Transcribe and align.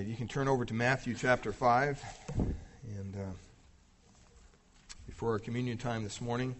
right, 0.00 0.08
you 0.08 0.16
can 0.16 0.28
turn 0.28 0.48
over 0.48 0.64
to 0.64 0.72
Matthew 0.72 1.14
chapter 1.14 1.52
5. 1.52 2.02
And 2.38 3.14
uh, 3.14 3.32
before 5.06 5.32
our 5.32 5.38
communion 5.38 5.76
time 5.76 6.04
this 6.04 6.22
morning, 6.22 6.56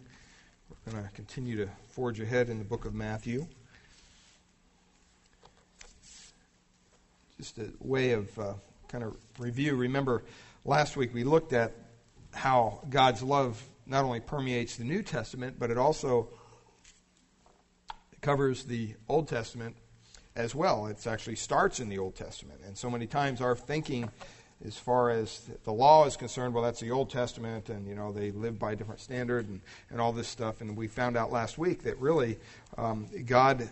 we're 0.69 0.93
going 0.93 1.03
to 1.03 1.11
continue 1.13 1.57
to 1.57 1.71
forge 1.89 2.21
ahead 2.21 2.51
in 2.51 2.59
the 2.59 2.65
book 2.65 2.85
of 2.85 2.93
Matthew. 2.93 3.47
Just 7.39 7.57
a 7.57 7.71
way 7.81 8.13
of 8.13 8.39
uh, 8.39 8.53
kind 8.89 9.05
of 9.05 9.17
review. 9.39 9.75
Remember, 9.75 10.23
last 10.67 10.99
week 10.99 11.15
we 11.15 11.25
looked 11.25 11.55
at 11.55 11.73
how 12.35 12.81
God's 12.91 13.23
love 13.23 13.63
not 13.87 14.05
only 14.05 14.21
permeates 14.21 14.77
the 14.77 14.85
New 14.85 15.03
Testament, 15.03 15.57
but 15.59 15.71
it 15.71 15.79
also 15.79 16.29
covers 18.21 18.65
the 18.65 18.97
Old 19.09 19.29
Testament 19.29 19.77
as 20.41 20.55
well. 20.55 20.87
It 20.87 21.07
actually 21.07 21.37
starts 21.37 21.81
in 21.81 21.89
the 21.89 21.99
Old 21.99 22.17
Testament. 22.17 22.61
And 22.67 22.77
so 22.77 22.91
many 22.91 23.07
times 23.07 23.41
our 23.41 23.55
thinking 23.55 24.11
as 24.65 24.77
far 24.77 25.11
as 25.11 25.49
the 25.65 25.73
law 25.73 26.05
is 26.07 26.17
concerned, 26.17 26.53
well, 26.53 26.63
that's 26.63 26.81
the 26.81 26.91
Old 26.91 27.11
Testament, 27.11 27.71
and 27.71 27.87
you 27.87 27.95
know 27.95 28.13
they 28.13 28.31
live 28.31 28.59
by 28.59 28.73
a 28.73 28.77
different 28.77 29.01
standard, 29.01 29.49
and, 29.49 29.61
and 29.91 30.01
all 30.01 30.13
this 30.13 30.29
stuff. 30.29 30.61
And 30.61 30.77
we 30.77 30.87
found 30.87 31.17
out 31.17 31.33
last 31.33 31.57
week 31.57 31.85
that 31.85 31.99
really 31.99 32.39
um, 32.77 33.07
God 33.27 33.69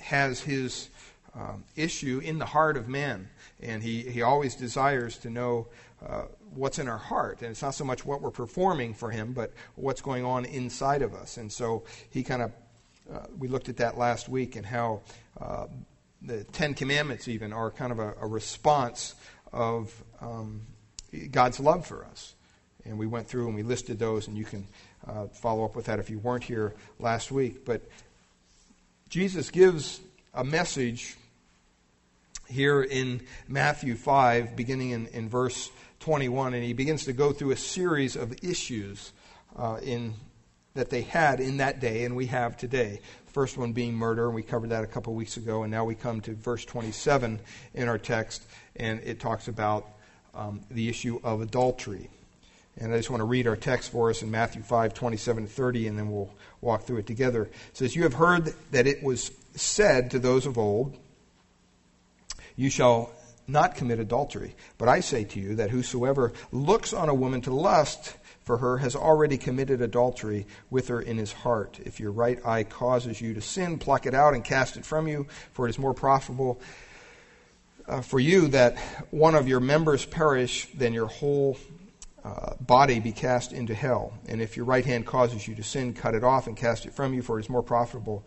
has 0.00 0.40
His 0.40 0.88
um, 1.34 1.64
issue 1.76 2.20
in 2.24 2.38
the 2.38 2.46
heart 2.46 2.76
of 2.76 2.88
man, 2.88 3.28
and 3.62 3.82
He 3.82 4.02
He 4.02 4.22
always 4.22 4.54
desires 4.54 5.18
to 5.18 5.30
know 5.30 5.66
uh, 6.06 6.22
what's 6.54 6.78
in 6.78 6.88
our 6.88 6.98
heart, 6.98 7.42
and 7.42 7.50
it's 7.50 7.62
not 7.62 7.74
so 7.74 7.84
much 7.84 8.04
what 8.06 8.22
we're 8.22 8.30
performing 8.30 8.94
for 8.94 9.10
Him, 9.10 9.34
but 9.34 9.52
what's 9.74 10.00
going 10.00 10.24
on 10.24 10.46
inside 10.46 11.02
of 11.02 11.14
us. 11.14 11.36
And 11.36 11.52
so 11.52 11.84
He 12.08 12.22
kind 12.22 12.40
of 12.40 12.52
uh, 13.12 13.26
we 13.38 13.48
looked 13.48 13.68
at 13.68 13.76
that 13.78 13.96
last 13.96 14.28
week 14.28 14.56
and 14.56 14.66
how 14.66 15.00
uh, 15.40 15.66
the 16.22 16.44
Ten 16.44 16.74
Commandments 16.74 17.28
even 17.28 17.52
are 17.52 17.70
kind 17.70 17.92
of 17.92 17.98
a, 17.98 18.14
a 18.20 18.26
response 18.26 19.14
of 19.52 19.92
um, 20.20 20.62
God's 21.30 21.60
love 21.60 21.86
for 21.86 22.04
us. 22.04 22.34
And 22.84 22.98
we 22.98 23.06
went 23.06 23.28
through 23.28 23.46
and 23.46 23.54
we 23.54 23.62
listed 23.62 23.98
those, 23.98 24.28
and 24.28 24.36
you 24.36 24.44
can 24.44 24.66
uh, 25.06 25.26
follow 25.26 25.64
up 25.64 25.76
with 25.76 25.86
that 25.86 25.98
if 25.98 26.10
you 26.10 26.18
weren't 26.18 26.44
here 26.44 26.74
last 26.98 27.32
week. 27.32 27.64
But 27.64 27.82
Jesus 29.08 29.50
gives 29.50 30.00
a 30.34 30.44
message 30.44 31.16
here 32.48 32.82
in 32.82 33.22
Matthew 33.48 33.96
5, 33.96 34.54
beginning 34.54 34.90
in, 34.90 35.06
in 35.08 35.28
verse 35.28 35.70
21, 36.00 36.54
and 36.54 36.62
he 36.62 36.72
begins 36.72 37.04
to 37.06 37.12
go 37.12 37.32
through 37.32 37.50
a 37.50 37.56
series 37.56 38.14
of 38.14 38.32
issues 38.44 39.12
uh, 39.56 39.78
in 39.82 40.14
that 40.76 40.90
they 40.90 41.02
had 41.02 41.40
in 41.40 41.58
that 41.58 41.80
day 41.80 42.04
and 42.04 42.16
we 42.16 42.26
have 42.26 42.56
today. 42.56 43.00
First 43.26 43.58
one 43.58 43.72
being 43.72 43.94
murder, 43.94 44.26
and 44.26 44.34
we 44.34 44.42
covered 44.42 44.70
that 44.70 44.82
a 44.82 44.86
couple 44.86 45.12
of 45.12 45.16
weeks 45.18 45.36
ago, 45.36 45.62
and 45.62 45.70
now 45.70 45.84
we 45.84 45.94
come 45.94 46.22
to 46.22 46.34
verse 46.34 46.64
27 46.64 47.38
in 47.74 47.88
our 47.88 47.98
text, 47.98 48.46
and 48.76 49.00
it 49.04 49.20
talks 49.20 49.48
about 49.48 49.86
um, 50.34 50.60
the 50.70 50.88
issue 50.88 51.20
of 51.22 51.42
adultery. 51.42 52.08
And 52.78 52.92
I 52.92 52.96
just 52.96 53.10
want 53.10 53.20
to 53.20 53.24
read 53.24 53.46
our 53.46 53.56
text 53.56 53.90
for 53.90 54.10
us 54.10 54.22
in 54.22 54.30
Matthew 54.30 54.62
5, 54.62 54.94
27 54.94 55.44
to 55.44 55.50
30, 55.50 55.88
and 55.88 55.98
then 55.98 56.10
we'll 56.10 56.30
walk 56.60 56.84
through 56.84 56.98
it 56.98 57.06
together. 57.06 57.42
It 57.42 57.76
says, 57.76 57.96
You 57.96 58.02
have 58.04 58.14
heard 58.14 58.54
that 58.70 58.86
it 58.86 59.02
was 59.02 59.30
said 59.54 60.10
to 60.10 60.18
those 60.18 60.46
of 60.46 60.58
old, 60.58 60.96
You 62.54 62.68
shall 62.70 63.12
not 63.46 63.74
commit 63.74 63.98
adultery. 63.98 64.54
But 64.78 64.88
I 64.88 65.00
say 65.00 65.24
to 65.24 65.40
you 65.40 65.56
that 65.56 65.70
whosoever 65.70 66.32
looks 66.52 66.92
on 66.92 67.08
a 67.08 67.14
woman 67.14 67.40
to 67.42 67.54
lust, 67.54 68.16
for 68.42 68.58
her 68.58 68.78
has 68.78 68.94
already 68.94 69.38
committed 69.38 69.80
adultery 69.80 70.46
with 70.70 70.88
her 70.88 71.00
in 71.00 71.18
his 71.18 71.32
heart. 71.32 71.80
If 71.84 71.98
your 71.98 72.12
right 72.12 72.44
eye 72.46 72.64
causes 72.64 73.20
you 73.20 73.34
to 73.34 73.40
sin, 73.40 73.78
pluck 73.78 74.06
it 74.06 74.14
out 74.14 74.34
and 74.34 74.44
cast 74.44 74.76
it 74.76 74.84
from 74.84 75.08
you, 75.08 75.26
for 75.52 75.66
it 75.66 75.70
is 75.70 75.78
more 75.78 75.94
profitable 75.94 76.60
uh, 77.88 78.00
for 78.00 78.20
you 78.20 78.48
that 78.48 78.78
one 79.10 79.34
of 79.34 79.48
your 79.48 79.60
members 79.60 80.04
perish 80.04 80.66
than 80.74 80.92
your 80.92 81.06
whole 81.06 81.56
uh, 82.24 82.54
body 82.60 82.98
be 82.98 83.12
cast 83.12 83.52
into 83.52 83.74
hell. 83.74 84.12
And 84.28 84.40
if 84.40 84.56
your 84.56 84.66
right 84.66 84.84
hand 84.84 85.06
causes 85.06 85.46
you 85.46 85.54
to 85.54 85.62
sin, 85.62 85.92
cut 85.92 86.14
it 86.14 86.24
off 86.24 86.46
and 86.46 86.56
cast 86.56 86.86
it 86.86 86.94
from 86.94 87.14
you, 87.14 87.22
for 87.22 87.38
it 87.38 87.44
is 87.44 87.48
more 87.48 87.62
profitable 87.62 88.24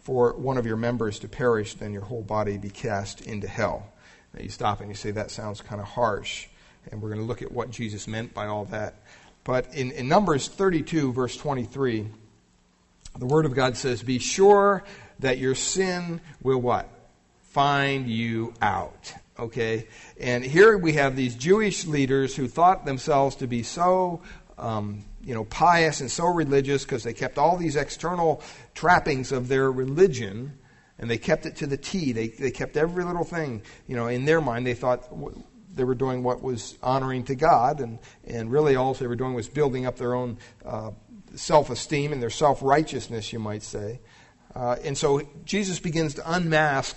for 0.00 0.34
one 0.34 0.58
of 0.58 0.66
your 0.66 0.76
members 0.76 1.18
to 1.20 1.28
perish 1.28 1.74
than 1.74 1.92
your 1.92 2.02
whole 2.02 2.22
body 2.22 2.58
be 2.58 2.70
cast 2.70 3.22
into 3.22 3.48
hell. 3.48 3.86
Now 4.34 4.42
you 4.42 4.48
stop 4.48 4.80
and 4.80 4.88
you 4.88 4.94
say, 4.94 5.12
that 5.12 5.30
sounds 5.30 5.60
kind 5.60 5.80
of 5.80 5.86
harsh. 5.86 6.48
And 6.90 7.00
we're 7.00 7.10
going 7.10 7.20
to 7.20 7.26
look 7.26 7.42
at 7.42 7.52
what 7.52 7.70
Jesus 7.70 8.08
meant 8.08 8.34
by 8.34 8.46
all 8.46 8.64
that. 8.66 8.94
But 9.44 9.74
in, 9.74 9.92
in 9.92 10.08
Numbers 10.08 10.48
32, 10.48 11.12
verse 11.12 11.36
23, 11.36 12.08
the 13.16 13.26
Word 13.26 13.46
of 13.46 13.54
God 13.54 13.76
says, 13.76 14.02
Be 14.02 14.18
sure 14.18 14.84
that 15.20 15.38
your 15.38 15.54
sin 15.54 16.20
will 16.42 16.60
what? 16.60 16.88
Find 17.52 18.08
you 18.08 18.54
out. 18.60 19.14
Okay? 19.38 19.86
And 20.20 20.44
here 20.44 20.76
we 20.76 20.94
have 20.94 21.14
these 21.14 21.36
Jewish 21.36 21.86
leaders 21.86 22.34
who 22.34 22.48
thought 22.48 22.84
themselves 22.84 23.36
to 23.36 23.46
be 23.46 23.62
so. 23.62 24.22
Um, 24.58 25.04
you 25.24 25.34
know, 25.34 25.44
pious 25.46 26.02
and 26.02 26.10
so 26.10 26.26
religious 26.26 26.84
because 26.84 27.02
they 27.02 27.14
kept 27.14 27.38
all 27.38 27.56
these 27.56 27.76
external 27.76 28.42
trappings 28.74 29.32
of 29.32 29.48
their 29.48 29.72
religion 29.72 30.52
and 30.98 31.10
they 31.10 31.18
kept 31.18 31.46
it 31.46 31.56
to 31.56 31.66
the 31.66 31.76
T. 31.76 32.12
They, 32.12 32.28
they 32.28 32.50
kept 32.50 32.76
every 32.76 33.04
little 33.04 33.24
thing, 33.24 33.62
you 33.86 33.96
know, 33.96 34.06
in 34.06 34.24
their 34.24 34.40
mind. 34.40 34.66
They 34.66 34.74
thought 34.74 35.08
they 35.74 35.84
were 35.84 35.94
doing 35.94 36.22
what 36.22 36.42
was 36.42 36.78
honoring 36.82 37.24
to 37.24 37.34
God, 37.34 37.80
and, 37.80 37.98
and 38.24 38.50
really 38.50 38.76
all 38.76 38.94
they 38.94 39.06
were 39.06 39.16
doing 39.16 39.34
was 39.34 39.48
building 39.48 39.86
up 39.86 39.96
their 39.96 40.14
own 40.14 40.38
uh, 40.64 40.92
self 41.34 41.70
esteem 41.70 42.12
and 42.12 42.22
their 42.22 42.30
self 42.30 42.62
righteousness, 42.62 43.32
you 43.32 43.38
might 43.38 43.62
say. 43.62 44.00
Uh, 44.54 44.76
and 44.84 44.96
so 44.96 45.20
Jesus 45.44 45.80
begins 45.80 46.14
to 46.14 46.32
unmask 46.32 46.96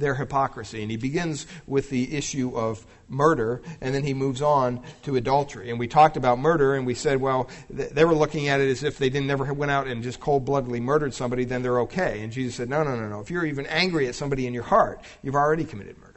their 0.00 0.14
hypocrisy, 0.14 0.82
and 0.82 0.90
he 0.90 0.96
begins 0.96 1.46
with 1.66 1.90
the 1.90 2.16
issue 2.16 2.56
of 2.56 2.84
murder, 3.08 3.62
and 3.80 3.94
then 3.94 4.04
he 4.04 4.14
moves 4.14 4.42
on 4.42 4.82
to 5.02 5.16
adultery. 5.16 5.70
And 5.70 5.78
we 5.78 5.88
talked 5.88 6.16
about 6.16 6.38
murder, 6.38 6.74
and 6.74 6.86
we 6.86 6.94
said, 6.94 7.20
well, 7.20 7.48
th- 7.74 7.90
they 7.90 8.04
were 8.04 8.14
looking 8.14 8.48
at 8.48 8.60
it 8.60 8.70
as 8.70 8.82
if 8.82 8.98
they 8.98 9.08
didn't 9.08 9.26
never 9.26 9.52
went 9.52 9.70
out 9.70 9.86
and 9.86 10.02
just 10.02 10.20
cold 10.20 10.44
bloodedly 10.44 10.80
murdered 10.80 11.14
somebody, 11.14 11.44
then 11.44 11.62
they're 11.62 11.80
okay. 11.80 12.22
And 12.22 12.32
Jesus 12.32 12.56
said, 12.56 12.68
no, 12.68 12.82
no, 12.82 12.96
no, 12.96 13.08
no. 13.08 13.20
If 13.20 13.30
you're 13.30 13.46
even 13.46 13.66
angry 13.66 14.08
at 14.08 14.14
somebody 14.14 14.46
in 14.46 14.54
your 14.54 14.64
heart, 14.64 15.00
you've 15.22 15.34
already 15.34 15.64
committed 15.64 15.98
murder. 15.98 16.08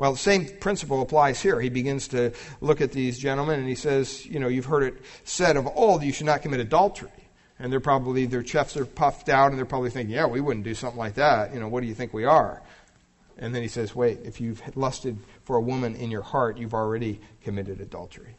Well, 0.00 0.12
the 0.12 0.18
same 0.18 0.46
principle 0.46 1.02
applies 1.02 1.42
here. 1.42 1.60
He 1.60 1.68
begins 1.68 2.08
to 2.08 2.32
look 2.62 2.80
at 2.80 2.90
these 2.90 3.18
gentlemen 3.18 3.60
and 3.60 3.68
he 3.68 3.74
says, 3.74 4.24
You 4.24 4.40
know, 4.40 4.48
you've 4.48 4.64
heard 4.64 4.82
it 4.82 4.94
said 5.24 5.58
of 5.58 5.66
old, 5.66 6.02
you 6.02 6.10
should 6.10 6.24
not 6.24 6.40
commit 6.40 6.60
adultery. 6.60 7.10
And 7.58 7.70
they're 7.70 7.80
probably, 7.80 8.24
their 8.24 8.42
chests 8.42 8.78
are 8.78 8.86
puffed 8.86 9.28
out 9.28 9.50
and 9.50 9.58
they're 9.58 9.66
probably 9.66 9.90
thinking, 9.90 10.14
Yeah, 10.14 10.24
we 10.24 10.40
wouldn't 10.40 10.64
do 10.64 10.74
something 10.74 10.98
like 10.98 11.16
that. 11.16 11.52
You 11.52 11.60
know, 11.60 11.68
what 11.68 11.82
do 11.82 11.86
you 11.86 11.92
think 11.92 12.14
we 12.14 12.24
are? 12.24 12.62
And 13.40 13.54
then 13.54 13.62
he 13.62 13.68
says, 13.68 13.94
Wait, 13.94 14.20
if 14.24 14.40
you've 14.40 14.62
lusted 14.76 15.18
for 15.42 15.56
a 15.56 15.60
woman 15.60 15.96
in 15.96 16.10
your 16.10 16.22
heart, 16.22 16.58
you've 16.58 16.74
already 16.74 17.20
committed 17.42 17.80
adultery. 17.80 18.36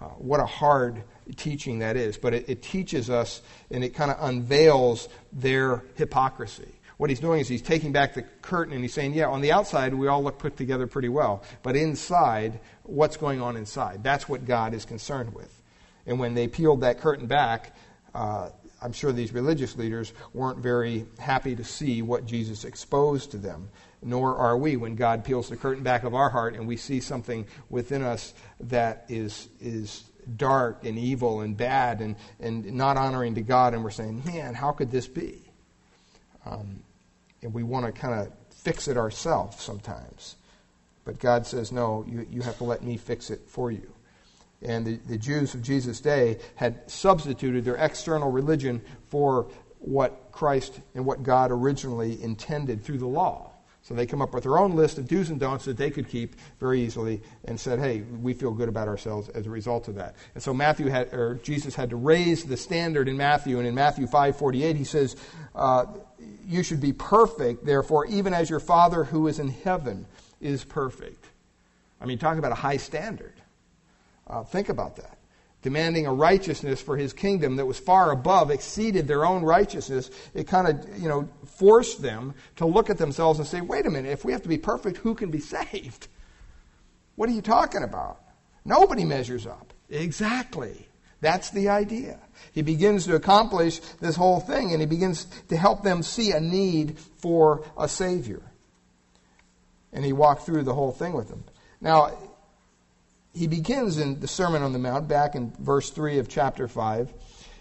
Uh, 0.00 0.06
what 0.06 0.40
a 0.40 0.46
hard 0.46 1.04
teaching 1.36 1.80
that 1.80 1.96
is. 1.96 2.16
But 2.16 2.34
it, 2.34 2.48
it 2.48 2.62
teaches 2.62 3.10
us 3.10 3.42
and 3.70 3.84
it 3.84 3.90
kind 3.90 4.10
of 4.10 4.16
unveils 4.20 5.08
their 5.32 5.84
hypocrisy 5.94 6.72
what 7.00 7.08
he's 7.08 7.18
doing 7.18 7.40
is 7.40 7.48
he's 7.48 7.62
taking 7.62 7.92
back 7.92 8.12
the 8.12 8.20
curtain 8.42 8.74
and 8.74 8.84
he's 8.84 8.92
saying, 8.92 9.14
yeah, 9.14 9.26
on 9.26 9.40
the 9.40 9.52
outside, 9.52 9.94
we 9.94 10.06
all 10.06 10.22
look 10.22 10.38
put 10.38 10.58
together 10.58 10.86
pretty 10.86 11.08
well. 11.08 11.42
But 11.62 11.74
inside, 11.74 12.60
what's 12.82 13.16
going 13.16 13.40
on 13.40 13.56
inside? 13.56 14.04
That's 14.04 14.28
what 14.28 14.44
God 14.44 14.74
is 14.74 14.84
concerned 14.84 15.32
with. 15.32 15.50
And 16.04 16.18
when 16.18 16.34
they 16.34 16.46
peeled 16.46 16.82
that 16.82 17.00
curtain 17.00 17.26
back, 17.26 17.74
uh, 18.14 18.50
I'm 18.82 18.92
sure 18.92 19.12
these 19.12 19.32
religious 19.32 19.78
leaders 19.78 20.12
weren't 20.34 20.58
very 20.58 21.06
happy 21.18 21.56
to 21.56 21.64
see 21.64 22.02
what 22.02 22.26
Jesus 22.26 22.66
exposed 22.66 23.30
to 23.30 23.38
them. 23.38 23.70
Nor 24.02 24.36
are 24.36 24.56
we 24.56 24.76
when 24.76 24.96
God 24.96 25.24
peels 25.24 25.48
the 25.48 25.56
curtain 25.56 25.82
back 25.82 26.04
of 26.04 26.14
our 26.14 26.30
heart 26.30 26.54
and 26.54 26.66
we 26.66 26.76
see 26.76 27.00
something 27.00 27.46
within 27.68 28.02
us 28.02 28.32
that 28.60 29.04
is, 29.08 29.48
is 29.60 30.04
dark 30.36 30.84
and 30.84 30.98
evil 30.98 31.40
and 31.40 31.56
bad 31.56 32.00
and, 32.00 32.16
and 32.38 32.72
not 32.72 32.96
honoring 32.96 33.34
to 33.34 33.42
God, 33.42 33.74
and 33.74 33.84
we're 33.84 33.90
saying, 33.90 34.22
man, 34.24 34.54
how 34.54 34.72
could 34.72 34.90
this 34.90 35.06
be? 35.06 35.42
Um, 36.46 36.82
and 37.42 37.52
we 37.52 37.62
want 37.62 37.86
to 37.86 37.92
kind 37.92 38.20
of 38.20 38.32
fix 38.50 38.88
it 38.88 38.96
ourselves 38.96 39.60
sometimes. 39.60 40.36
But 41.04 41.18
God 41.18 41.46
says, 41.46 41.72
no, 41.72 42.04
you, 42.08 42.26
you 42.30 42.42
have 42.42 42.58
to 42.58 42.64
let 42.64 42.82
me 42.82 42.96
fix 42.96 43.30
it 43.30 43.42
for 43.48 43.70
you. 43.70 43.92
And 44.62 44.86
the, 44.86 44.96
the 45.08 45.16
Jews 45.16 45.54
of 45.54 45.62
Jesus' 45.62 46.00
day 46.00 46.38
had 46.54 46.90
substituted 46.90 47.64
their 47.64 47.76
external 47.76 48.30
religion 48.30 48.82
for 49.08 49.48
what 49.78 50.28
Christ 50.32 50.80
and 50.94 51.06
what 51.06 51.22
God 51.22 51.50
originally 51.50 52.22
intended 52.22 52.84
through 52.84 52.98
the 52.98 53.06
law. 53.06 53.49
So 53.90 53.96
they 53.96 54.06
come 54.06 54.22
up 54.22 54.32
with 54.32 54.44
their 54.44 54.56
own 54.56 54.76
list 54.76 54.98
of 54.98 55.08
do's 55.08 55.30
and 55.30 55.40
don'ts 55.40 55.64
that 55.64 55.76
they 55.76 55.90
could 55.90 56.08
keep 56.08 56.36
very 56.60 56.80
easily 56.80 57.22
and 57.46 57.58
said, 57.58 57.80
hey, 57.80 58.02
we 58.02 58.34
feel 58.34 58.52
good 58.52 58.68
about 58.68 58.86
ourselves 58.86 59.28
as 59.30 59.48
a 59.48 59.50
result 59.50 59.88
of 59.88 59.96
that. 59.96 60.14
And 60.34 60.40
so 60.40 60.54
Matthew 60.54 60.86
had, 60.86 61.12
or 61.12 61.40
Jesus 61.42 61.74
had 61.74 61.90
to 61.90 61.96
raise 61.96 62.44
the 62.44 62.56
standard 62.56 63.08
in 63.08 63.16
Matthew. 63.16 63.58
And 63.58 63.66
in 63.66 63.74
Matthew 63.74 64.06
5.48, 64.06 64.76
he 64.76 64.84
says, 64.84 65.16
uh, 65.56 65.86
you 66.46 66.62
should 66.62 66.80
be 66.80 66.92
perfect, 66.92 67.66
therefore, 67.66 68.06
even 68.06 68.32
as 68.32 68.48
your 68.48 68.60
Father 68.60 69.02
who 69.02 69.26
is 69.26 69.40
in 69.40 69.48
heaven 69.48 70.06
is 70.40 70.62
perfect. 70.62 71.26
I 72.00 72.06
mean, 72.06 72.18
talk 72.18 72.38
about 72.38 72.52
a 72.52 72.54
high 72.54 72.76
standard. 72.76 73.34
Uh, 74.24 74.44
think 74.44 74.68
about 74.68 74.94
that. 74.98 75.18
Demanding 75.62 76.06
a 76.06 76.12
righteousness 76.12 76.80
for 76.80 76.96
his 76.96 77.12
kingdom 77.12 77.56
that 77.56 77.66
was 77.66 77.78
far 77.78 78.12
above, 78.12 78.50
exceeded 78.50 79.06
their 79.06 79.24
own 79.24 79.42
righteousness, 79.42 80.10
it 80.34 80.46
kind 80.46 80.68
of, 80.68 80.98
you 80.98 81.08
know, 81.08 81.28
forced 81.44 82.00
them 82.00 82.34
to 82.56 82.66
look 82.66 82.88
at 82.88 82.98
themselves 82.98 83.38
and 83.38 83.46
say, 83.46 83.60
wait 83.60 83.86
a 83.86 83.90
minute, 83.90 84.10
if 84.10 84.24
we 84.24 84.32
have 84.32 84.42
to 84.42 84.48
be 84.48 84.58
perfect, 84.58 84.96
who 84.98 85.14
can 85.14 85.30
be 85.30 85.40
saved? 85.40 86.08
What 87.16 87.28
are 87.28 87.32
you 87.32 87.42
talking 87.42 87.82
about? 87.82 88.20
Nobody 88.64 89.04
measures 89.04 89.46
up. 89.46 89.72
Exactly. 89.90 90.88
That's 91.20 91.50
the 91.50 91.68
idea. 91.68 92.18
He 92.52 92.62
begins 92.62 93.04
to 93.06 93.14
accomplish 93.14 93.80
this 94.00 94.16
whole 94.16 94.40
thing 94.40 94.72
and 94.72 94.80
he 94.80 94.86
begins 94.86 95.26
to 95.48 95.56
help 95.56 95.82
them 95.82 96.02
see 96.02 96.32
a 96.32 96.40
need 96.40 96.98
for 96.98 97.64
a 97.76 97.88
Savior. 97.88 98.40
And 99.92 100.04
he 100.04 100.12
walked 100.12 100.46
through 100.46 100.62
the 100.62 100.72
whole 100.72 100.92
thing 100.92 101.12
with 101.12 101.28
them. 101.28 101.44
Now, 101.80 102.16
he 103.32 103.46
begins 103.46 103.98
in 103.98 104.20
the 104.20 104.28
Sermon 104.28 104.62
on 104.62 104.72
the 104.72 104.78
Mount, 104.78 105.08
back 105.08 105.34
in 105.34 105.52
verse 105.58 105.90
3 105.90 106.18
of 106.18 106.28
chapter 106.28 106.66
5. 106.66 107.12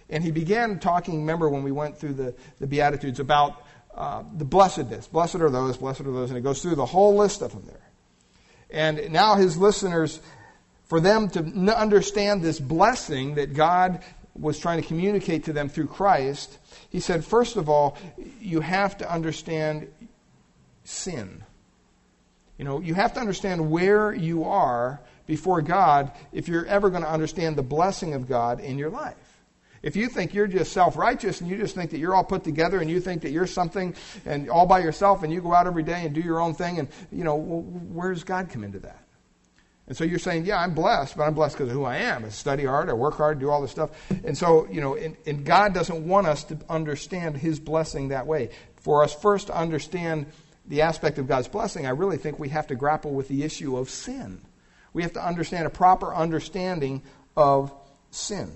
And 0.09 0.23
he 0.23 0.31
began 0.31 0.79
talking, 0.79 1.19
remember 1.19 1.49
when 1.49 1.63
we 1.63 1.71
went 1.71 1.97
through 1.97 2.13
the, 2.13 2.35
the 2.59 2.67
Beatitudes, 2.67 3.19
about 3.19 3.63
uh, 3.93 4.23
the 4.33 4.45
blessedness. 4.45 5.07
Blessed 5.07 5.35
are 5.35 5.49
those, 5.49 5.77
blessed 5.77 6.01
are 6.01 6.11
those. 6.11 6.29
And 6.29 6.37
he 6.37 6.43
goes 6.43 6.61
through 6.61 6.75
the 6.75 6.85
whole 6.85 7.15
list 7.15 7.41
of 7.41 7.51
them 7.51 7.63
there. 7.67 7.89
And 8.71 9.11
now 9.11 9.35
his 9.35 9.57
listeners, 9.57 10.19
for 10.85 10.99
them 10.99 11.29
to 11.29 11.41
understand 11.75 12.41
this 12.41 12.59
blessing 12.59 13.35
that 13.35 13.53
God 13.53 14.03
was 14.35 14.57
trying 14.57 14.81
to 14.81 14.87
communicate 14.87 15.45
to 15.45 15.53
them 15.53 15.69
through 15.69 15.87
Christ, 15.87 16.57
he 16.89 16.99
said, 16.99 17.23
first 17.25 17.55
of 17.55 17.69
all, 17.69 17.97
you 18.39 18.61
have 18.61 18.97
to 18.99 19.11
understand 19.11 19.87
sin. 20.83 21.43
You 22.57 22.65
know, 22.65 22.79
you 22.79 22.93
have 22.93 23.13
to 23.13 23.19
understand 23.19 23.69
where 23.69 24.13
you 24.13 24.45
are 24.45 24.99
before 25.29 25.61
God 25.61 26.11
if 26.33 26.47
you're 26.47 26.65
ever 26.65 26.89
going 26.89 27.03
to 27.03 27.09
understand 27.09 27.55
the 27.55 27.61
blessing 27.61 28.15
of 28.15 28.27
God 28.27 28.59
in 28.59 28.79
your 28.79 28.89
life. 28.89 29.15
If 29.83 29.95
you 29.95 30.09
think 30.09 30.33
you're 30.33 30.47
just 30.47 30.73
self 30.73 30.97
righteous 30.97 31.39
and 31.39 31.47
you 31.47 31.55
just 31.55 31.75
think 31.75 31.91
that 31.91 31.99
you're 31.99 32.15
all 32.15 32.23
put 32.23 32.43
together 32.43 32.79
and 32.81 32.89
you 32.89 32.99
think 32.99 33.21
that 33.21 33.29
you're 33.29 33.47
something 33.47 33.95
and 34.25 34.49
all 34.49 34.65
by 34.65 34.79
yourself 34.79 35.21
and 35.21 35.31
you 35.31 35.39
go 35.39 35.53
out 35.53 35.67
every 35.67 35.83
day 35.83 36.03
and 36.03 36.15
do 36.15 36.19
your 36.19 36.41
own 36.41 36.55
thing, 36.55 36.79
and, 36.79 36.89
you 37.11 37.23
know, 37.23 37.35
well, 37.35 37.61
where 37.61 38.11
does 38.11 38.23
God 38.23 38.49
come 38.49 38.63
into 38.63 38.79
that? 38.79 39.05
And 39.87 39.95
so 39.95 40.03
you're 40.03 40.17
saying, 40.17 40.45
yeah, 40.45 40.59
I'm 40.59 40.73
blessed, 40.73 41.15
but 41.15 41.23
I'm 41.23 41.35
blessed 41.35 41.57
because 41.57 41.69
of 41.69 41.75
who 41.75 41.85
I 41.85 41.97
am. 41.97 42.25
I 42.25 42.29
study 42.29 42.65
hard, 42.65 42.89
I 42.89 42.93
work 42.93 43.15
hard, 43.15 43.39
do 43.39 43.51
all 43.51 43.61
this 43.61 43.71
stuff. 43.71 43.91
And 44.23 44.35
so, 44.35 44.67
you 44.69 44.81
know, 44.81 44.95
and, 44.95 45.15
and 45.27 45.45
God 45.45 45.75
doesn't 45.75 46.07
want 46.07 46.25
us 46.25 46.43
to 46.45 46.57
understand 46.67 47.37
His 47.37 47.59
blessing 47.59 48.07
that 48.09 48.25
way. 48.25 48.49
For 48.77 49.03
us 49.03 49.13
first 49.13 49.47
to 49.47 49.55
understand 49.55 50.25
the 50.67 50.81
aspect 50.81 51.19
of 51.19 51.27
God's 51.27 51.47
blessing, 51.47 51.85
I 51.85 51.91
really 51.91 52.17
think 52.17 52.39
we 52.39 52.49
have 52.49 52.67
to 52.67 52.75
grapple 52.75 53.11
with 53.13 53.27
the 53.27 53.43
issue 53.43 53.77
of 53.77 53.91
sin. 53.91 54.41
We 54.93 55.03
have 55.03 55.13
to 55.13 55.25
understand 55.25 55.67
a 55.67 55.69
proper 55.69 56.13
understanding 56.13 57.03
of 57.35 57.71
sin. 58.11 58.51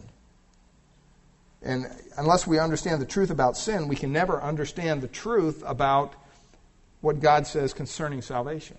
And 1.61 1.85
unless 2.17 2.45
we 2.45 2.59
understand 2.59 3.01
the 3.01 3.05
truth 3.05 3.29
about 3.29 3.55
sin, 3.55 3.87
we 3.87 3.95
can 3.95 4.11
never 4.11 4.41
understand 4.41 5.01
the 5.01 5.07
truth 5.07 5.63
about 5.65 6.13
what 7.01 7.21
God 7.21 7.47
says 7.47 7.73
concerning 7.73 8.21
salvation. 8.21 8.77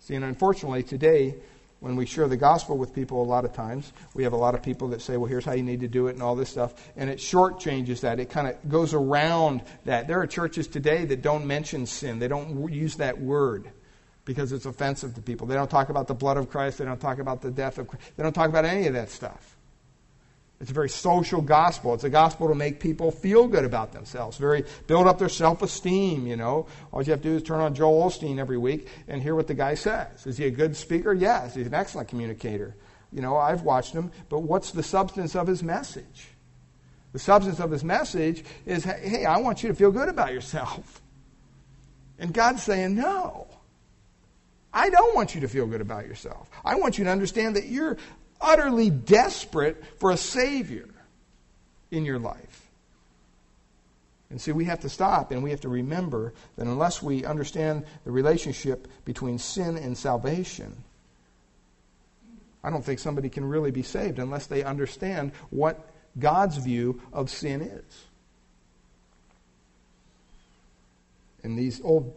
See, 0.00 0.14
and 0.14 0.24
unfortunately, 0.24 0.82
today, 0.82 1.36
when 1.78 1.94
we 1.96 2.06
share 2.06 2.26
the 2.26 2.36
gospel 2.36 2.76
with 2.76 2.94
people, 2.94 3.22
a 3.22 3.24
lot 3.24 3.44
of 3.44 3.52
times, 3.52 3.92
we 4.14 4.24
have 4.24 4.32
a 4.32 4.36
lot 4.36 4.54
of 4.54 4.62
people 4.62 4.88
that 4.88 5.02
say, 5.02 5.16
well, 5.16 5.28
here's 5.28 5.44
how 5.44 5.52
you 5.52 5.62
need 5.62 5.80
to 5.80 5.88
do 5.88 6.08
it 6.08 6.14
and 6.14 6.22
all 6.22 6.34
this 6.34 6.48
stuff. 6.48 6.74
And 6.96 7.08
it 7.08 7.18
shortchanges 7.18 8.00
that. 8.00 8.18
It 8.18 8.30
kind 8.30 8.48
of 8.48 8.68
goes 8.68 8.92
around 8.92 9.62
that. 9.84 10.08
There 10.08 10.20
are 10.20 10.26
churches 10.26 10.66
today 10.66 11.04
that 11.06 11.22
don't 11.22 11.46
mention 11.46 11.86
sin, 11.86 12.18
they 12.18 12.28
don't 12.28 12.72
use 12.72 12.96
that 12.96 13.20
word 13.20 13.70
because 14.30 14.52
it's 14.52 14.64
offensive 14.64 15.12
to 15.12 15.20
people. 15.20 15.44
They 15.44 15.56
don't 15.56 15.68
talk 15.68 15.88
about 15.88 16.06
the 16.06 16.14
blood 16.14 16.36
of 16.36 16.48
Christ. 16.48 16.78
They 16.78 16.84
don't 16.84 17.00
talk 17.00 17.18
about 17.18 17.42
the 17.42 17.50
death 17.50 17.78
of 17.78 17.88
Christ. 17.88 18.12
They 18.16 18.22
don't 18.22 18.32
talk 18.32 18.48
about 18.48 18.64
any 18.64 18.86
of 18.86 18.94
that 18.94 19.10
stuff. 19.10 19.56
It's 20.60 20.70
a 20.70 20.72
very 20.72 20.88
social 20.88 21.40
gospel. 21.40 21.94
It's 21.94 22.04
a 22.04 22.10
gospel 22.10 22.46
to 22.46 22.54
make 22.54 22.78
people 22.78 23.10
feel 23.10 23.48
good 23.48 23.64
about 23.64 23.90
themselves, 23.92 24.38
very 24.38 24.64
build 24.86 25.08
up 25.08 25.18
their 25.18 25.28
self-esteem, 25.28 26.28
you 26.28 26.36
know. 26.36 26.68
All 26.92 27.02
you 27.02 27.10
have 27.10 27.22
to 27.22 27.28
do 27.28 27.34
is 27.34 27.42
turn 27.42 27.58
on 27.58 27.74
Joel 27.74 28.08
Osteen 28.08 28.38
every 28.38 28.56
week 28.56 28.86
and 29.08 29.20
hear 29.20 29.34
what 29.34 29.48
the 29.48 29.54
guy 29.54 29.74
says. 29.74 30.28
Is 30.28 30.36
he 30.36 30.44
a 30.44 30.50
good 30.52 30.76
speaker? 30.76 31.12
Yes, 31.12 31.56
he's 31.56 31.66
an 31.66 31.74
excellent 31.74 32.06
communicator. 32.06 32.76
You 33.12 33.20
know, 33.20 33.36
I've 33.36 33.62
watched 33.62 33.94
him, 33.94 34.12
but 34.28 34.40
what's 34.40 34.70
the 34.70 34.84
substance 34.84 35.34
of 35.34 35.48
his 35.48 35.64
message? 35.64 36.28
The 37.12 37.18
substance 37.18 37.58
of 37.58 37.72
his 37.72 37.82
message 37.82 38.44
is, 38.64 38.84
hey, 38.84 39.24
I 39.24 39.38
want 39.38 39.64
you 39.64 39.70
to 39.70 39.74
feel 39.74 39.90
good 39.90 40.08
about 40.08 40.32
yourself. 40.32 41.02
And 42.20 42.32
God's 42.32 42.62
saying, 42.62 42.94
no. 42.94 43.48
I 44.72 44.90
don't 44.90 45.14
want 45.14 45.34
you 45.34 45.40
to 45.40 45.48
feel 45.48 45.66
good 45.66 45.80
about 45.80 46.06
yourself. 46.06 46.48
I 46.64 46.76
want 46.76 46.98
you 46.98 47.04
to 47.04 47.10
understand 47.10 47.56
that 47.56 47.66
you're 47.66 47.96
utterly 48.40 48.90
desperate 48.90 49.82
for 49.98 50.10
a 50.10 50.16
Savior 50.16 50.88
in 51.90 52.04
your 52.04 52.18
life. 52.18 52.68
And 54.30 54.40
see, 54.40 54.52
we 54.52 54.66
have 54.66 54.80
to 54.80 54.88
stop 54.88 55.32
and 55.32 55.42
we 55.42 55.50
have 55.50 55.62
to 55.62 55.68
remember 55.68 56.32
that 56.56 56.66
unless 56.66 57.02
we 57.02 57.24
understand 57.24 57.84
the 58.04 58.12
relationship 58.12 58.86
between 59.04 59.38
sin 59.38 59.76
and 59.76 59.98
salvation, 59.98 60.84
I 62.62 62.70
don't 62.70 62.84
think 62.84 63.00
somebody 63.00 63.28
can 63.28 63.44
really 63.44 63.72
be 63.72 63.82
saved 63.82 64.18
unless 64.20 64.46
they 64.46 64.62
understand 64.62 65.32
what 65.50 65.90
God's 66.18 66.58
view 66.58 67.00
of 67.12 67.28
sin 67.28 67.60
is. 67.60 68.04
And 71.42 71.58
these 71.58 71.80
old 71.82 72.14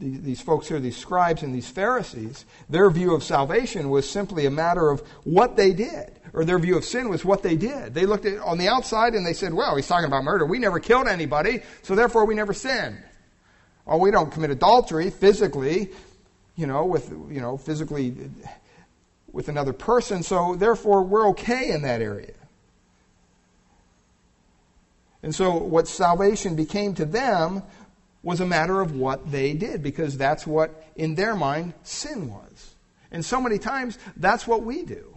these 0.00 0.40
folks 0.40 0.66
here, 0.66 0.80
these 0.80 0.96
scribes 0.96 1.42
and 1.42 1.54
these 1.54 1.68
Pharisees, 1.68 2.46
their 2.70 2.88
view 2.90 3.14
of 3.14 3.22
salvation 3.22 3.90
was 3.90 4.08
simply 4.08 4.46
a 4.46 4.50
matter 4.50 4.90
of 4.90 5.00
what 5.24 5.56
they 5.56 5.72
did, 5.72 6.12
or 6.32 6.44
their 6.44 6.58
view 6.58 6.76
of 6.76 6.84
sin 6.84 7.10
was 7.10 7.24
what 7.24 7.42
they 7.42 7.56
did. 7.56 7.92
They 7.92 8.06
looked 8.06 8.24
at 8.24 8.38
on 8.40 8.56
the 8.56 8.68
outside 8.68 9.14
and 9.14 9.26
they 9.26 9.34
said, 9.34 9.52
"Well, 9.52 9.76
he's 9.76 9.86
talking 9.86 10.06
about 10.06 10.24
murder. 10.24 10.46
We 10.46 10.58
never 10.58 10.80
killed 10.80 11.06
anybody, 11.06 11.62
so 11.82 11.94
therefore 11.94 12.24
we 12.24 12.34
never 12.34 12.54
sinned. 12.54 13.02
Or 13.84 14.00
we 14.00 14.10
don't 14.10 14.32
commit 14.32 14.50
adultery 14.50 15.10
physically, 15.10 15.90
you 16.56 16.66
know, 16.66 16.86
with 16.86 17.10
you 17.10 17.40
know 17.40 17.58
physically 17.58 18.30
with 19.30 19.48
another 19.48 19.72
person, 19.72 20.22
so 20.22 20.56
therefore 20.56 21.02
we're 21.02 21.28
okay 21.28 21.70
in 21.70 21.82
that 21.82 22.00
area." 22.00 22.32
And 25.22 25.34
so, 25.34 25.54
what 25.58 25.86
salvation 25.86 26.56
became 26.56 26.94
to 26.94 27.04
them 27.04 27.62
was 28.22 28.40
a 28.40 28.46
matter 28.46 28.80
of 28.80 28.94
what 28.94 29.30
they 29.30 29.54
did, 29.54 29.82
because 29.82 30.16
that's 30.18 30.46
what, 30.46 30.84
in 30.96 31.14
their 31.14 31.34
mind, 31.34 31.74
sin 31.82 32.30
was. 32.30 32.74
And 33.10 33.24
so 33.24 33.40
many 33.40 33.58
times, 33.58 33.98
that's 34.16 34.46
what 34.46 34.62
we 34.62 34.84
do 34.84 35.16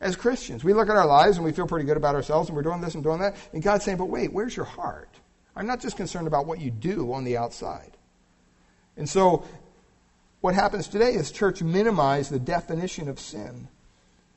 as 0.00 0.16
Christians. 0.16 0.64
We 0.64 0.72
look 0.72 0.88
at 0.88 0.96
our 0.96 1.06
lives 1.06 1.36
and 1.36 1.44
we 1.44 1.52
feel 1.52 1.66
pretty 1.66 1.84
good 1.84 1.96
about 1.96 2.14
ourselves 2.14 2.48
and 2.48 2.56
we're 2.56 2.62
doing 2.62 2.80
this 2.80 2.94
and 2.94 3.04
doing 3.04 3.20
that. 3.20 3.36
And 3.52 3.62
God's 3.62 3.84
saying, 3.84 3.98
but 3.98 4.06
wait, 4.06 4.32
where's 4.32 4.56
your 4.56 4.64
heart? 4.64 5.10
I'm 5.54 5.66
not 5.66 5.80
just 5.80 5.96
concerned 5.96 6.26
about 6.26 6.46
what 6.46 6.60
you 6.60 6.70
do 6.70 7.12
on 7.12 7.24
the 7.24 7.36
outside. 7.36 7.96
And 8.96 9.08
so, 9.08 9.44
what 10.40 10.54
happens 10.54 10.88
today 10.88 11.12
is 11.12 11.30
church 11.30 11.62
minimize 11.62 12.30
the 12.30 12.38
definition 12.38 13.08
of 13.08 13.20
sin. 13.20 13.68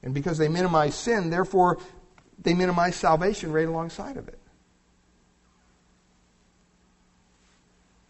And 0.01 0.13
because 0.13 0.37
they 0.37 0.49
minimize 0.49 0.95
sin, 0.95 1.29
therefore, 1.29 1.79
they 2.39 2.53
minimize 2.53 2.95
salvation 2.95 3.53
right 3.53 3.67
alongside 3.67 4.17
of 4.17 4.27
it. 4.27 4.39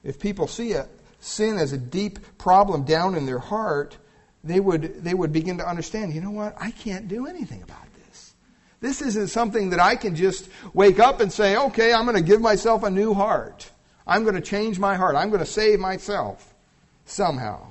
If 0.03 0.19
people 0.19 0.48
see 0.48 0.74
a, 0.74 0.88
sin 1.19 1.57
as 1.57 1.72
a 1.72 1.77
deep 1.77 2.38
problem 2.38 2.83
down 2.83 3.15
in 3.15 3.25
their 3.25 3.39
heart, 3.39 3.98
they 4.43 4.60
would, 4.60 5.03
they 5.03 5.13
would 5.13 5.31
begin 5.31 5.57
to 5.60 5.67
understand, 5.67 6.13
you 6.13 6.22
know 6.22 6.31
what? 6.31 6.55
I 6.60 6.72
can't 6.72 7.07
do 7.07 7.27
anything 7.27 7.62
about 7.62 7.86
this. 8.07 8.33
This 8.81 9.01
isn't 9.01 9.29
something 9.29 9.69
that 9.69 9.79
I 9.79 9.95
can 9.95 10.15
just 10.15 10.50
wake 10.74 11.00
up 11.00 11.22
and 11.22 11.31
say, 11.31 11.55
okay, 11.55 11.93
I'm 11.93 12.03
going 12.03 12.17
to 12.17 12.24
give 12.24 12.41
myself 12.41 12.83
a 12.83 12.89
new 12.89 13.13
heart. 13.13 13.69
I'm 14.05 14.24
going 14.24 14.36
to 14.36 14.41
change 14.41 14.79
my 14.79 14.95
heart. 14.95 15.15
I'm 15.15 15.29
going 15.29 15.39
to 15.39 15.45
save 15.45 15.79
myself 15.79 16.53
somehow. 17.05 17.67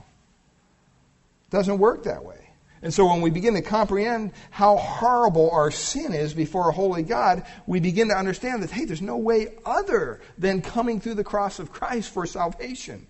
It 1.49 1.51
doesn't 1.51 1.79
work 1.79 2.05
that 2.05 2.25
way. 2.25 2.42
And 2.83 2.93
so 2.93 3.07
when 3.07 3.21
we 3.21 3.31
begin 3.31 3.55
to 3.55 3.63
comprehend 3.63 4.33
how 4.51 4.77
horrible 4.77 5.51
our 5.53 5.71
sin 5.71 6.13
is 6.13 6.35
before 6.35 6.69
a 6.69 6.73
holy 6.73 7.05
God, 7.05 7.45
we 7.65 7.79
begin 7.79 8.09
to 8.09 8.17
understand 8.17 8.63
that, 8.63 8.73
hey, 8.73 8.85
there's 8.85 9.01
no 9.01 9.17
way 9.17 9.55
other 9.65 10.21
than 10.37 10.63
coming 10.63 11.01
through 11.01 11.15
the 11.15 11.25
cross 11.25 11.61
of 11.61 11.71
Christ 11.71 12.13
for 12.13 12.27
salvation. 12.27 13.07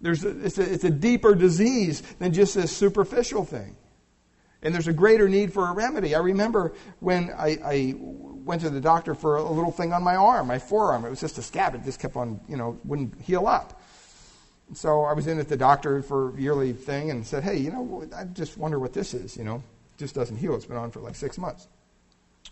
There's 0.00 0.24
a, 0.24 0.44
it's, 0.44 0.58
a, 0.58 0.72
it's 0.72 0.84
a 0.84 0.90
deeper 0.90 1.34
disease 1.34 2.02
than 2.18 2.32
just 2.32 2.54
this 2.54 2.74
superficial 2.74 3.44
thing. 3.44 3.76
And 4.62 4.74
there's 4.74 4.88
a 4.88 4.92
greater 4.92 5.28
need 5.28 5.52
for 5.52 5.68
a 5.68 5.72
remedy. 5.72 6.14
I 6.14 6.20
remember 6.20 6.72
when 7.00 7.30
I, 7.36 7.58
I 7.62 7.94
went 7.98 8.62
to 8.62 8.70
the 8.70 8.80
doctor 8.80 9.14
for 9.14 9.36
a 9.36 9.50
little 9.50 9.72
thing 9.72 9.92
on 9.92 10.02
my 10.02 10.16
arm, 10.16 10.46
my 10.46 10.58
forearm. 10.58 11.04
It 11.04 11.10
was 11.10 11.20
just 11.20 11.36
a 11.36 11.42
scab. 11.42 11.74
It 11.74 11.84
just 11.84 12.00
kept 12.00 12.16
on, 12.16 12.40
you 12.48 12.56
know, 12.56 12.78
wouldn't 12.84 13.20
heal 13.20 13.46
up. 13.46 13.81
So 14.74 15.02
I 15.02 15.12
was 15.12 15.26
in 15.26 15.38
at 15.38 15.48
the 15.48 15.56
doctor 15.56 16.02
for 16.02 16.38
yearly 16.38 16.72
thing 16.72 17.10
and 17.10 17.26
said, 17.26 17.42
hey, 17.42 17.58
you 17.58 17.70
know, 17.70 18.08
I 18.16 18.24
just 18.24 18.56
wonder 18.56 18.78
what 18.78 18.92
this 18.92 19.14
is, 19.14 19.36
you 19.36 19.44
know. 19.44 19.56
It 19.56 19.98
just 19.98 20.14
doesn't 20.14 20.36
heal. 20.36 20.54
It's 20.54 20.64
been 20.64 20.76
on 20.76 20.90
for 20.90 21.00
like 21.00 21.14
six 21.14 21.36
months. 21.38 21.68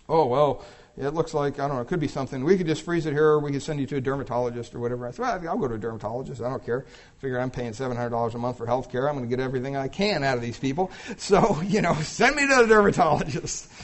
oh, 0.08 0.26
well, 0.26 0.64
it 0.98 1.14
looks 1.14 1.32
like, 1.32 1.58
I 1.58 1.66
don't 1.66 1.76
know, 1.76 1.82
it 1.82 1.88
could 1.88 2.00
be 2.00 2.08
something. 2.08 2.44
We 2.44 2.58
could 2.58 2.66
just 2.66 2.82
freeze 2.82 3.06
it 3.06 3.12
here, 3.12 3.24
or 3.24 3.38
we 3.38 3.52
could 3.52 3.62
send 3.62 3.80
you 3.80 3.86
to 3.86 3.96
a 3.96 4.00
dermatologist 4.00 4.74
or 4.74 4.80
whatever. 4.80 5.06
I 5.06 5.12
said, 5.12 5.22
well, 5.22 5.48
I'll 5.48 5.58
go 5.58 5.68
to 5.68 5.74
a 5.74 5.78
dermatologist. 5.78 6.42
I 6.42 6.50
don't 6.50 6.64
care. 6.64 6.84
Figure 7.18 7.38
I'm 7.38 7.50
paying 7.50 7.72
$700 7.72 8.34
a 8.34 8.38
month 8.38 8.58
for 8.58 8.66
health 8.66 8.90
care. 8.90 9.08
I'm 9.08 9.16
going 9.16 9.28
to 9.28 9.34
get 9.34 9.42
everything 9.42 9.76
I 9.76 9.88
can 9.88 10.24
out 10.24 10.36
of 10.36 10.42
these 10.42 10.58
people. 10.58 10.90
So, 11.16 11.62
you 11.64 11.80
know, 11.80 11.94
send 11.94 12.36
me 12.36 12.46
to 12.46 12.56
the 12.56 12.66
dermatologist. 12.66 13.70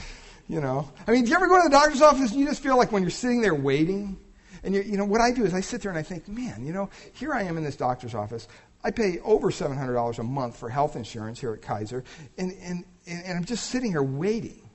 You 0.49 0.61
know, 0.61 0.89
I 1.05 1.11
mean, 1.11 1.25
do 1.25 1.29
you 1.31 1.35
ever 1.35 1.47
go 1.47 1.57
to 1.57 1.63
the 1.67 1.75
doctor's 1.75 2.01
office 2.01 2.31
and 2.31 2.39
you 2.39 2.45
just 2.45 2.63
feel 2.63 2.77
like 2.77 2.93
when 2.93 3.03
you're 3.03 3.09
sitting 3.09 3.41
there 3.41 3.53
waiting, 3.53 4.17
and 4.63 4.75
you, 4.75 4.81
you 4.81 4.97
know, 4.97 5.05
what 5.05 5.21
I 5.21 5.31
do 5.31 5.45
is 5.45 5.53
I 5.53 5.61
sit 5.61 5.81
there 5.81 5.91
and 5.91 5.97
I 5.97 6.03
think, 6.03 6.27
man, 6.27 6.65
you 6.65 6.73
know, 6.73 6.89
here 7.13 7.33
I 7.33 7.43
am 7.43 7.57
in 7.57 7.63
this 7.63 7.75
doctor's 7.75 8.15
office. 8.15 8.47
I 8.83 8.91
pay 8.91 9.19
over 9.23 9.49
$700 9.49 10.19
a 10.19 10.23
month 10.23 10.57
for 10.57 10.69
health 10.69 10.95
insurance 10.95 11.39
here 11.39 11.53
at 11.53 11.61
Kaiser, 11.61 12.03
and, 12.37 12.53
and, 12.61 12.85
and 13.07 13.37
I'm 13.37 13.45
just 13.45 13.67
sitting 13.67 13.91
here 13.91 14.03
waiting 14.03 14.67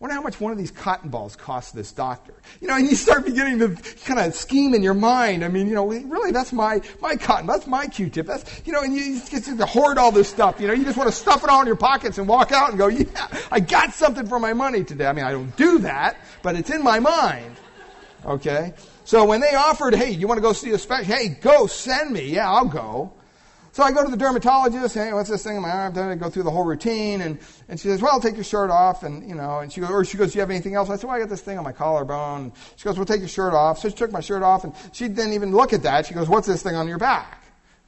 wonder 0.00 0.14
how 0.14 0.22
much 0.22 0.40
one 0.40 0.50
of 0.50 0.56
these 0.56 0.70
cotton 0.70 1.10
balls 1.10 1.36
costs 1.36 1.72
this 1.72 1.92
doctor. 1.92 2.32
You 2.60 2.68
know, 2.68 2.76
and 2.76 2.88
you 2.88 2.96
start 2.96 3.26
beginning 3.26 3.58
to 3.58 3.82
kind 4.06 4.18
of 4.18 4.34
scheme 4.34 4.72
in 4.74 4.82
your 4.82 4.94
mind. 4.94 5.44
I 5.44 5.48
mean, 5.48 5.68
you 5.68 5.74
know, 5.74 5.86
really, 5.86 6.32
that's 6.32 6.52
my, 6.52 6.80
my 7.00 7.16
cotton, 7.16 7.46
that's 7.46 7.66
my 7.66 7.86
Q-tip. 7.86 8.26
That's, 8.26 8.62
you 8.64 8.72
know, 8.72 8.80
and 8.80 8.94
you 8.94 9.20
get 9.30 9.44
to 9.44 9.66
hoard 9.66 9.98
all 9.98 10.10
this 10.10 10.28
stuff. 10.28 10.58
You 10.58 10.68
know, 10.68 10.72
you 10.72 10.84
just 10.84 10.96
want 10.96 11.10
to 11.10 11.14
stuff 11.14 11.44
it 11.44 11.50
all 11.50 11.60
in 11.60 11.66
your 11.66 11.76
pockets 11.76 12.16
and 12.16 12.26
walk 12.26 12.50
out 12.50 12.70
and 12.70 12.78
go, 12.78 12.88
yeah, 12.88 13.04
I 13.50 13.60
got 13.60 13.92
something 13.92 14.26
for 14.26 14.40
my 14.40 14.54
money 14.54 14.84
today. 14.84 15.06
I 15.06 15.12
mean, 15.12 15.24
I 15.24 15.32
don't 15.32 15.54
do 15.56 15.78
that, 15.80 16.16
but 16.42 16.56
it's 16.56 16.70
in 16.70 16.82
my 16.82 16.98
mind. 16.98 17.56
Okay? 18.24 18.74
So 19.04 19.24
when 19.24 19.40
they 19.40 19.54
offered, 19.54 19.94
hey, 19.94 20.10
you 20.10 20.26
want 20.26 20.38
to 20.38 20.42
go 20.42 20.52
see 20.52 20.70
a 20.70 20.78
special? 20.78 21.04
Hey, 21.04 21.28
go, 21.28 21.66
send 21.66 22.12
me. 22.12 22.26
Yeah, 22.34 22.50
I'll 22.50 22.68
go. 22.68 23.12
So 23.72 23.84
I 23.84 23.92
go 23.92 24.04
to 24.04 24.10
the 24.10 24.16
dermatologist, 24.16 24.96
hey, 24.96 25.12
what's 25.12 25.30
this 25.30 25.44
thing 25.44 25.54
in 25.56 25.62
my 25.62 25.70
arm? 25.70 25.96
I 25.96 26.16
go 26.16 26.28
through 26.28 26.42
the 26.42 26.50
whole 26.50 26.64
routine, 26.64 27.20
and, 27.20 27.38
and 27.68 27.78
she 27.78 27.86
says, 27.86 28.02
well, 28.02 28.12
I'll 28.12 28.20
take 28.20 28.34
your 28.34 28.44
shirt 28.44 28.68
off, 28.68 29.04
and, 29.04 29.28
you 29.28 29.36
know, 29.36 29.60
and 29.60 29.72
she 29.72 29.80
goes, 29.80 29.90
or 29.90 30.04
she 30.04 30.18
goes, 30.18 30.32
do 30.32 30.38
you 30.38 30.40
have 30.40 30.50
anything 30.50 30.74
else? 30.74 30.90
I 30.90 30.96
said, 30.96 31.06
well, 31.06 31.16
I 31.16 31.20
got 31.20 31.28
this 31.28 31.40
thing 31.40 31.56
on 31.56 31.62
my 31.62 31.72
collarbone. 31.72 32.52
She 32.74 32.84
goes, 32.84 32.96
well, 32.96 33.06
take 33.06 33.20
your 33.20 33.28
shirt 33.28 33.54
off. 33.54 33.78
So 33.78 33.88
she 33.88 33.94
took 33.94 34.10
my 34.10 34.20
shirt 34.20 34.42
off, 34.42 34.64
and 34.64 34.74
she 34.92 35.06
didn't 35.06 35.34
even 35.34 35.52
look 35.52 35.72
at 35.72 35.84
that. 35.84 36.06
She 36.06 36.14
goes, 36.14 36.28
what's 36.28 36.48
this 36.48 36.64
thing 36.64 36.74
on 36.74 36.88
your 36.88 36.98
back? 36.98 37.39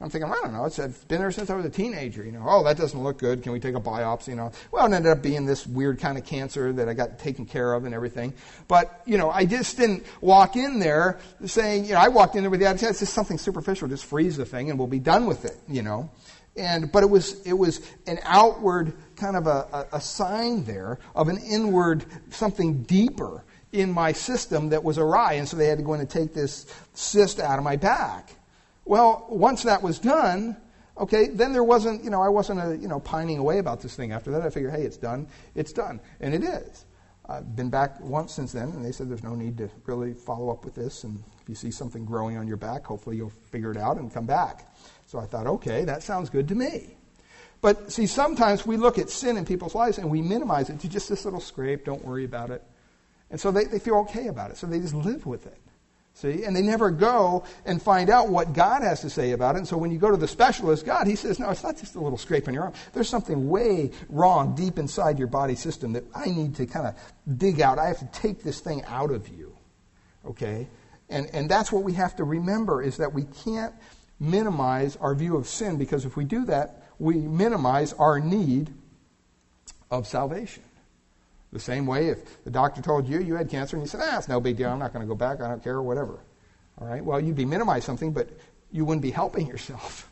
I'm 0.03 0.09
thinking, 0.09 0.29
I 0.29 0.35
don't 0.43 0.51
know. 0.51 0.65
It's 0.65 0.77
been 1.05 1.19
there 1.19 1.31
since 1.31 1.49
I 1.49 1.55
was 1.55 1.63
a 1.63 1.69
teenager. 1.69 2.25
You 2.25 2.33
know, 2.33 2.43
oh, 2.45 2.61
that 2.65 2.75
doesn't 2.75 3.01
look 3.01 3.19
good. 3.19 3.41
Can 3.41 3.53
we 3.53 3.59
take 3.61 3.75
a 3.75 3.79
biopsy? 3.79 4.29
You 4.29 4.35
know, 4.35 4.51
well, 4.69 4.85
it 4.85 4.93
ended 4.93 5.09
up 5.09 5.21
being 5.21 5.45
this 5.45 5.65
weird 5.65 5.97
kind 5.97 6.17
of 6.17 6.25
cancer 6.25 6.73
that 6.73 6.89
I 6.89 6.93
got 6.93 7.19
taken 7.19 7.45
care 7.45 7.73
of 7.73 7.85
and 7.85 7.95
everything. 7.95 8.33
But 8.67 9.01
you 9.05 9.17
know, 9.17 9.29
I 9.31 9.45
just 9.45 9.77
didn't 9.77 10.05
walk 10.19 10.57
in 10.57 10.79
there 10.79 11.19
saying, 11.45 11.85
you 11.85 11.93
know, 11.93 11.99
I 11.99 12.09
walked 12.09 12.35
in 12.35 12.43
there 12.43 12.49
with 12.49 12.59
the 12.59 12.65
attitude, 12.65 12.89
it's 12.89 12.99
just 12.99 13.13
something 13.13 13.37
superficial. 13.37 13.87
Just 13.87 14.03
freeze 14.03 14.35
the 14.35 14.43
thing 14.43 14.69
and 14.69 14.77
we'll 14.77 14.89
be 14.89 14.99
done 14.99 15.25
with 15.25 15.45
it. 15.45 15.57
You 15.69 15.83
know, 15.83 16.11
and 16.57 16.91
but 16.91 17.03
it 17.03 17.09
was 17.09 17.41
it 17.43 17.53
was 17.53 17.79
an 18.05 18.19
outward 18.23 18.93
kind 19.15 19.37
of 19.37 19.47
a, 19.47 19.67
a, 19.71 19.87
a 19.93 20.01
sign 20.01 20.65
there 20.65 20.99
of 21.15 21.29
an 21.29 21.37
inward 21.37 22.03
something 22.29 22.83
deeper 22.83 23.45
in 23.71 23.89
my 23.89 24.11
system 24.11 24.67
that 24.69 24.83
was 24.83 24.97
awry, 24.97 25.33
and 25.33 25.47
so 25.47 25.55
they 25.55 25.67
had 25.67 25.77
to 25.77 25.83
go 25.85 25.93
in 25.93 26.01
and 26.01 26.09
take 26.09 26.33
this 26.33 26.65
cyst 26.93 27.39
out 27.39 27.57
of 27.57 27.63
my 27.63 27.77
back. 27.77 28.35
Well, 28.85 29.25
once 29.29 29.63
that 29.63 29.81
was 29.81 29.99
done, 29.99 30.57
okay, 30.97 31.27
then 31.27 31.53
there 31.53 31.63
wasn't, 31.63 32.03
you 32.03 32.09
know, 32.09 32.21
I 32.21 32.29
wasn't, 32.29 32.59
a, 32.59 32.77
you 32.77 32.87
know, 32.87 32.99
pining 32.99 33.37
away 33.37 33.59
about 33.59 33.81
this 33.81 33.95
thing 33.95 34.11
after 34.11 34.31
that. 34.31 34.41
I 34.41 34.49
figured, 34.49 34.73
hey, 34.73 34.83
it's 34.83 34.97
done. 34.97 35.27
It's 35.55 35.71
done. 35.71 35.99
And 36.19 36.33
it 36.33 36.43
is. 36.43 36.85
I've 37.27 37.55
been 37.55 37.69
back 37.69 38.01
once 38.01 38.33
since 38.33 38.51
then, 38.51 38.69
and 38.69 38.83
they 38.83 38.91
said 38.91 39.09
there's 39.09 39.23
no 39.23 39.35
need 39.35 39.57
to 39.57 39.69
really 39.85 40.13
follow 40.13 40.49
up 40.49 40.65
with 40.65 40.75
this. 40.75 41.05
And 41.05 41.23
if 41.41 41.47
you 41.47 41.55
see 41.55 41.71
something 41.71 42.03
growing 42.03 42.37
on 42.37 42.47
your 42.47 42.57
back, 42.57 42.85
hopefully 42.85 43.15
you'll 43.15 43.29
figure 43.29 43.71
it 43.71 43.77
out 43.77 43.97
and 43.97 44.13
come 44.13 44.25
back. 44.25 44.67
So 45.07 45.19
I 45.19 45.25
thought, 45.25 45.47
okay, 45.47 45.85
that 45.85 46.03
sounds 46.03 46.29
good 46.29 46.49
to 46.49 46.55
me. 46.55 46.97
But 47.61 47.93
see, 47.93 48.07
sometimes 48.07 48.65
we 48.65 48.75
look 48.75 48.99
at 48.99 49.09
sin 49.09 49.37
in 49.37 49.45
people's 49.45 49.73
lives 49.73 49.97
and 49.97 50.09
we 50.11 50.21
minimize 50.21 50.69
it 50.69 50.81
to 50.81 50.89
just 50.89 51.07
this 51.07 51.23
little 51.23 51.39
scrape, 51.39 51.85
don't 51.85 52.03
worry 52.03 52.25
about 52.25 52.51
it. 52.51 52.61
And 53.31 53.39
so 53.39 53.51
they, 53.51 53.63
they 53.63 53.79
feel 53.79 53.95
okay 53.99 54.27
about 54.27 54.51
it. 54.51 54.57
So 54.57 54.67
they 54.67 54.79
just 54.79 54.93
live 54.93 55.25
with 55.25 55.47
it. 55.47 55.57
See? 56.15 56.43
And 56.43 56.55
they 56.55 56.61
never 56.61 56.91
go 56.91 57.43
and 57.65 57.81
find 57.81 58.09
out 58.09 58.29
what 58.29 58.53
God 58.53 58.83
has 58.83 59.01
to 59.01 59.09
say 59.09 59.31
about 59.31 59.55
it. 59.55 59.59
And 59.59 59.67
so 59.67 59.77
when 59.77 59.91
you 59.91 59.97
go 59.97 60.11
to 60.11 60.17
the 60.17 60.27
specialist, 60.27 60.85
God, 60.85 61.07
he 61.07 61.15
says, 61.15 61.39
no, 61.39 61.49
it's 61.49 61.63
not 61.63 61.77
just 61.77 61.95
a 61.95 61.99
little 61.99 62.19
scrape 62.19 62.47
on 62.47 62.53
your 62.53 62.63
arm. 62.63 62.73
There's 62.93 63.09
something 63.09 63.49
way 63.49 63.91
wrong 64.09 64.55
deep 64.55 64.77
inside 64.77 65.17
your 65.17 65.27
body 65.27 65.55
system 65.55 65.93
that 65.93 66.03
I 66.15 66.25
need 66.25 66.55
to 66.57 66.67
kind 66.67 66.87
of 66.87 67.37
dig 67.37 67.61
out. 67.61 67.79
I 67.79 67.87
have 67.87 67.99
to 67.99 68.19
take 68.19 68.43
this 68.43 68.59
thing 68.59 68.83
out 68.85 69.09
of 69.09 69.27
you. 69.27 69.57
Okay? 70.25 70.67
And, 71.09 71.29
and 71.33 71.49
that's 71.49 71.71
what 71.71 71.83
we 71.83 71.93
have 71.93 72.15
to 72.17 72.23
remember 72.23 72.81
is 72.81 72.97
that 72.97 73.11
we 73.11 73.23
can't 73.43 73.73
minimize 74.19 74.95
our 74.97 75.15
view 75.15 75.35
of 75.35 75.47
sin 75.47 75.77
because 75.77 76.05
if 76.05 76.15
we 76.15 76.25
do 76.25 76.45
that, 76.45 76.83
we 76.99 77.15
minimize 77.15 77.91
our 77.93 78.19
need 78.19 78.71
of 79.89 80.07
salvation. 80.07 80.63
The 81.53 81.59
same 81.59 81.85
way 81.85 82.07
if 82.07 82.43
the 82.43 82.49
doctor 82.49 82.81
told 82.81 83.07
you 83.07 83.21
you 83.21 83.35
had 83.35 83.47
cancer 83.47 83.77
and 83.77 83.85
you 83.85 83.87
said, 83.87 84.01
ah, 84.03 84.17
it's 84.17 84.27
no 84.27 84.41
big 84.41 84.57
deal, 84.57 84.71
I'm 84.71 84.79
not 84.79 84.91
going 84.91 85.05
to 85.05 85.07
go 85.07 85.15
back, 85.15 85.39
I 85.39 85.47
don't 85.47 85.63
care, 85.63 85.79
whatever. 85.79 86.19
All 86.81 86.87
right? 86.87 87.05
Well, 87.05 87.19
you'd 87.19 87.35
be 87.35 87.45
minimizing 87.45 87.85
something, 87.85 88.11
but 88.11 88.27
you 88.71 88.85
wouldn't 88.85 89.03
be 89.03 89.11
helping 89.11 89.45
yourself. 89.45 90.09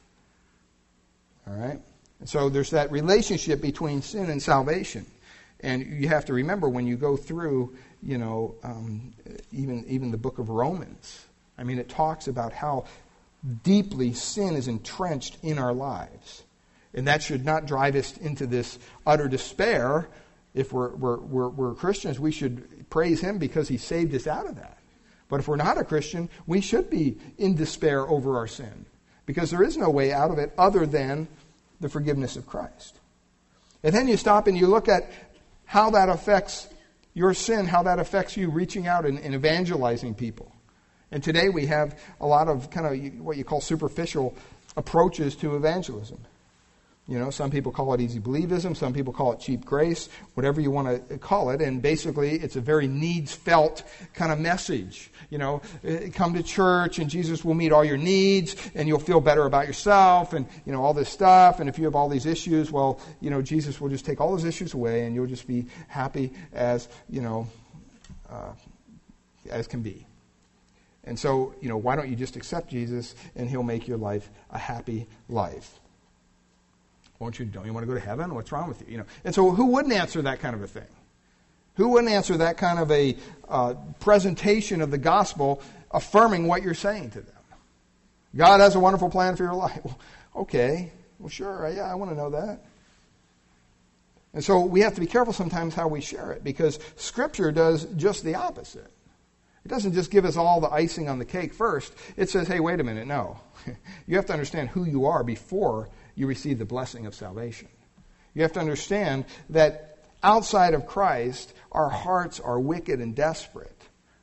All 1.48 1.56
right? 1.56 1.82
And 2.20 2.30
so 2.30 2.48
there's 2.50 2.70
that 2.70 2.92
relationship 2.92 3.60
between 3.60 4.04
sin 4.04 4.30
and 4.30 4.40
salvation. 4.40 5.08
And 5.62 5.84
you 5.84 6.10
have 6.10 6.26
to 6.26 6.34
remember 6.34 6.70
when 6.70 6.86
you 6.86 6.96
go 6.96 7.18
through, 7.18 7.76
you 8.04 8.20
know, 8.20 8.54
um, 8.64 9.12
even, 9.52 9.84
even 9.88 10.12
the 10.12 10.18
book 10.18 10.38
of 10.38 10.50
Romans, 10.50 11.26
I 11.58 11.64
mean, 11.64 11.80
it 11.80 11.90
talks 11.90 12.28
about 12.28 12.54
how 12.54 12.86
deeply 13.64 14.14
sin 14.14 14.56
is 14.56 14.68
entrenched 14.68 15.40
in 15.42 15.58
our 15.58 15.74
lives. 15.74 16.44
And 16.94 17.08
that 17.08 17.24
should 17.24 17.44
not 17.44 17.66
drive 17.66 17.96
us 17.96 18.16
into 18.18 18.46
this 18.46 18.78
utter 19.08 19.28
despair 19.28 20.08
if 20.54 20.74
we're, 20.74 20.90
we're, 20.96 21.18
we're, 21.18 21.50
we're 21.50 21.74
Christians, 21.74 22.20
we 22.20 22.32
should 22.32 22.90
praise 22.90 23.22
Him 23.22 23.38
because 23.38 23.68
He 23.68 23.78
saved 23.78 24.14
us 24.16 24.28
out 24.28 24.48
of 24.48 24.56
that. 24.56 24.78
But 25.30 25.40
if 25.40 25.48
we're 25.48 25.56
not 25.56 25.78
a 25.78 25.84
Christian, 25.84 26.30
we 26.46 26.60
should 26.60 26.90
be 26.90 27.18
in 27.38 27.56
despair 27.56 28.02
over 28.02 28.38
our 28.38 28.48
sin 28.48 28.86
because 29.26 29.50
there 29.50 29.64
is 29.64 29.78
no 29.78 29.90
way 29.90 30.12
out 30.12 30.30
of 30.30 30.38
it 30.40 30.52
other 30.58 30.86
than 30.86 31.28
the 31.80 31.88
forgiveness 31.88 32.36
of 32.36 32.46
Christ. 32.46 32.96
And 33.82 33.96
then 33.96 34.08
you 34.08 34.18
stop 34.18 34.48
and 34.48 34.58
you 34.58 34.68
look 34.68 34.90
at 34.90 35.10
how 35.66 35.92
that 35.92 36.10
affects 36.10 36.68
your 37.14 37.34
sin, 37.34 37.66
how 37.66 37.84
that 37.84 38.00
affects 38.00 38.36
you 38.36 38.50
reaching 38.50 38.88
out 38.88 39.06
and, 39.06 39.18
and 39.20 39.34
evangelizing 39.34 40.16
people. 40.16 40.54
And 41.12 41.24
today 41.24 41.50
we 41.50 41.66
have 41.68 42.00
a 42.20 42.28
lot 42.28 42.48
of 42.48 42.70
kind 42.70 42.86
of 42.86 43.20
what 43.24 43.38
you 43.38 43.44
call 43.44 43.62
superficial 43.62 44.36
approaches 44.78 45.36
to 45.38 45.56
evangelism. 45.56 46.20
You 47.12 47.20
know, 47.20 47.30
some 47.30 47.52
people 47.52 47.74
call 47.74 47.94
it 47.94 48.00
easy 48.00 48.22
believism, 48.22 48.74
some 48.74 48.94
people 48.94 49.12
call 49.12 49.34
it 49.34 49.42
cheap 49.42 49.66
grace, 49.66 50.08
whatever 50.36 50.62
you 50.62 50.72
want 50.72 51.10
to 51.10 51.18
call 51.18 51.50
it. 51.50 51.60
And 51.60 51.82
basically, 51.82 52.36
it's 52.36 52.56
a 52.56 52.62
very 52.62 52.88
needs 52.88 53.36
felt 53.36 53.84
kind 54.14 54.32
of 54.32 54.40
message. 54.40 55.12
You 55.30 55.38
know, 55.38 55.62
eh, 55.84 56.08
come 56.14 56.34
to 56.36 56.42
church 56.42 57.00
and 57.00 57.10
Jesus 57.10 57.44
will 57.44 57.54
meet 57.54 57.74
all 57.74 57.84
your 57.84 57.98
needs 57.98 58.56
and 58.76 58.88
you'll 58.88 58.98
feel 58.98 59.20
better 59.20 59.44
about 59.44 59.68
yourself 59.68 60.32
and, 60.32 60.48
you 60.66 60.72
know, 60.72 60.82
all 60.82 60.94
this 60.94 61.10
stuff. 61.10 61.60
And 61.60 61.68
if 61.68 61.78
you 61.78 61.84
have 61.84 61.96
all 61.96 62.08
these 62.08 62.26
issues, 62.26 62.72
well, 62.72 62.98
you 63.20 63.30
know, 63.30 63.42
Jesus 63.42 63.82
will 63.82 63.90
just 63.90 64.06
take 64.06 64.22
all 64.22 64.32
those 64.32 64.46
issues 64.46 64.74
away 64.74 65.04
and 65.04 65.14
you'll 65.14 65.28
just 65.28 65.48
be 65.48 65.66
happy 65.90 66.32
as, 66.54 66.88
you 67.10 67.20
know, 67.20 67.46
uh, 68.30 68.54
as 69.50 69.68
can 69.68 69.82
be. 69.82 70.08
And 71.04 71.20
so, 71.20 71.56
you 71.60 71.68
know, 71.68 71.76
why 71.76 71.98
don't 71.98 72.08
you 72.08 72.16
just 72.16 72.38
accept 72.38 72.70
Jesus 72.70 73.16
and 73.36 73.50
he'll 73.50 73.64
make 73.64 73.86
your 73.86 73.98
life 73.98 74.30
a 74.50 74.58
happy 74.58 75.08
life? 75.28 75.81
Won't 77.22 77.38
you? 77.38 77.46
Don't 77.46 77.68
you 77.68 77.72
want 77.72 77.84
to 77.84 77.88
go 77.88 77.94
to 77.94 78.04
heaven? 78.04 78.34
What's 78.34 78.52
wrong 78.52 78.68
with 78.68 78.82
you? 78.82 78.88
You 78.94 78.98
know. 78.98 79.06
And 79.24 79.36
so, 79.36 79.52
who 79.52 79.68
wouldn't 79.68 79.94
answer 79.94 80.24
that 80.24 80.40
kind 80.40 80.56
of 80.56 80.64
a 80.64 80.68
thing? 80.68 80.88
Who 81.76 81.90
wouldn't 81.90 82.12
answer 82.12 82.36
that 82.38 82.58
kind 82.58 82.80
of 82.80 82.90
a 82.90 83.16
uh, 83.48 83.76
presentation 84.00 84.82
of 84.82 84.90
the 84.90 84.98
gospel, 84.98 85.62
affirming 85.92 86.48
what 86.48 86.64
you're 86.64 86.74
saying 86.74 87.12
to 87.12 87.22
them? 87.22 87.36
God 88.36 88.60
has 88.60 88.74
a 88.74 88.80
wonderful 88.80 89.12
plan 89.12 89.36
for 89.36 89.44
your 89.44 89.54
life. 89.54 89.80
Well, 89.86 90.00
okay. 90.36 90.92
Well, 91.20 91.30
sure. 91.30 91.72
Yeah, 91.76 91.84
I 91.84 91.94
want 91.94 92.10
to 92.10 92.18
know 92.18 92.32
that. 92.32 92.66
And 94.34 94.44
so 94.44 94.62
we 94.62 94.80
have 94.80 94.96
to 94.96 95.02
be 95.02 95.06
careful 95.06 95.34
sometimes 95.34 95.76
how 95.76 95.90
we 95.90 96.02
share 96.02 96.32
it 96.32 96.44
because 96.44 96.80
Scripture 96.96 97.52
does 97.52 97.86
just 97.98 98.24
the 98.24 98.34
opposite. 98.34 98.90
It 99.64 99.68
doesn't 99.68 99.94
just 99.94 100.10
give 100.10 100.26
us 100.26 100.38
all 100.38 100.60
the 100.60 100.72
icing 100.72 101.08
on 101.08 101.20
the 101.20 101.26
cake 101.26 101.54
first. 101.54 101.94
It 102.18 102.30
says, 102.30 102.48
hey, 102.48 102.60
wait 102.60 102.80
a 102.80 102.84
minute, 102.84 103.06
no. 103.06 103.40
you 104.08 104.16
have 104.16 104.26
to 104.28 104.34
understand 104.34 104.70
who 104.70 104.86
you 104.86 105.06
are 105.06 105.24
before 105.24 105.90
you 106.22 106.28
receive 106.28 106.60
the 106.60 106.66
blessing 106.66 107.08
of 107.08 107.16
salvation. 107.16 107.68
You 108.36 108.44
have 108.44 108.54
to 108.54 108.60
understand 108.60 109.26
that 109.50 109.98
outside 110.22 110.76
of 110.76 110.86
Christ, 110.86 111.52
our 111.72 111.90
hearts 111.90 112.40
are 112.40 112.60
wicked 112.60 113.02
and 113.02 113.16
desperate. 113.16 113.76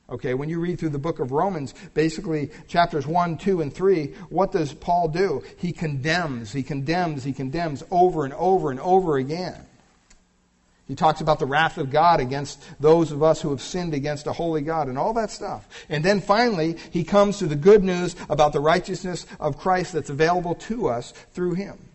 Okay, 0.09 0.33
when 0.33 0.49
you 0.49 0.59
read 0.59 0.79
through 0.79 0.89
the 0.89 0.97
book 0.97 1.19
of 1.19 1.31
Romans, 1.31 1.75
basically 1.93 2.49
chapters 2.67 3.05
1, 3.05 3.37
2, 3.37 3.61
and 3.61 3.71
3, 3.71 4.07
what 4.29 4.51
does 4.51 4.73
Paul 4.73 5.09
do? 5.09 5.43
He 5.57 5.73
condemns, 5.73 6.53
he 6.53 6.63
condemns, 6.63 7.23
he 7.23 7.33
condemns 7.33 7.83
over 7.91 8.23
and 8.23 8.33
over 8.33 8.71
and 8.71 8.79
over 8.79 9.17
again. 9.17 9.67
He 10.87 10.95
talks 10.95 11.21
about 11.21 11.37
the 11.37 11.45
wrath 11.45 11.77
of 11.77 11.91
God 11.91 12.19
against 12.19 12.63
those 12.79 13.11
of 13.11 13.21
us 13.21 13.41
who 13.41 13.51
have 13.51 13.61
sinned 13.61 13.93
against 13.93 14.25
a 14.25 14.33
holy 14.33 14.61
God 14.61 14.87
and 14.87 14.97
all 14.97 15.13
that 15.13 15.29
stuff. 15.29 15.67
And 15.89 16.03
then 16.03 16.21
finally, 16.21 16.77
he 16.89 17.03
comes 17.03 17.37
to 17.37 17.45
the 17.45 17.55
good 17.55 17.83
news 17.83 18.15
about 18.27 18.53
the 18.53 18.59
righteousness 18.59 19.27
of 19.39 19.59
Christ 19.59 19.93
that's 19.93 20.09
available 20.09 20.55
to 20.55 20.87
us 20.87 21.11
through 21.33 21.53
him. 21.53 21.88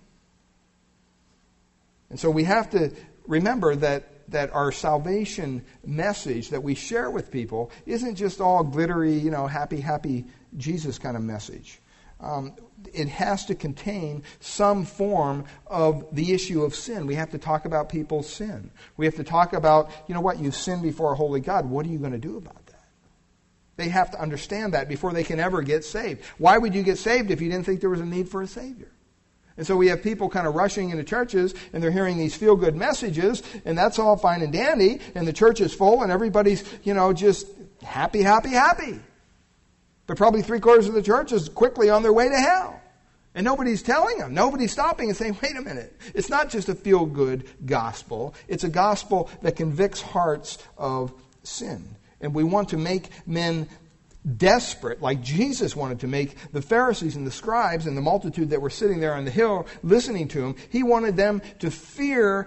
And 2.15 2.21
so 2.21 2.31
we 2.31 2.45
have 2.45 2.71
to 2.71 2.93
remember 3.27 3.75
that 3.75 4.29
that 4.29 4.55
our 4.55 4.71
salvation 4.71 5.65
message 5.85 6.51
that 6.51 6.63
we 6.63 6.77
share 6.77 7.11
with 7.11 7.33
people 7.33 7.73
isn't 7.87 8.15
just 8.15 8.41
all 8.41 8.63
glittery, 8.63 9.15
you 9.15 9.33
know, 9.33 9.49
happy, 9.49 9.81
happy 9.81 10.25
Jesus 10.57 10.97
kind 10.97 11.17
of 11.17 11.25
message. 11.25 11.81
Um, 12.21 12.55
it 12.93 13.09
has 13.09 13.47
to 13.47 13.57
contain 13.57 14.23
some 14.39 14.85
form 14.85 15.47
of 15.67 16.07
the 16.15 16.33
issue 16.33 16.63
of 16.63 16.77
sin. 16.77 17.09
We 17.09 17.17
have 17.17 17.33
to 17.33 17.39
talk 17.39 17.65
about 17.65 17.89
people's 17.89 18.29
sin. 18.29 18.71
We 18.97 19.07
have 19.07 19.17
to 19.17 19.25
talk 19.25 19.53
about, 19.53 19.91
you 20.07 20.15
know 20.15 20.21
what, 20.21 20.39
you've 20.39 20.55
sinned 20.55 20.85
before 20.85 21.15
a 21.15 21.17
holy 21.17 21.41
God. 21.41 21.69
What 21.69 21.85
are 21.85 21.89
you 21.89 21.99
going 21.99 22.13
to 22.13 22.19
do 22.19 22.37
about 22.37 22.65
that? 22.67 22.85
They 23.75 23.89
have 23.89 24.13
to 24.13 24.21
understand 24.21 24.75
that 24.75 24.89
before 24.89 25.13
they 25.13 25.25
can 25.25 25.41
ever 25.41 25.63
get 25.63 25.85
saved. 25.85 26.23
Why 26.39 26.59
would 26.59 26.77
you 26.77 26.85
get 26.85 26.99
saved 26.99 27.33
if 27.33 27.41
you 27.41 27.51
didn't 27.51 27.67
think 27.67 27.81
there 27.81 27.91
was 27.91 28.01
a 28.01 28.07
need 28.07 28.29
for 28.29 28.41
a 28.41 28.47
Savior? 28.47 28.94
And 29.57 29.67
so 29.67 29.77
we 29.77 29.89
have 29.89 30.03
people 30.03 30.29
kind 30.29 30.47
of 30.47 30.55
rushing 30.55 30.91
into 30.91 31.05
churches 31.05 31.55
and 31.73 31.83
they're 31.83 31.93
hearing 31.93 32.19
these 32.19 32.35
feel 32.35 32.57
good 32.57 32.75
messages, 32.75 33.43
and 33.65 33.79
that's 33.79 33.99
all 33.99 34.17
fine 34.17 34.43
and 34.43 34.53
dandy, 34.53 35.01
and 35.15 35.27
the 35.27 35.33
church 35.33 35.61
is 35.61 35.73
full, 35.73 36.03
and 36.03 36.11
everybody's, 36.11 36.65
you 36.83 36.95
know, 36.95 37.13
just 37.13 37.47
happy, 37.83 38.23
happy, 38.23 38.51
happy. 38.51 39.01
But 40.07 40.17
probably 40.17 40.43
three 40.43 40.61
quarters 40.61 40.89
of 40.89 40.95
the 40.95 41.03
church 41.03 41.33
is 41.33 41.49
quickly 41.49 41.89
on 41.89 42.03
their 42.03 42.13
way 42.13 42.29
to 42.29 42.37
hell. 42.37 42.81
And 43.35 43.45
nobody's 43.45 43.83
telling 43.83 44.19
them. 44.19 44.33
Nobody's 44.33 44.71
stopping 44.71 45.09
and 45.09 45.17
saying, 45.17 45.39
wait 45.43 45.57
a 45.57 45.61
minute. 45.61 45.99
It's 46.15 46.29
not 46.29 46.51
just 46.51 46.69
a 46.69 46.75
feel 46.75 47.05
good 47.05 47.49
gospel, 47.67 48.35
it's 48.49 48.65
a 48.65 48.69
gospel 48.69 49.31
that 49.43 49.57
convicts 49.57 50.01
hearts 50.01 50.59
of 50.77 51.13
sin. 51.43 51.97
And 52.21 52.35
we 52.35 52.45
want 52.45 52.71
to 52.71 52.79
make 52.79 53.11
men 53.27 53.69
desperate, 54.37 55.03
like 55.03 55.21
Jesus 55.23 55.77
wanted 55.77 56.01
to 56.01 56.07
make 56.07 56.37
the 56.53 56.63
Pharisees 56.63 57.17
and 57.17 57.27
the 57.27 57.31
scribes 57.31 57.87
and 57.87 57.97
the 57.97 58.03
multitude 58.03 58.51
that 58.51 58.63
were 58.63 58.71
sitting 58.71 59.01
there 59.01 59.15
on 59.15 59.25
the 59.25 59.31
hill 59.31 59.67
listening 59.83 60.29
to 60.29 60.45
him. 60.45 60.57
He 60.71 60.83
wanted 60.83 61.17
them 61.17 61.43
to 61.59 61.71
fear 61.71 62.47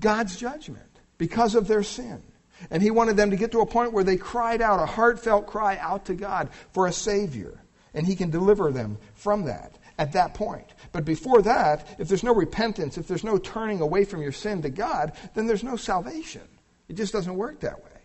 God's 0.00 0.36
judgment 0.36 0.86
because 1.18 1.54
of 1.54 1.66
their 1.66 1.82
sin. 1.82 2.22
And 2.70 2.82
he 2.82 2.90
wanted 2.90 3.16
them 3.16 3.30
to 3.30 3.36
get 3.36 3.52
to 3.52 3.60
a 3.60 3.66
point 3.66 3.92
where 3.92 4.04
they 4.04 4.16
cried 4.16 4.62
out, 4.62 4.80
a 4.80 4.86
heartfelt 4.86 5.46
cry 5.46 5.76
out 5.76 6.06
to 6.06 6.14
God 6.14 6.48
for 6.72 6.86
a 6.86 6.92
Savior. 6.92 7.60
And 7.92 8.06
he 8.06 8.16
can 8.16 8.30
deliver 8.30 8.70
them 8.70 8.98
from 9.14 9.44
that 9.44 9.76
at 9.98 10.12
that 10.12 10.34
point. 10.34 10.66
But 10.92 11.04
before 11.04 11.42
that, 11.42 11.96
if 11.98 12.08
there's 12.08 12.24
no 12.24 12.34
repentance, 12.34 12.98
if 12.98 13.08
there's 13.08 13.24
no 13.24 13.38
turning 13.38 13.80
away 13.80 14.04
from 14.04 14.22
your 14.22 14.32
sin 14.32 14.62
to 14.62 14.70
God, 14.70 15.12
then 15.34 15.46
there's 15.46 15.64
no 15.64 15.76
salvation. 15.76 16.42
It 16.88 16.94
just 16.94 17.12
doesn't 17.12 17.34
work 17.34 17.60
that 17.60 17.82
way. 17.82 17.95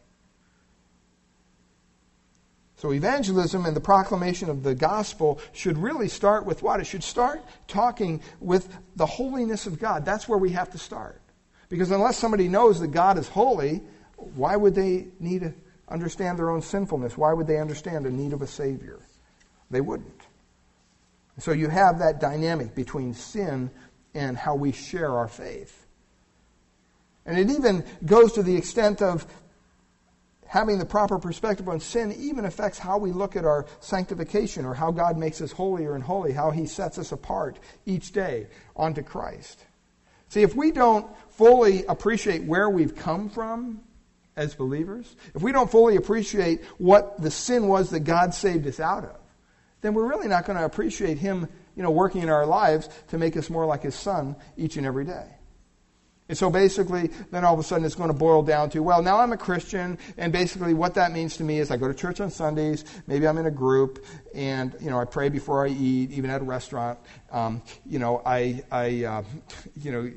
So, 2.82 2.92
evangelism 2.94 3.68
and 3.68 3.76
the 3.76 3.80
proclamation 3.80 4.50
of 4.50 4.64
the 4.64 4.74
gospel 4.74 5.40
should 5.54 5.78
really 5.78 6.08
start 6.08 6.48
with 6.48 6.64
what? 6.64 6.80
It 6.80 6.86
should 6.86 7.04
start 7.04 7.46
talking 7.68 8.22
with 8.40 8.76
the 8.96 9.06
holiness 9.06 9.68
of 9.68 9.78
God. 9.78 10.04
That's 10.04 10.28
where 10.28 10.40
we 10.40 10.50
have 10.54 10.72
to 10.72 10.80
start. 10.80 11.22
Because 11.70 11.92
unless 11.92 12.18
somebody 12.18 12.48
knows 12.48 12.80
that 12.80 12.88
God 12.88 13.20
is 13.20 13.28
holy, 13.28 13.84
why 14.16 14.56
would 14.56 14.74
they 14.74 15.10
need 15.20 15.42
to 15.42 15.54
understand 15.90 16.40
their 16.40 16.50
own 16.50 16.64
sinfulness? 16.64 17.16
Why 17.16 17.34
would 17.34 17.46
they 17.46 17.60
understand 17.60 18.04
the 18.04 18.10
need 18.10 18.34
of 18.34 18.42
a 18.42 18.48
Savior? 18.48 18.98
They 19.70 19.82
wouldn't. 19.82 20.24
So 21.38 21.52
you 21.52 21.68
have 21.68 22.00
that 22.00 22.20
dynamic 22.20 22.74
between 22.74 23.14
sin 23.14 23.70
and 24.16 24.36
how 24.36 24.56
we 24.56 24.72
share 24.72 25.12
our 25.12 25.28
faith. 25.28 25.86
And 27.28 27.38
it 27.38 27.52
even 27.52 27.86
goes 28.04 28.34
to 28.34 28.42
the 28.42 28.56
extent 28.56 29.04
of 29.04 29.28
having 30.52 30.78
the 30.80 30.86
proper 30.86 31.18
perspective 31.18 31.70
on 31.70 31.80
sin 31.80 32.14
even 32.20 32.44
affects 32.44 32.78
how 32.78 32.98
we 32.98 33.14
look 33.14 33.38
at 33.38 33.46
our 33.46 33.66
sanctification 33.80 34.66
or 34.66 34.74
how 34.74 34.92
God 34.92 35.18
makes 35.18 35.40
us 35.40 35.54
holier 35.54 35.96
and 35.96 36.04
holy, 36.04 36.34
how 36.34 36.52
He 36.52 36.66
sets 36.66 36.98
us 36.98 37.14
apart 37.14 37.58
each 37.86 38.12
day 38.12 38.48
onto 38.76 39.02
Christ. 39.02 39.64
See, 40.28 40.42
if 40.42 40.54
we 40.54 40.74
don't 40.74 41.08
fully 41.30 41.86
appreciate 41.86 42.44
where 42.44 42.70
we've 42.70 42.94
come 42.98 43.30
from 43.30 43.80
as 44.36 44.54
believers, 44.54 45.16
if 45.34 45.42
we 45.42 45.54
don't 45.54 45.72
fully 45.72 45.96
appreciate 45.96 46.66
what 46.80 47.22
the 47.22 47.32
sin 47.32 47.70
was 47.70 47.92
that 47.92 48.02
God 48.02 48.34
saved 48.34 48.68
us 48.68 48.82
out 48.82 49.06
of, 49.06 49.16
then 49.80 49.94
we're 49.94 50.10
really 50.10 50.28
not 50.28 50.44
going 50.44 50.60
to 50.60 50.66
appreciate 50.66 51.18
Him, 51.18 51.48
you 51.78 51.84
know, 51.84 51.92
working 51.92 52.24
in 52.24 52.30
our 52.30 52.46
lives 52.46 52.90
to 53.08 53.18
make 53.18 53.38
us 53.38 53.50
more 53.50 53.66
like 53.66 53.84
His 53.84 53.96
Son 53.96 54.36
each 54.58 54.76
and 54.76 54.86
every 54.86 55.06
day. 55.06 55.28
And 56.32 56.38
so 56.38 56.50
basically, 56.50 57.10
then 57.32 57.44
all 57.44 57.54
of 57.54 57.60
a 57.60 57.64
sudden 57.64 57.84
it's 57.84 57.94
going 57.94 58.08
to 58.08 58.18
boil 58.18 58.42
down 58.42 58.70
to, 58.70 58.82
well, 58.82 59.02
now 59.02 59.20
I'm 59.20 59.34
a 59.34 59.38
Christian, 59.38 59.98
and 60.18 60.32
basically 60.32 60.74
what 60.74 60.94
that 60.94 61.12
means 61.12 61.36
to 61.36 61.44
me 61.44 61.60
is 61.60 61.72
I 61.72 61.76
go 61.76 61.90
to 61.90 61.94
church 61.94 62.22
on 62.22 62.32
Sundays, 62.32 62.86
maybe 63.06 63.28
I'm 63.28 63.38
in 63.38 63.48
a 63.48 63.52
group, 63.52 64.06
and, 64.34 64.74
you 64.80 64.90
know, 64.90 64.98
I 64.98 65.04
pray 65.04 65.28
before 65.28 65.68
I 65.68 65.72
eat, 65.72 66.12
even 66.12 66.30
at 66.30 66.40
a 66.40 66.46
restaurant. 66.46 67.00
Um, 67.34 67.62
you 67.86 68.00
know, 68.00 68.22
I, 68.26 68.64
I 68.72 69.04
uh, 69.04 69.24
you 69.76 69.92
know, 69.92 70.10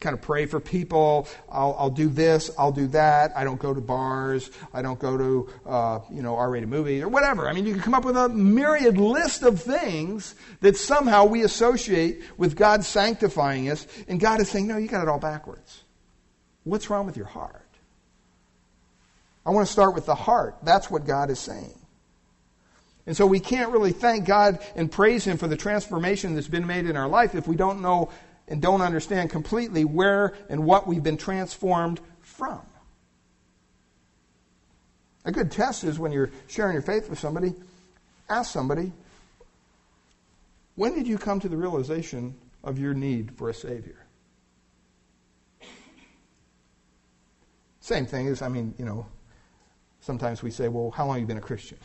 kind 0.00 0.14
of 0.14 0.22
pray 0.22 0.46
for 0.46 0.60
people. 0.60 1.28
I'll, 1.50 1.76
I'll 1.78 1.90
do 1.90 2.08
this, 2.08 2.50
I'll 2.58 2.72
do 2.72 2.86
that. 2.88 3.36
I 3.36 3.44
don't 3.44 3.60
go 3.60 3.74
to 3.74 3.82
bars. 3.82 4.50
I 4.72 4.80
don't 4.80 4.98
go 4.98 5.18
to, 5.18 5.50
uh, 5.66 6.00
you 6.10 6.22
know, 6.22 6.36
R-rated 6.36 6.70
movies 6.70 7.02
or 7.02 7.08
whatever. 7.08 7.50
I 7.50 7.52
mean, 7.52 7.66
you 7.66 7.74
can 7.74 7.82
come 7.82 7.94
up 7.94 8.06
with 8.06 8.16
a 8.16 8.30
myriad 8.30 8.96
list 8.96 9.42
of 9.42 9.60
things 9.60 10.34
that 10.60 10.78
somehow 10.78 11.26
we 11.26 11.42
associate 11.42 12.22
with 12.38 12.56
God 12.56 12.82
sanctifying 12.82 13.68
us, 13.68 13.86
and 14.08 14.18
God 14.18 14.40
is 14.40 14.48
saying, 14.48 14.66
no, 14.66 14.78
you 14.78 14.88
got 14.88 15.02
it 15.02 15.08
all 15.08 15.17
backwards. 15.18 15.82
What's 16.64 16.90
wrong 16.90 17.06
with 17.06 17.16
your 17.16 17.26
heart? 17.26 17.64
I 19.46 19.50
want 19.50 19.66
to 19.66 19.72
start 19.72 19.94
with 19.94 20.06
the 20.06 20.14
heart. 20.14 20.56
That's 20.62 20.90
what 20.90 21.06
God 21.06 21.30
is 21.30 21.38
saying. 21.38 21.78
And 23.06 23.16
so 23.16 23.26
we 23.26 23.40
can't 23.40 23.70
really 23.70 23.92
thank 23.92 24.26
God 24.26 24.58
and 24.76 24.92
praise 24.92 25.26
Him 25.26 25.38
for 25.38 25.48
the 25.48 25.56
transformation 25.56 26.34
that's 26.34 26.48
been 26.48 26.66
made 26.66 26.84
in 26.84 26.96
our 26.96 27.08
life 27.08 27.34
if 27.34 27.48
we 27.48 27.56
don't 27.56 27.80
know 27.80 28.10
and 28.46 28.60
don't 28.60 28.82
understand 28.82 29.30
completely 29.30 29.84
where 29.84 30.34
and 30.50 30.64
what 30.64 30.86
we've 30.86 31.02
been 31.02 31.16
transformed 31.16 32.00
from. 32.20 32.60
A 35.24 35.32
good 35.32 35.50
test 35.50 35.84
is 35.84 35.98
when 35.98 36.12
you're 36.12 36.30
sharing 36.48 36.74
your 36.74 36.82
faith 36.82 37.08
with 37.08 37.18
somebody, 37.18 37.54
ask 38.28 38.52
somebody, 38.52 38.92
when 40.74 40.94
did 40.94 41.06
you 41.06 41.18
come 41.18 41.40
to 41.40 41.48
the 41.48 41.56
realization 41.56 42.34
of 42.62 42.78
your 42.78 42.94
need 42.94 43.32
for 43.36 43.48
a 43.48 43.54
Savior? 43.54 44.04
Same 47.88 48.04
thing 48.04 48.26
is, 48.26 48.42
I 48.42 48.48
mean, 48.48 48.74
you 48.76 48.84
know, 48.84 49.06
sometimes 50.02 50.42
we 50.42 50.50
say, 50.50 50.68
well, 50.68 50.90
how 50.90 51.06
long 51.06 51.14
have 51.14 51.22
you 51.22 51.26
been 51.26 51.38
a 51.38 51.40
Christian? 51.40 51.78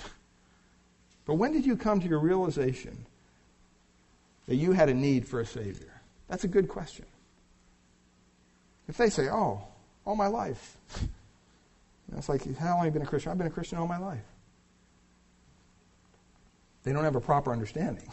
But 1.24 1.36
when 1.36 1.54
did 1.54 1.66
you 1.66 1.78
come 1.78 2.02
to 2.02 2.08
your 2.10 2.20
realization 2.20 3.06
that 4.48 4.56
you 4.56 4.74
had 4.74 4.90
a 4.90 4.94
need 4.94 5.26
for 5.26 5.40
a 5.40 5.46
Savior? 5.46 6.02
That's 6.28 6.44
a 6.44 6.50
good 6.50 6.68
question. 6.68 7.06
If 8.90 8.98
they 8.98 9.10
say, 9.10 9.30
oh, 9.30 9.64
all 10.06 10.18
my 10.18 10.28
life. 10.28 10.76
That's 12.10 12.28
like, 12.28 12.54
how 12.58 12.72
long 12.72 12.80
have 12.80 12.88
you 12.88 12.92
been 12.92 13.04
a 13.04 13.10
Christian? 13.10 13.32
I've 13.32 13.38
been 13.38 13.48
a 13.48 13.50
Christian 13.50 13.78
all 13.78 13.88
my 13.88 13.98
life. 13.98 14.26
They 16.84 16.92
don't 16.92 17.06
have 17.06 17.16
a 17.16 17.22
proper 17.22 17.54
understanding 17.54 18.10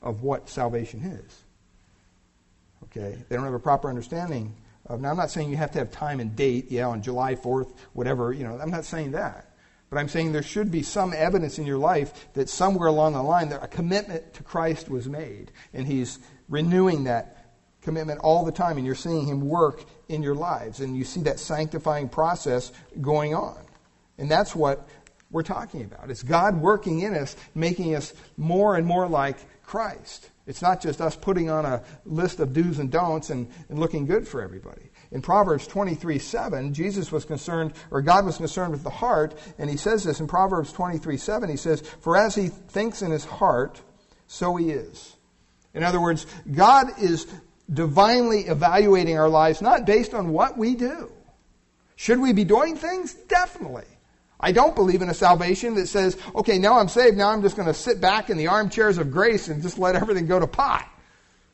of 0.00 0.22
what 0.22 0.48
salvation 0.48 1.02
is. 1.02 1.42
Okay? 2.84 3.18
They 3.28 3.34
don't 3.34 3.44
have 3.44 3.52
a 3.52 3.58
proper 3.58 3.88
understanding 3.88 4.54
of, 4.88 5.00
now 5.00 5.10
I'm 5.10 5.16
not 5.16 5.30
saying 5.30 5.50
you 5.50 5.56
have 5.56 5.72
to 5.72 5.78
have 5.78 5.90
time 5.90 6.20
and 6.20 6.34
date, 6.36 6.70
yeah, 6.70 6.86
on 6.86 7.02
July 7.02 7.34
4th, 7.34 7.72
whatever, 7.92 8.32
you 8.32 8.44
know, 8.44 8.58
I'm 8.60 8.70
not 8.70 8.84
saying 8.84 9.12
that. 9.12 9.50
But 9.88 9.98
I'm 9.98 10.08
saying 10.08 10.32
there 10.32 10.42
should 10.42 10.70
be 10.70 10.82
some 10.82 11.12
evidence 11.12 11.58
in 11.58 11.66
your 11.66 11.78
life 11.78 12.28
that 12.34 12.48
somewhere 12.48 12.88
along 12.88 13.12
the 13.12 13.22
line 13.22 13.50
that 13.50 13.62
a 13.62 13.68
commitment 13.68 14.34
to 14.34 14.42
Christ 14.42 14.88
was 14.88 15.08
made. 15.08 15.52
And 15.72 15.86
He's 15.86 16.18
renewing 16.48 17.04
that 17.04 17.52
commitment 17.82 18.20
all 18.20 18.44
the 18.44 18.52
time. 18.52 18.78
And 18.78 18.86
you're 18.86 18.96
seeing 18.96 19.26
Him 19.26 19.48
work 19.48 19.84
in 20.08 20.22
your 20.22 20.34
lives. 20.34 20.80
And 20.80 20.96
you 20.96 21.04
see 21.04 21.22
that 21.22 21.38
sanctifying 21.38 22.08
process 22.08 22.72
going 23.00 23.34
on. 23.34 23.58
And 24.18 24.28
that's 24.28 24.56
what 24.56 24.88
we're 25.30 25.44
talking 25.44 25.84
about. 25.84 26.10
It's 26.10 26.22
God 26.22 26.60
working 26.60 27.00
in 27.00 27.14
us, 27.14 27.36
making 27.54 27.94
us 27.94 28.12
more 28.36 28.76
and 28.76 28.86
more 28.86 29.06
like 29.06 29.38
Christ. 29.66 30.30
It's 30.46 30.62
not 30.62 30.80
just 30.80 31.00
us 31.00 31.16
putting 31.16 31.50
on 31.50 31.64
a 31.64 31.82
list 32.04 32.38
of 32.38 32.52
do's 32.52 32.78
and 32.78 32.90
don'ts 32.90 33.30
and, 33.30 33.48
and 33.68 33.80
looking 33.80 34.06
good 34.06 34.26
for 34.26 34.40
everybody. 34.40 34.90
In 35.10 35.20
Proverbs 35.20 35.66
23 35.66 36.20
7, 36.20 36.72
Jesus 36.72 37.10
was 37.10 37.24
concerned, 37.24 37.72
or 37.90 38.00
God 38.00 38.24
was 38.24 38.36
concerned 38.36 38.72
with 38.72 38.84
the 38.84 38.90
heart, 38.90 39.36
and 39.58 39.68
he 39.68 39.76
says 39.76 40.04
this 40.04 40.20
in 40.20 40.28
Proverbs 40.28 40.72
23 40.72 41.16
7. 41.16 41.50
He 41.50 41.56
says, 41.56 41.80
For 42.00 42.16
as 42.16 42.34
he 42.34 42.48
thinks 42.48 43.02
in 43.02 43.10
his 43.10 43.24
heart, 43.24 43.80
so 44.28 44.54
he 44.54 44.70
is. 44.70 45.16
In 45.74 45.82
other 45.82 46.00
words, 46.00 46.26
God 46.52 46.86
is 47.00 47.26
divinely 47.72 48.42
evaluating 48.42 49.18
our 49.18 49.28
lives 49.28 49.60
not 49.60 49.84
based 49.84 50.14
on 50.14 50.30
what 50.30 50.56
we 50.56 50.76
do. 50.76 51.10
Should 51.96 52.20
we 52.20 52.32
be 52.32 52.44
doing 52.44 52.76
things? 52.76 53.14
Definitely. 53.14 53.84
I 54.38 54.52
don't 54.52 54.74
believe 54.74 55.02
in 55.02 55.08
a 55.08 55.14
salvation 55.14 55.74
that 55.76 55.86
says, 55.86 56.16
okay, 56.34 56.58
now 56.58 56.78
I'm 56.78 56.88
saved, 56.88 57.16
now 57.16 57.30
I'm 57.30 57.42
just 57.42 57.56
going 57.56 57.68
to 57.68 57.74
sit 57.74 58.00
back 58.00 58.28
in 58.28 58.36
the 58.36 58.48
armchairs 58.48 58.98
of 58.98 59.10
grace 59.10 59.48
and 59.48 59.62
just 59.62 59.78
let 59.78 59.96
everything 59.96 60.26
go 60.26 60.38
to 60.38 60.46
pot. 60.46 60.86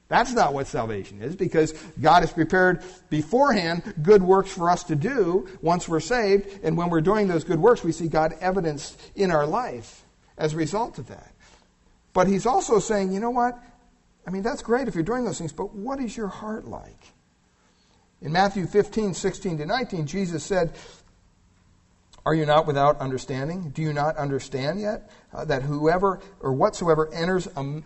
That's 0.08 0.34
not 0.34 0.52
what 0.52 0.66
salvation 0.66 1.22
is 1.22 1.36
because 1.36 1.72
God 1.98 2.20
has 2.20 2.32
prepared 2.32 2.84
beforehand 3.08 3.94
good 4.02 4.22
works 4.22 4.52
for 4.52 4.68
us 4.68 4.84
to 4.84 4.94
do 4.94 5.48
once 5.62 5.88
we're 5.88 6.00
saved. 6.00 6.60
And 6.62 6.76
when 6.76 6.90
we're 6.90 7.00
doing 7.00 7.28
those 7.28 7.44
good 7.44 7.58
works, 7.58 7.82
we 7.82 7.92
see 7.92 8.08
God 8.08 8.34
evidenced 8.40 9.00
in 9.14 9.30
our 9.30 9.46
life 9.46 10.04
as 10.36 10.52
a 10.52 10.58
result 10.58 10.98
of 10.98 11.08
that. 11.08 11.32
But 12.12 12.26
He's 12.26 12.44
also 12.44 12.78
saying, 12.78 13.12
you 13.12 13.20
know 13.20 13.30
what? 13.30 13.58
I 14.26 14.30
mean, 14.30 14.42
that's 14.42 14.60
great 14.60 14.86
if 14.86 14.94
you're 14.94 15.02
doing 15.02 15.24
those 15.24 15.38
things, 15.38 15.52
but 15.52 15.74
what 15.74 15.98
is 15.98 16.14
your 16.14 16.28
heart 16.28 16.66
like? 16.66 17.06
In 18.20 18.32
Matthew 18.32 18.66
15, 18.66 19.14
16 19.14 19.58
to 19.58 19.66
19, 19.66 20.06
Jesus 20.06 20.44
said, 20.44 20.74
Are 22.24 22.34
you 22.34 22.46
not 22.46 22.66
without 22.66 22.98
understanding? 23.00 23.70
Do 23.70 23.82
you 23.82 23.92
not 23.92 24.16
understand 24.16 24.80
yet 24.80 25.10
uh, 25.32 25.44
that 25.46 25.62
whoever 25.62 26.20
or 26.40 26.52
whatsoever 26.52 27.12
enters, 27.12 27.48
um, 27.56 27.84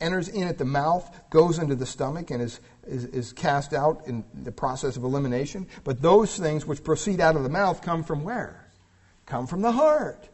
enters 0.00 0.28
in 0.28 0.48
at 0.48 0.56
the 0.56 0.64
mouth 0.64 1.08
goes 1.28 1.58
into 1.58 1.74
the 1.74 1.84
stomach 1.84 2.30
and 2.30 2.42
is, 2.42 2.60
is, 2.86 3.04
is 3.06 3.32
cast 3.32 3.74
out 3.74 4.06
in 4.06 4.24
the 4.32 4.52
process 4.52 4.96
of 4.96 5.04
elimination? 5.04 5.66
But 5.84 6.00
those 6.00 6.38
things 6.38 6.64
which 6.64 6.82
proceed 6.82 7.20
out 7.20 7.36
of 7.36 7.42
the 7.42 7.50
mouth 7.50 7.82
come 7.82 8.02
from 8.02 8.24
where? 8.24 8.66
Come 9.26 9.46
from 9.46 9.60
the 9.60 9.72
heart. 9.72 10.28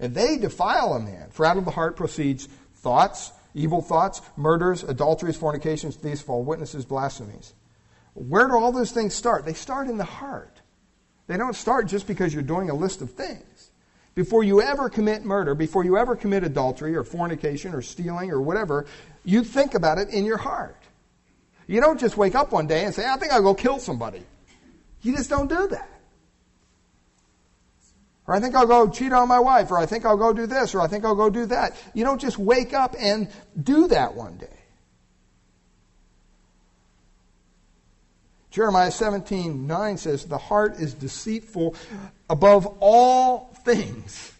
And 0.00 0.12
they 0.12 0.36
defile 0.38 0.94
a 0.94 1.00
man. 1.00 1.30
For 1.30 1.46
out 1.46 1.56
of 1.56 1.64
the 1.64 1.70
heart 1.70 1.96
proceeds 1.96 2.48
thoughts, 2.74 3.30
evil 3.54 3.82
thoughts, 3.82 4.20
murders, 4.36 4.82
adulteries, 4.82 5.36
fornications, 5.36 5.94
thieves, 5.94 6.20
false 6.20 6.44
witnesses, 6.44 6.84
blasphemies. 6.84 7.54
Where 8.14 8.48
do 8.48 8.54
all 8.58 8.72
those 8.72 8.90
things 8.90 9.14
start? 9.14 9.44
They 9.44 9.54
start 9.54 9.88
in 9.88 9.96
the 9.96 10.04
heart. 10.04 10.53
They 11.26 11.36
don't 11.36 11.56
start 11.56 11.86
just 11.86 12.06
because 12.06 12.34
you're 12.34 12.42
doing 12.42 12.70
a 12.70 12.74
list 12.74 13.00
of 13.00 13.10
things. 13.12 13.70
Before 14.14 14.44
you 14.44 14.60
ever 14.60 14.88
commit 14.88 15.24
murder, 15.24 15.54
before 15.54 15.84
you 15.84 15.96
ever 15.96 16.14
commit 16.14 16.44
adultery 16.44 16.94
or 16.94 17.02
fornication 17.02 17.74
or 17.74 17.82
stealing 17.82 18.30
or 18.30 18.40
whatever, 18.40 18.86
you 19.24 19.42
think 19.42 19.74
about 19.74 19.98
it 19.98 20.10
in 20.10 20.24
your 20.24 20.36
heart. 20.36 20.76
You 21.66 21.80
don't 21.80 21.98
just 21.98 22.16
wake 22.16 22.34
up 22.34 22.52
one 22.52 22.66
day 22.66 22.84
and 22.84 22.94
say, 22.94 23.08
I 23.08 23.16
think 23.16 23.32
I'll 23.32 23.42
go 23.42 23.54
kill 23.54 23.78
somebody. 23.78 24.22
You 25.02 25.16
just 25.16 25.30
don't 25.30 25.48
do 25.48 25.66
that. 25.68 25.88
Or 28.26 28.34
I 28.34 28.40
think 28.40 28.54
I'll 28.54 28.66
go 28.66 28.88
cheat 28.88 29.12
on 29.12 29.28
my 29.28 29.40
wife, 29.40 29.70
or 29.70 29.78
I 29.78 29.86
think 29.86 30.06
I'll 30.06 30.16
go 30.16 30.32
do 30.32 30.46
this, 30.46 30.74
or 30.74 30.80
I 30.80 30.86
think 30.86 31.04
I'll 31.04 31.14
go 31.14 31.28
do 31.28 31.46
that. 31.46 31.76
You 31.92 32.04
don't 32.04 32.20
just 32.20 32.38
wake 32.38 32.72
up 32.72 32.94
and 32.98 33.28
do 33.60 33.88
that 33.88 34.14
one 34.14 34.36
day. 34.38 34.53
Jeremiah 38.54 38.92
17, 38.92 39.66
9 39.66 39.96
says, 39.96 40.26
The 40.26 40.38
heart 40.38 40.78
is 40.78 40.94
deceitful 40.94 41.74
above 42.30 42.66
all 42.78 43.52
things. 43.64 44.32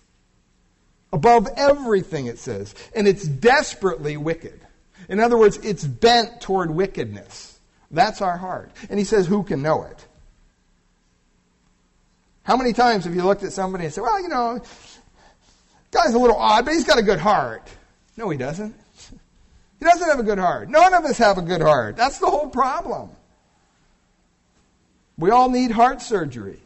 Above 1.12 1.48
everything, 1.56 2.26
it 2.26 2.38
says. 2.38 2.76
And 2.94 3.08
it's 3.08 3.26
desperately 3.26 4.16
wicked. 4.16 4.60
In 5.08 5.18
other 5.18 5.36
words, 5.36 5.56
it's 5.64 5.82
bent 5.82 6.40
toward 6.40 6.70
wickedness. 6.70 7.58
That's 7.90 8.22
our 8.22 8.36
heart. 8.36 8.70
And 8.88 9.00
he 9.00 9.04
says, 9.04 9.26
Who 9.26 9.42
can 9.42 9.62
know 9.62 9.82
it? 9.82 10.06
How 12.44 12.56
many 12.56 12.72
times 12.72 13.06
have 13.06 13.16
you 13.16 13.24
looked 13.24 13.42
at 13.42 13.52
somebody 13.52 13.86
and 13.86 13.92
said, 13.92 14.02
Well, 14.02 14.22
you 14.22 14.28
know, 14.28 14.62
guy's 15.90 16.14
a 16.14 16.18
little 16.20 16.36
odd, 16.36 16.64
but 16.64 16.74
he's 16.74 16.84
got 16.84 17.00
a 17.00 17.02
good 17.02 17.18
heart? 17.18 17.68
No, 18.16 18.30
he 18.30 18.38
doesn't. 18.38 18.76
He 19.80 19.84
doesn't 19.84 20.08
have 20.08 20.20
a 20.20 20.22
good 20.22 20.38
heart. 20.38 20.70
None 20.70 20.94
of 20.94 21.04
us 21.04 21.18
have 21.18 21.36
a 21.36 21.42
good 21.42 21.60
heart. 21.60 21.96
That's 21.96 22.18
the 22.18 22.26
whole 22.26 22.46
problem. 22.46 23.10
We 25.18 25.30
all 25.30 25.48
need 25.48 25.70
heart 25.70 26.02
surgery. 26.02 26.58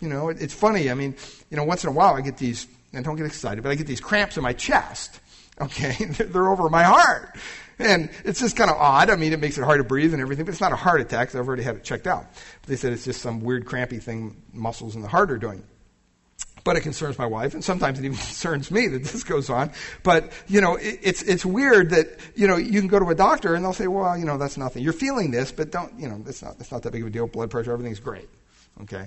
You 0.00 0.08
know, 0.08 0.30
it, 0.30 0.40
it's 0.40 0.54
funny. 0.54 0.90
I 0.90 0.94
mean, 0.94 1.14
you 1.50 1.56
know, 1.56 1.64
once 1.64 1.84
in 1.84 1.90
a 1.90 1.92
while 1.92 2.14
I 2.14 2.20
get 2.20 2.36
these, 2.36 2.66
and 2.92 3.04
don't 3.04 3.16
get 3.16 3.26
excited, 3.26 3.62
but 3.62 3.70
I 3.70 3.74
get 3.74 3.86
these 3.86 4.00
cramps 4.00 4.36
in 4.36 4.42
my 4.42 4.52
chest. 4.52 5.20
Okay, 5.60 5.92
they're 6.04 6.48
over 6.48 6.68
my 6.68 6.82
heart. 6.82 7.36
And 7.78 8.10
it's 8.24 8.40
just 8.40 8.56
kind 8.56 8.70
of 8.70 8.76
odd. 8.76 9.10
I 9.10 9.16
mean, 9.16 9.32
it 9.32 9.40
makes 9.40 9.58
it 9.58 9.64
hard 9.64 9.78
to 9.78 9.84
breathe 9.84 10.12
and 10.12 10.22
everything, 10.22 10.44
but 10.44 10.52
it's 10.52 10.60
not 10.60 10.72
a 10.72 10.76
heart 10.76 11.00
attack 11.00 11.34
I've 11.34 11.46
already 11.46 11.62
had 11.62 11.76
it 11.76 11.84
checked 11.84 12.06
out. 12.06 12.26
But 12.60 12.68
they 12.68 12.76
said 12.76 12.92
it's 12.92 13.04
just 13.04 13.20
some 13.20 13.40
weird 13.40 13.66
crampy 13.66 13.98
thing 13.98 14.36
muscles 14.52 14.94
in 14.94 15.02
the 15.02 15.08
heart 15.08 15.30
are 15.30 15.38
doing. 15.38 15.64
But 16.64 16.76
it 16.76 16.82
concerns 16.82 17.18
my 17.18 17.26
wife, 17.26 17.54
and 17.54 17.64
sometimes 17.64 17.98
it 17.98 18.04
even 18.04 18.16
concerns 18.28 18.70
me 18.70 18.86
that 18.88 19.02
this 19.02 19.24
goes 19.24 19.50
on. 19.50 19.72
But, 20.02 20.32
you 20.46 20.60
know, 20.60 20.76
it, 20.76 21.00
it's, 21.02 21.22
it's 21.22 21.44
weird 21.44 21.90
that, 21.90 22.18
you 22.34 22.46
know, 22.46 22.56
you 22.56 22.78
can 22.80 22.88
go 22.88 22.98
to 22.98 23.08
a 23.08 23.14
doctor 23.14 23.54
and 23.54 23.64
they'll 23.64 23.72
say, 23.72 23.88
well, 23.88 24.16
you 24.16 24.24
know, 24.24 24.38
that's 24.38 24.56
nothing. 24.56 24.82
You're 24.82 24.92
feeling 24.92 25.30
this, 25.30 25.50
but 25.50 25.70
don't, 25.72 25.98
you 25.98 26.08
know, 26.08 26.22
it's 26.26 26.42
not, 26.42 26.56
it's 26.60 26.70
not 26.70 26.82
that 26.82 26.92
big 26.92 27.02
of 27.02 27.08
a 27.08 27.10
deal. 27.10 27.26
Blood 27.26 27.50
pressure, 27.50 27.72
everything's 27.72 28.00
great. 28.00 28.28
Okay? 28.82 29.06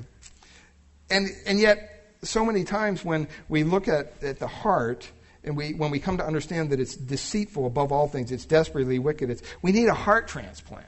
And, 1.09 1.29
and 1.45 1.59
yet, 1.59 2.17
so 2.23 2.43
many 2.43 2.63
times 2.63 3.05
when 3.05 3.27
we 3.49 3.63
look 3.63 3.87
at, 3.87 4.21
at 4.23 4.39
the 4.39 4.47
heart, 4.47 5.09
and 5.43 5.55
we, 5.55 5.73
when 5.73 5.91
we 5.91 5.99
come 5.99 6.17
to 6.17 6.25
understand 6.25 6.71
that 6.71 6.79
it's 6.79 6.95
deceitful 6.95 7.67
above 7.67 7.91
all 7.91 8.07
things, 8.07 8.31
it's 8.31 8.45
desperately 8.45 8.99
wicked, 8.99 9.29
it's, 9.29 9.43
we 9.61 9.71
need 9.71 9.87
a 9.87 9.93
heart 9.93 10.27
transplant. 10.27 10.85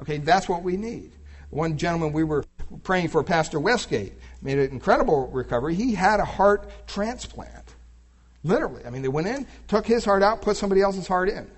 Okay, 0.00 0.18
that's 0.18 0.48
what 0.48 0.62
we 0.62 0.76
need. 0.76 1.12
One 1.50 1.76
gentleman 1.76 2.12
we 2.12 2.24
were 2.24 2.44
praying 2.82 3.08
for, 3.08 3.22
Pastor 3.22 3.60
Westgate, 3.60 4.14
made 4.40 4.58
an 4.58 4.70
incredible 4.70 5.28
recovery. 5.28 5.74
He 5.74 5.94
had 5.94 6.20
a 6.20 6.24
heart 6.24 6.70
transplant. 6.86 7.74
Literally. 8.44 8.84
I 8.84 8.90
mean, 8.90 9.02
they 9.02 9.08
went 9.08 9.28
in, 9.28 9.46
took 9.68 9.86
his 9.86 10.04
heart 10.04 10.22
out, 10.22 10.42
put 10.42 10.56
somebody 10.56 10.82
else's 10.82 11.06
heart 11.06 11.28
in. 11.28 11.48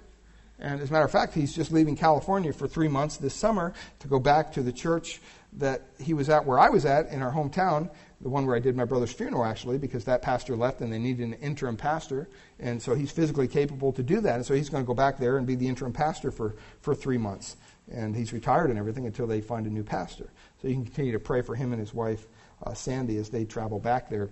And 0.58 0.80
as 0.80 0.90
a 0.90 0.92
matter 0.92 1.04
of 1.04 1.10
fact, 1.10 1.34
he's 1.34 1.54
just 1.54 1.72
leaving 1.72 1.96
California 1.96 2.52
for 2.52 2.68
three 2.68 2.88
months 2.88 3.16
this 3.16 3.34
summer 3.34 3.72
to 4.00 4.08
go 4.08 4.18
back 4.18 4.52
to 4.52 4.62
the 4.62 4.72
church 4.72 5.20
that 5.54 5.82
he 6.00 6.14
was 6.14 6.28
at, 6.28 6.44
where 6.44 6.58
I 6.58 6.68
was 6.68 6.84
at 6.84 7.08
in 7.08 7.22
our 7.22 7.32
hometown, 7.32 7.90
the 8.20 8.28
one 8.28 8.46
where 8.46 8.56
I 8.56 8.60
did 8.60 8.76
my 8.76 8.84
brother's 8.84 9.12
funeral, 9.12 9.44
actually, 9.44 9.78
because 9.78 10.04
that 10.04 10.22
pastor 10.22 10.56
left 10.56 10.80
and 10.80 10.92
they 10.92 10.98
needed 10.98 11.26
an 11.26 11.34
interim 11.34 11.76
pastor. 11.76 12.28
And 12.58 12.80
so 12.80 12.94
he's 12.94 13.10
physically 13.10 13.48
capable 13.48 13.92
to 13.92 14.02
do 14.02 14.20
that. 14.20 14.36
And 14.36 14.46
so 14.46 14.54
he's 14.54 14.68
going 14.68 14.82
to 14.82 14.86
go 14.86 14.94
back 14.94 15.18
there 15.18 15.38
and 15.38 15.46
be 15.46 15.54
the 15.54 15.68
interim 15.68 15.92
pastor 15.92 16.30
for, 16.30 16.54
for 16.80 16.94
three 16.94 17.18
months. 17.18 17.56
And 17.92 18.16
he's 18.16 18.32
retired 18.32 18.70
and 18.70 18.78
everything 18.78 19.06
until 19.06 19.26
they 19.26 19.40
find 19.40 19.66
a 19.66 19.70
new 19.70 19.84
pastor. 19.84 20.30
So 20.64 20.68
you 20.68 20.76
can 20.76 20.86
continue 20.86 21.12
to 21.12 21.18
pray 21.18 21.42
for 21.42 21.54
him 21.54 21.74
and 21.74 21.78
his 21.78 21.92
wife, 21.92 22.26
uh, 22.62 22.72
Sandy, 22.72 23.18
as 23.18 23.28
they 23.28 23.44
travel 23.44 23.78
back 23.78 24.08
there 24.08 24.30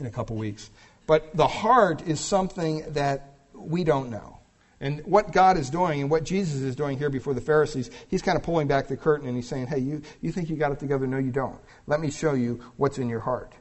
in 0.00 0.06
a 0.06 0.10
couple 0.10 0.36
weeks. 0.36 0.70
But 1.06 1.36
the 1.36 1.46
heart 1.46 2.00
is 2.08 2.18
something 2.18 2.94
that 2.94 3.34
we 3.52 3.84
don't 3.84 4.08
know. 4.08 4.38
And 4.80 5.04
what 5.04 5.30
God 5.32 5.58
is 5.58 5.68
doing 5.68 6.00
and 6.00 6.10
what 6.10 6.24
Jesus 6.24 6.62
is 6.62 6.74
doing 6.74 6.96
here 6.96 7.10
before 7.10 7.34
the 7.34 7.42
Pharisees, 7.42 7.90
he's 8.08 8.22
kind 8.22 8.38
of 8.38 8.42
pulling 8.42 8.68
back 8.68 8.88
the 8.88 8.96
curtain 8.96 9.28
and 9.28 9.36
he's 9.36 9.46
saying, 9.46 9.66
hey, 9.66 9.80
you, 9.80 10.00
you 10.22 10.32
think 10.32 10.48
you 10.48 10.56
got 10.56 10.72
it 10.72 10.78
together? 10.78 11.06
No, 11.06 11.18
you 11.18 11.30
don't. 11.30 11.60
Let 11.86 12.00
me 12.00 12.10
show 12.10 12.32
you 12.32 12.64
what's 12.78 12.96
in 12.96 13.10
your 13.10 13.20
heart. 13.20 13.52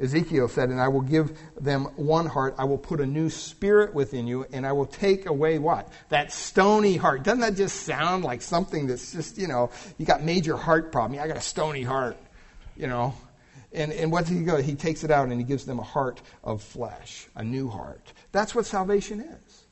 Ezekiel 0.00 0.48
said, 0.48 0.70
And 0.70 0.80
I 0.80 0.88
will 0.88 1.02
give 1.02 1.38
them 1.60 1.84
one 1.96 2.26
heart. 2.26 2.54
I 2.58 2.64
will 2.64 2.78
put 2.78 3.00
a 3.00 3.06
new 3.06 3.30
spirit 3.30 3.94
within 3.94 4.26
you, 4.26 4.44
and 4.52 4.66
I 4.66 4.72
will 4.72 4.86
take 4.86 5.26
away 5.26 5.58
what? 5.58 5.88
That 6.08 6.32
stony 6.32 6.96
heart. 6.96 7.22
Doesn't 7.22 7.40
that 7.40 7.54
just 7.54 7.82
sound 7.82 8.24
like 8.24 8.42
something 8.42 8.86
that's 8.86 9.12
just, 9.12 9.38
you 9.38 9.46
know, 9.46 9.70
you 9.98 10.06
got 10.06 10.22
major 10.22 10.56
heart 10.56 10.90
problem. 10.90 11.20
I 11.20 11.28
got 11.28 11.36
a 11.36 11.42
stony 11.42 11.82
heart, 11.82 12.16
you 12.76 12.86
know. 12.86 13.14
And, 13.72 13.92
and 13.92 14.10
what 14.10 14.26
does 14.26 14.36
he 14.36 14.44
go? 14.44 14.62
He 14.62 14.74
takes 14.76 15.02
it 15.02 15.10
out 15.10 15.28
and 15.28 15.38
he 15.38 15.44
gives 15.44 15.64
them 15.64 15.80
a 15.80 15.84
heart 15.84 16.20
of 16.44 16.62
flesh, 16.62 17.26
a 17.34 17.42
new 17.42 17.68
heart. 17.68 18.12
That's 18.30 18.54
what 18.54 18.66
salvation 18.66 19.20
is. 19.20 19.64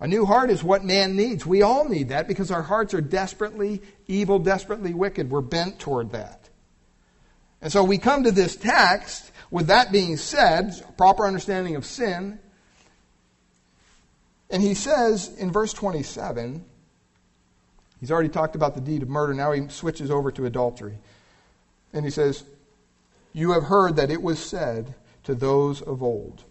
A 0.00 0.06
new 0.06 0.26
heart 0.26 0.50
is 0.50 0.62
what 0.62 0.84
man 0.84 1.16
needs. 1.16 1.46
We 1.46 1.62
all 1.62 1.88
need 1.88 2.10
that 2.10 2.28
because 2.28 2.50
our 2.50 2.62
hearts 2.62 2.92
are 2.94 3.00
desperately 3.00 3.80
evil, 4.06 4.38
desperately 4.38 4.92
wicked. 4.92 5.30
We're 5.30 5.40
bent 5.40 5.78
toward 5.78 6.12
that. 6.12 6.45
And 7.66 7.72
so 7.72 7.82
we 7.82 7.98
come 7.98 8.22
to 8.22 8.30
this 8.30 8.54
text 8.54 9.32
with 9.50 9.66
that 9.66 9.90
being 9.90 10.16
said, 10.18 10.72
proper 10.96 11.26
understanding 11.26 11.74
of 11.74 11.84
sin. 11.84 12.38
And 14.48 14.62
he 14.62 14.74
says 14.74 15.36
in 15.36 15.50
verse 15.50 15.72
27, 15.72 16.64
he's 17.98 18.12
already 18.12 18.28
talked 18.28 18.54
about 18.54 18.76
the 18.76 18.80
deed 18.80 19.02
of 19.02 19.08
murder. 19.08 19.34
Now 19.34 19.50
he 19.50 19.66
switches 19.66 20.12
over 20.12 20.30
to 20.30 20.46
adultery. 20.46 20.96
And 21.92 22.04
he 22.04 22.10
says, 22.12 22.44
You 23.32 23.50
have 23.50 23.64
heard 23.64 23.96
that 23.96 24.12
it 24.12 24.22
was 24.22 24.38
said 24.38 24.94
to 25.24 25.34
those 25.34 25.82
of 25.82 26.04
old. 26.04 26.44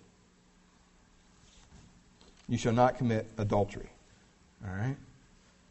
You 2.50 2.58
shall 2.58 2.74
not 2.74 2.98
commit 2.98 3.32
adultery. 3.38 3.88
All 4.68 4.76
right? 4.76 4.98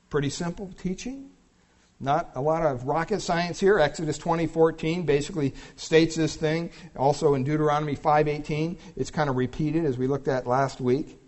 Pretty 0.09 0.31
simple 0.31 0.73
teaching. 0.79 1.29
Not 2.01 2.33
a 2.35 2.41
lot 2.41 2.65
of 2.65 2.85
rocket 2.85 3.23
science 3.23 3.61
here. 3.61 3.79
Exodus 3.79 4.19
20:14 4.19 5.07
basically 5.07 5.55
states 5.77 6.17
this 6.17 6.37
thing. 6.37 6.71
Also 6.97 7.35
in 7.35 7.45
Deuteronomy 7.45 7.97
5:18, 7.97 8.79
it's 8.97 9.11
kind 9.11 9.31
of 9.31 9.37
repeated 9.37 9.85
as 9.85 9.97
we 9.97 10.07
looked 10.07 10.29
at 10.29 10.47
last 10.47 10.81
week. 10.81 11.21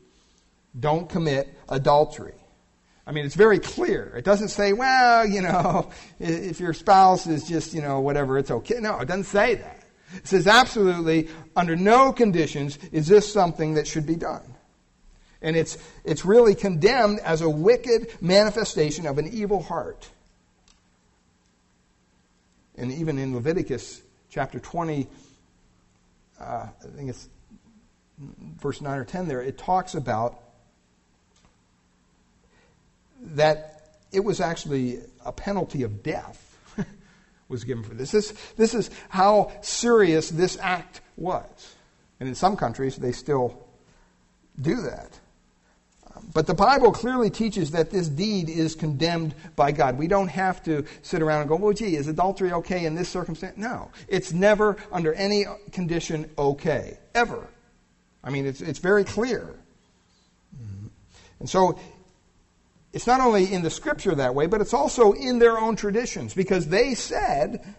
Don't 0.79 1.09
commit 1.09 1.49
adultery. 1.69 2.35
I 3.07 3.13
mean, 3.13 3.25
it's 3.25 3.37
very 3.37 3.61
clear. 3.61 4.13
It 4.17 4.25
doesn't 4.25 4.49
say, 4.49 4.73
well, 4.73 5.25
you 5.27 5.41
know, 5.41 5.91
if 6.19 6.59
your 6.59 6.75
spouse 6.75 7.27
is 7.27 7.49
just, 7.49 7.73
you 7.73 7.81
know, 7.81 8.01
whatever, 8.01 8.37
it's 8.37 8.51
okay. 8.51 8.81
No, 8.81 8.99
it 8.99 9.07
doesn't 9.07 9.25
say 9.25 9.55
that. 9.55 9.85
It 10.15 10.27
says 10.27 10.47
absolutely, 10.47 11.29
under 11.55 11.77
no 11.77 12.13
conditions 12.13 12.79
is 12.93 13.07
this 13.07 13.33
something 13.33 13.75
that 13.75 13.87
should 13.87 14.07
be 14.07 14.17
done. 14.17 14.43
And 15.43 15.57
it's, 15.57 15.79
it's 16.05 16.25
really 16.25 16.55
condemned 16.55 17.21
as 17.21 17.43
a 17.43 17.51
wicked 17.51 18.09
manifestation 18.21 19.07
of 19.07 19.19
an 19.19 19.29
evil 19.29 19.63
heart. 19.63 20.09
And 22.77 22.93
even 22.93 23.19
in 23.19 23.35
Leviticus 23.35 24.03
chapter 24.29 24.59
20, 24.59 25.07
uh, 26.41 26.45
I 26.45 26.71
think 26.97 27.11
it's 27.11 27.29
verse 28.19 28.81
9 28.81 28.99
or 28.99 29.05
10 29.05 29.29
there, 29.29 29.43
it 29.43 29.59
talks 29.59 29.95
about 29.95 30.43
that 33.21 33.97
it 34.13 34.21
was 34.21 34.41
actually 34.41 35.01
a 35.25 35.33
penalty 35.33 35.83
of 35.83 36.03
death 36.03 36.59
was 37.49 37.65
given 37.65 37.83
for 37.83 37.95
this. 37.95 38.11
This, 38.11 38.33
this 38.57 38.75
is 38.75 38.91
how 39.09 39.53
serious 39.63 40.31
this 40.31 40.59
act 40.61 41.01
was. 41.17 41.75
And 42.21 42.29
in 42.29 42.35
some 42.35 42.57
countries, 42.57 42.97
they 42.97 43.13
still 43.13 43.67
do 44.61 44.83
that. 44.83 45.19
But 46.33 46.47
the 46.47 46.55
Bible 46.55 46.93
clearly 46.93 47.31
teaches 47.31 47.71
that 47.73 47.91
this 47.91 48.09
deed 48.09 48.49
is 48.49 48.75
condemned 48.75 49.35
by 49.55 49.73
God. 49.73 49.99
We 49.99 50.09
don't 50.09 50.29
have 50.29 50.63
to 50.65 50.85
sit 51.03 51.23
around 51.23 51.41
and 51.41 51.49
go, 51.49 51.57
well, 51.57 51.73
gee, 51.73 51.97
is 51.97 52.09
adultery 52.09 52.53
okay 52.53 52.85
in 52.85 52.95
this 52.95 53.09
circumstance? 53.09 53.57
No. 53.57 53.91
It's 54.09 54.33
never, 54.33 54.77
under 54.93 55.13
any 55.15 55.45
condition, 55.73 56.31
okay. 56.37 56.99
Ever. 57.15 57.47
I 58.23 58.31
mean, 58.31 58.47
it's, 58.47 58.61
it's 58.61 58.79
very 58.79 59.05
clear. 59.05 59.55
And 61.39 61.49
so, 61.51 61.79
it's 62.93 63.07
not 63.07 63.21
only 63.21 63.53
in 63.53 63.63
the 63.63 63.71
scripture 63.71 64.15
that 64.15 64.35
way, 64.35 64.47
but 64.47 64.61
it's 64.61 64.73
also 64.73 65.13
in 65.13 65.39
their 65.39 65.59
own 65.59 65.77
traditions 65.77 66.33
because 66.33 66.69
they 66.69 66.95
said, 66.95 67.75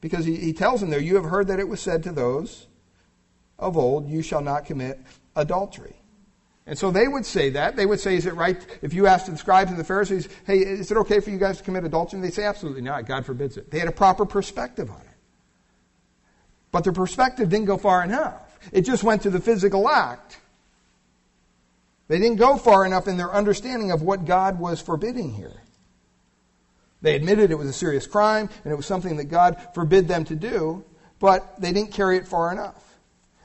because 0.00 0.24
he, 0.24 0.36
he 0.36 0.52
tells 0.54 0.80
them 0.80 0.88
there, 0.88 1.00
you 1.00 1.16
have 1.16 1.26
heard 1.26 1.48
that 1.48 1.60
it 1.60 1.68
was 1.68 1.80
said 1.80 2.02
to 2.04 2.12
those 2.12 2.66
of 3.58 3.76
old, 3.76 4.08
you 4.08 4.22
shall 4.22 4.40
not 4.40 4.64
commit 4.64 4.98
adultery. 5.36 5.99
And 6.70 6.78
so 6.78 6.92
they 6.92 7.08
would 7.08 7.26
say 7.26 7.50
that. 7.50 7.74
They 7.74 7.84
would 7.84 7.98
say, 7.98 8.14
is 8.14 8.26
it 8.26 8.34
right 8.36 8.64
if 8.80 8.94
you 8.94 9.08
ask 9.08 9.26
the 9.26 9.36
scribes 9.36 9.72
and 9.72 9.80
the 9.80 9.82
Pharisees, 9.82 10.28
hey, 10.46 10.58
is 10.58 10.92
it 10.92 10.96
okay 10.98 11.18
for 11.18 11.30
you 11.30 11.36
guys 11.36 11.58
to 11.58 11.64
commit 11.64 11.82
adultery? 11.82 12.18
And 12.18 12.24
they 12.24 12.30
say, 12.30 12.44
absolutely 12.44 12.80
not. 12.80 13.06
God 13.06 13.26
forbids 13.26 13.56
it. 13.56 13.72
They 13.72 13.80
had 13.80 13.88
a 13.88 13.92
proper 13.92 14.24
perspective 14.24 14.88
on 14.88 15.00
it. 15.00 15.16
But 16.70 16.84
their 16.84 16.92
perspective 16.92 17.48
didn't 17.48 17.66
go 17.66 17.76
far 17.76 18.04
enough. 18.04 18.56
It 18.70 18.82
just 18.82 19.02
went 19.02 19.22
to 19.22 19.30
the 19.30 19.40
physical 19.40 19.88
act. 19.88 20.38
They 22.06 22.20
didn't 22.20 22.36
go 22.36 22.56
far 22.56 22.86
enough 22.86 23.08
in 23.08 23.16
their 23.16 23.32
understanding 23.32 23.90
of 23.90 24.02
what 24.02 24.24
God 24.24 24.60
was 24.60 24.80
forbidding 24.80 25.32
here. 25.32 25.60
They 27.02 27.16
admitted 27.16 27.50
it 27.50 27.58
was 27.58 27.68
a 27.68 27.72
serious 27.72 28.06
crime 28.06 28.48
and 28.62 28.72
it 28.72 28.76
was 28.76 28.86
something 28.86 29.16
that 29.16 29.24
God 29.24 29.60
forbid 29.74 30.06
them 30.06 30.24
to 30.26 30.36
do, 30.36 30.84
but 31.18 31.60
they 31.60 31.72
didn't 31.72 31.90
carry 31.90 32.16
it 32.16 32.28
far 32.28 32.52
enough. 32.52 32.89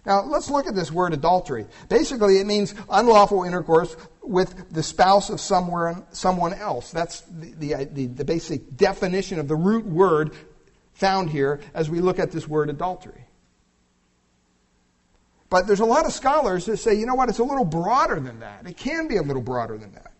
Now, 0.05 0.23
let's 0.23 0.49
look 0.49 0.67
at 0.67 0.75
this 0.75 0.91
word 0.91 1.13
adultery. 1.13 1.65
Basically, 1.89 2.39
it 2.39 2.45
means 2.45 2.75
unlawful 2.89 3.43
intercourse 3.43 3.95
with 4.21 4.71
the 4.71 4.83
spouse 4.83 5.29
of 5.29 5.39
somewhere, 5.39 6.03
someone 6.11 6.53
else. 6.53 6.91
That's 6.91 7.21
the, 7.21 7.53
the, 7.53 7.85
the, 7.91 8.05
the 8.07 8.25
basic 8.25 8.77
definition 8.77 9.39
of 9.39 9.47
the 9.47 9.55
root 9.55 9.85
word 9.85 10.33
found 10.93 11.29
here 11.29 11.59
as 11.73 11.89
we 11.89 11.99
look 11.99 12.19
at 12.19 12.31
this 12.31 12.47
word 12.47 12.69
adultery. 12.69 13.25
But 15.49 15.67
there's 15.67 15.79
a 15.79 15.85
lot 15.85 16.05
of 16.05 16.13
scholars 16.13 16.65
that 16.65 16.77
say, 16.77 16.95
you 16.95 17.05
know 17.05 17.15
what, 17.15 17.29
it's 17.29 17.39
a 17.39 17.43
little 17.43 17.65
broader 17.65 18.19
than 18.19 18.39
that. 18.39 18.67
It 18.67 18.77
can 18.77 19.07
be 19.07 19.17
a 19.17 19.21
little 19.21 19.41
broader 19.41 19.77
than 19.77 19.91
that. 19.93 20.11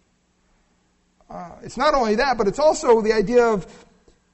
Uh, 1.30 1.52
it's 1.64 1.78
not 1.78 1.94
only 1.94 2.16
that, 2.16 2.38
but 2.38 2.48
it's 2.48 2.60
also 2.60 3.02
the 3.02 3.12
idea 3.14 3.44
of 3.44 3.86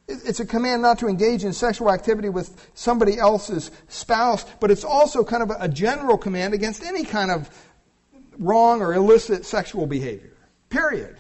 it's 0.08 0.40
a 0.40 0.46
command 0.46 0.82
not 0.82 1.00
to 1.00 1.08
engage 1.08 1.44
in 1.44 1.54
sexual 1.54 1.92
activity 1.92 2.30
with 2.30 2.70
somebody 2.74 3.18
else's 3.18 3.72
spouse, 3.88 4.46
but 4.60 4.72
it's 4.72 4.84
also 4.84 5.24
kind 5.24 5.44
of 5.44 5.52
a 5.60 5.68
general 5.68 6.18
command 6.18 6.54
against 6.54 6.84
any 6.84 7.06
kind 7.06 7.32
of 7.32 7.50
wrong 8.38 8.82
or 8.82 8.94
illicit 8.94 9.46
sexual 9.46 9.86
behavior. 9.86 10.34
Period. 10.70 11.18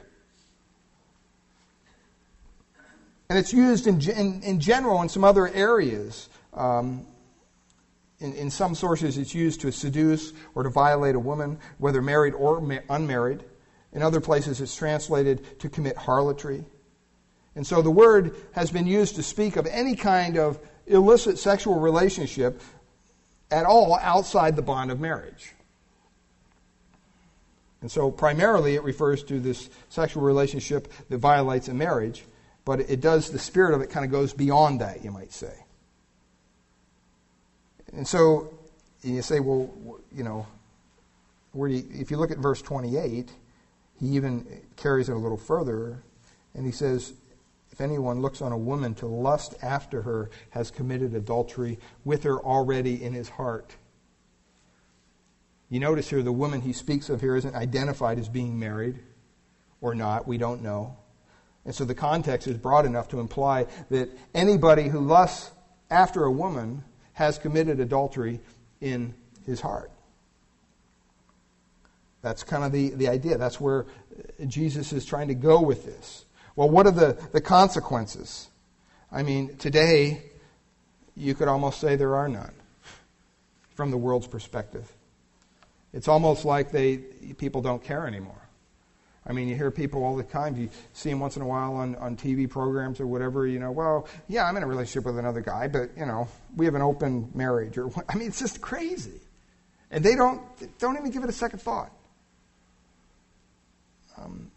And 3.30 3.39
it's 3.39 3.54
used 3.54 3.88
in, 3.88 4.02
in, 4.10 4.44
in 4.44 4.60
general 4.60 5.02
in 5.02 5.10
some 5.10 5.24
other 5.24 5.48
areas. 5.48 6.28
Um, 6.54 7.06
in, 8.20 8.34
in 8.34 8.52
some 8.52 8.76
sources, 8.76 9.17
it's 9.17 9.34
used 9.34 9.62
to 9.62 9.72
seduce 9.72 10.34
or 10.54 10.63
to 10.63 10.70
violate 10.70 11.15
a 11.15 11.20
woman, 11.20 11.58
whether 11.78 12.02
married 12.02 12.34
or 12.34 12.60
ma- 12.60 12.80
unmarried. 12.89 13.44
In 13.94 14.04
other 14.04 14.22
places, 14.22 14.62
it's 14.62 14.76
translated 14.76 15.60
to 15.60 15.70
commit 15.70 15.98
harlotry. 15.98 16.65
And 17.56 17.68
so 17.68 17.82
the 17.82 17.92
word 17.92 18.36
has 18.54 18.72
been 18.72 18.88
used 18.88 19.16
to 19.16 19.24
speak 19.24 19.56
of 19.56 19.66
any 19.68 19.96
kind 19.96 20.38
of 20.38 20.60
illicit 20.88 21.38
sexual 21.38 21.80
relationship 21.80 22.62
at 23.50 23.66
all 23.66 23.98
outside 24.02 24.56
the 24.56 24.62
bond 24.62 24.92
of 24.92 25.00
marriage. 25.00 25.54
And 27.82 27.92
so 27.92 28.12
primarily 28.12 28.76
it 28.76 28.84
refers 28.84 29.24
to 29.24 29.40
this 29.40 29.70
sexual 29.90 30.24
relationship 30.24 30.92
that 31.10 31.18
violates 31.18 31.68
a 31.68 31.74
marriage, 31.74 32.24
but 32.64 32.80
it 32.80 33.02
does, 33.02 33.32
the 33.32 33.40
spirit 33.40 33.74
of 33.74 33.82
it 33.82 33.90
kind 33.90 34.06
of 34.06 34.12
goes 34.12 34.34
beyond 34.34 34.82
that, 34.82 35.04
you 35.04 35.12
might 35.12 35.34
say. 35.34 35.54
And 37.94 38.08
so 38.08 38.54
you 39.02 39.22
say, 39.22 39.40
well, 39.40 39.70
you 40.16 40.24
know, 40.24 40.46
where 41.54 41.70
you, 41.70 41.84
if 41.92 42.12
you 42.12 42.18
look 42.18 42.32
at 42.32 42.38
verse 42.38 42.62
28, 42.62 43.30
he 44.00 44.08
even 44.08 44.46
carries 44.78 45.10
it 45.10 45.14
a 45.14 45.18
little 45.18 45.38
further, 45.38 46.02
and 46.54 46.66
he 46.66 46.72
says, 46.72 47.14
anyone 47.82 48.22
looks 48.22 48.41
on 48.41 48.52
a 48.52 48.58
woman 48.58 48.94
to 48.96 49.08
lust 49.08 49.56
after 49.62 50.02
her, 50.04 50.30
has 50.52 50.72
committed 50.72 51.13
adultery 51.13 51.80
with 52.06 52.24
her 52.24 52.39
already 52.39 53.04
in 53.04 53.13
his 53.13 53.30
heart. 53.30 53.76
You 55.70 55.80
notice 55.80 56.10
here 56.10 56.22
the 56.22 56.32
woman 56.32 56.62
he 56.62 56.74
speaks 56.74 57.10
of 57.10 57.22
here 57.22 57.36
isn't 57.36 57.56
identified 57.56 58.20
as 58.20 58.28
being 58.28 58.60
married 58.60 59.00
or 59.80 59.96
not. 59.96 60.28
We 60.28 60.38
don't 60.38 60.62
know. 60.62 60.98
And 61.65 61.74
so 61.74 61.86
the 61.86 61.96
context 61.96 62.48
is 62.48 62.58
broad 62.58 62.86
enough 62.86 63.10
to 63.10 63.20
imply 63.20 63.67
that 63.89 64.10
anybody 64.34 64.89
who 64.89 65.00
lusts 65.00 65.52
after 65.89 66.24
a 66.26 66.32
woman 66.32 66.84
has 67.13 67.38
committed 67.38 67.80
adultery 67.80 68.39
in 68.80 69.13
his 69.46 69.62
heart. 69.62 69.91
That's 72.22 72.44
kind 72.44 72.63
of 72.63 72.72
the, 72.72 72.89
the 72.89 73.08
idea. 73.08 73.38
That's 73.38 73.60
where 73.60 73.86
Jesus 74.48 74.94
is 74.94 75.06
trying 75.06 75.28
to 75.30 75.36
go 75.36 75.62
with 75.62 75.86
this. 75.86 76.26
Well, 76.56 76.70
what 76.70 76.86
are 76.86 76.92
the, 76.92 77.18
the 77.32 77.42
consequences? 77.42 78.50
I 79.12 79.24
mean, 79.24 79.58
today, 79.58 80.24
you 81.16 81.34
could 81.36 81.48
almost 81.48 81.80
say 81.80 81.96
there 81.96 82.16
are 82.16 82.28
none 82.28 82.54
from 83.76 83.92
the 83.92 83.98
world's 83.98 84.28
perspective. 84.28 84.92
It's 85.94 86.08
almost 86.08 86.46
like 86.46 86.72
they 86.72 86.98
people 87.38 87.62
don't 87.62 87.84
care 87.84 88.08
anymore. 88.08 88.42
I 89.26 89.34
mean, 89.34 89.48
you 89.48 89.56
hear 89.56 89.70
people 89.70 90.04
all 90.04 90.16
the 90.16 90.24
time. 90.24 90.58
You 90.58 90.70
see 90.94 91.10
them 91.10 91.20
once 91.20 91.36
in 91.36 91.42
a 91.42 91.48
while 91.48 91.76
on, 91.76 91.96
on 91.96 92.18
TV 92.18 92.50
programs 92.50 93.00
or 93.00 93.08
whatever. 93.08 93.46
You 93.46 93.60
know, 93.60 93.72
well, 93.72 94.08
yeah, 94.28 94.46
I'm 94.46 94.58
in 94.58 94.64
a 94.64 94.68
relationship 94.68 95.06
with 95.06 95.20
another 95.20 95.42
guy, 95.42 95.68
but 95.68 95.92
you 95.96 96.06
know, 96.06 96.28
we 96.56 96.66
have 96.66 96.76
an 96.76 96.82
open 96.82 97.30
marriage. 97.34 97.78
Or 97.78 97.92
I 98.10 98.16
mean, 98.16 98.28
it's 98.28 98.40
just 98.40 98.62
crazy, 98.62 99.20
and 99.92 100.04
they 100.04 100.16
don't 100.16 100.42
don't 100.80 100.98
even 100.98 101.12
give 101.12 101.24
it 101.24 101.30
a 101.30 101.34
second 101.34 101.60
thought. 101.60 101.92
Um, 104.18 104.51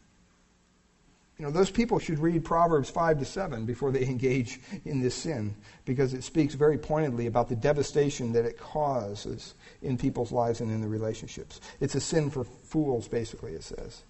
you 1.38 1.44
know, 1.44 1.50
those 1.50 1.70
people 1.70 1.98
should 1.98 2.20
read 2.20 2.44
Proverbs 2.44 2.88
5 2.90 3.18
to 3.18 3.24
7 3.24 3.66
before 3.66 3.90
they 3.90 4.02
engage 4.06 4.60
in 4.84 5.00
this 5.00 5.14
sin 5.14 5.54
because 5.84 6.14
it 6.14 6.22
speaks 6.22 6.54
very 6.54 6.78
pointedly 6.78 7.26
about 7.26 7.48
the 7.48 7.56
devastation 7.56 8.32
that 8.32 8.44
it 8.44 8.58
causes 8.58 9.54
in 9.82 9.98
people's 9.98 10.32
lives 10.32 10.60
and 10.60 10.70
in 10.70 10.80
the 10.80 10.88
relationships. 10.88 11.60
It's 11.80 11.94
a 11.94 12.00
sin 12.00 12.30
for 12.30 12.44
fools, 12.44 13.08
basically, 13.08 13.52
it 13.52 13.64
says. 13.64 14.04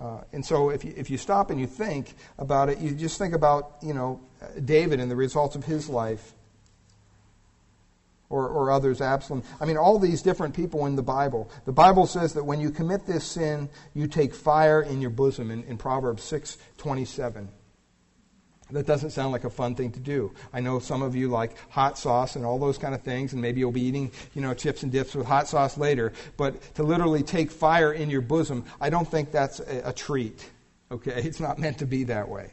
Uh, 0.00 0.22
and 0.32 0.44
so 0.44 0.70
if 0.70 0.84
you, 0.84 0.94
if 0.96 1.10
you 1.10 1.18
stop 1.18 1.50
and 1.50 1.60
you 1.60 1.66
think 1.66 2.14
about 2.38 2.68
it, 2.68 2.78
you 2.78 2.92
just 2.92 3.18
think 3.18 3.34
about, 3.34 3.76
you 3.82 3.92
know, 3.92 4.20
David 4.64 4.98
and 4.98 5.10
the 5.10 5.16
results 5.16 5.56
of 5.56 5.64
his 5.64 5.88
life 5.88 6.34
or, 8.30 8.48
or 8.48 8.70
others, 8.70 9.00
Absalom. 9.00 9.42
I 9.60 9.66
mean, 9.66 9.76
all 9.76 9.98
these 9.98 10.22
different 10.22 10.54
people 10.54 10.86
in 10.86 10.96
the 10.96 11.02
Bible. 11.02 11.50
The 11.66 11.72
Bible 11.72 12.06
says 12.06 12.32
that 12.34 12.44
when 12.44 12.60
you 12.60 12.70
commit 12.70 13.04
this 13.06 13.24
sin, 13.24 13.68
you 13.92 14.06
take 14.06 14.34
fire 14.34 14.80
in 14.80 15.00
your 15.00 15.10
bosom 15.10 15.50
in, 15.50 15.64
in 15.64 15.76
Proverbs 15.76 16.22
6 16.22 16.56
27. 16.78 17.48
That 18.72 18.86
doesn't 18.86 19.10
sound 19.10 19.32
like 19.32 19.42
a 19.42 19.50
fun 19.50 19.74
thing 19.74 19.90
to 19.92 20.00
do. 20.00 20.32
I 20.52 20.60
know 20.60 20.78
some 20.78 21.02
of 21.02 21.16
you 21.16 21.28
like 21.28 21.56
hot 21.70 21.98
sauce 21.98 22.36
and 22.36 22.44
all 22.44 22.58
those 22.58 22.78
kind 22.78 22.94
of 22.94 23.02
things, 23.02 23.32
and 23.32 23.42
maybe 23.42 23.58
you'll 23.58 23.72
be 23.72 23.82
eating, 23.82 24.12
you 24.32 24.42
know, 24.42 24.54
chips 24.54 24.84
and 24.84 24.92
dips 24.92 25.14
with 25.14 25.26
hot 25.26 25.48
sauce 25.48 25.76
later. 25.76 26.12
But 26.36 26.74
to 26.76 26.84
literally 26.84 27.24
take 27.24 27.50
fire 27.50 27.92
in 27.92 28.10
your 28.10 28.20
bosom, 28.20 28.64
I 28.80 28.90
don't 28.90 29.08
think 29.08 29.32
that's 29.32 29.58
a, 29.60 29.88
a 29.88 29.92
treat. 29.92 30.48
Okay, 30.92 31.12
it's 31.24 31.40
not 31.40 31.58
meant 31.58 31.78
to 31.78 31.86
be 31.86 32.04
that 32.04 32.28
way. 32.28 32.52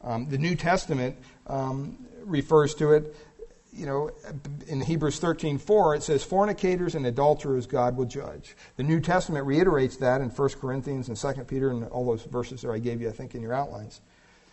Um, 0.00 0.28
the 0.28 0.38
New 0.38 0.56
Testament 0.56 1.16
um, 1.46 1.98
refers 2.24 2.74
to 2.76 2.92
it 2.92 3.14
you 3.72 3.86
know, 3.86 4.10
in 4.66 4.80
Hebrews 4.80 5.18
13:4 5.18 5.96
it 5.96 6.02
says 6.02 6.22
fornicators 6.22 6.94
and 6.94 7.06
adulterers 7.06 7.66
God 7.66 7.96
will 7.96 8.04
judge. 8.04 8.56
The 8.76 8.82
New 8.82 9.00
Testament 9.00 9.46
reiterates 9.46 9.96
that 9.98 10.20
in 10.20 10.28
1 10.28 10.48
Corinthians 10.60 11.08
and 11.08 11.16
2 11.16 11.44
Peter 11.44 11.70
and 11.70 11.84
all 11.88 12.04
those 12.04 12.24
verses 12.24 12.62
that 12.62 12.70
I 12.70 12.78
gave 12.78 13.00
you 13.00 13.08
I 13.08 13.12
think 13.12 13.34
in 13.34 13.42
your 13.42 13.54
outlines. 13.54 14.00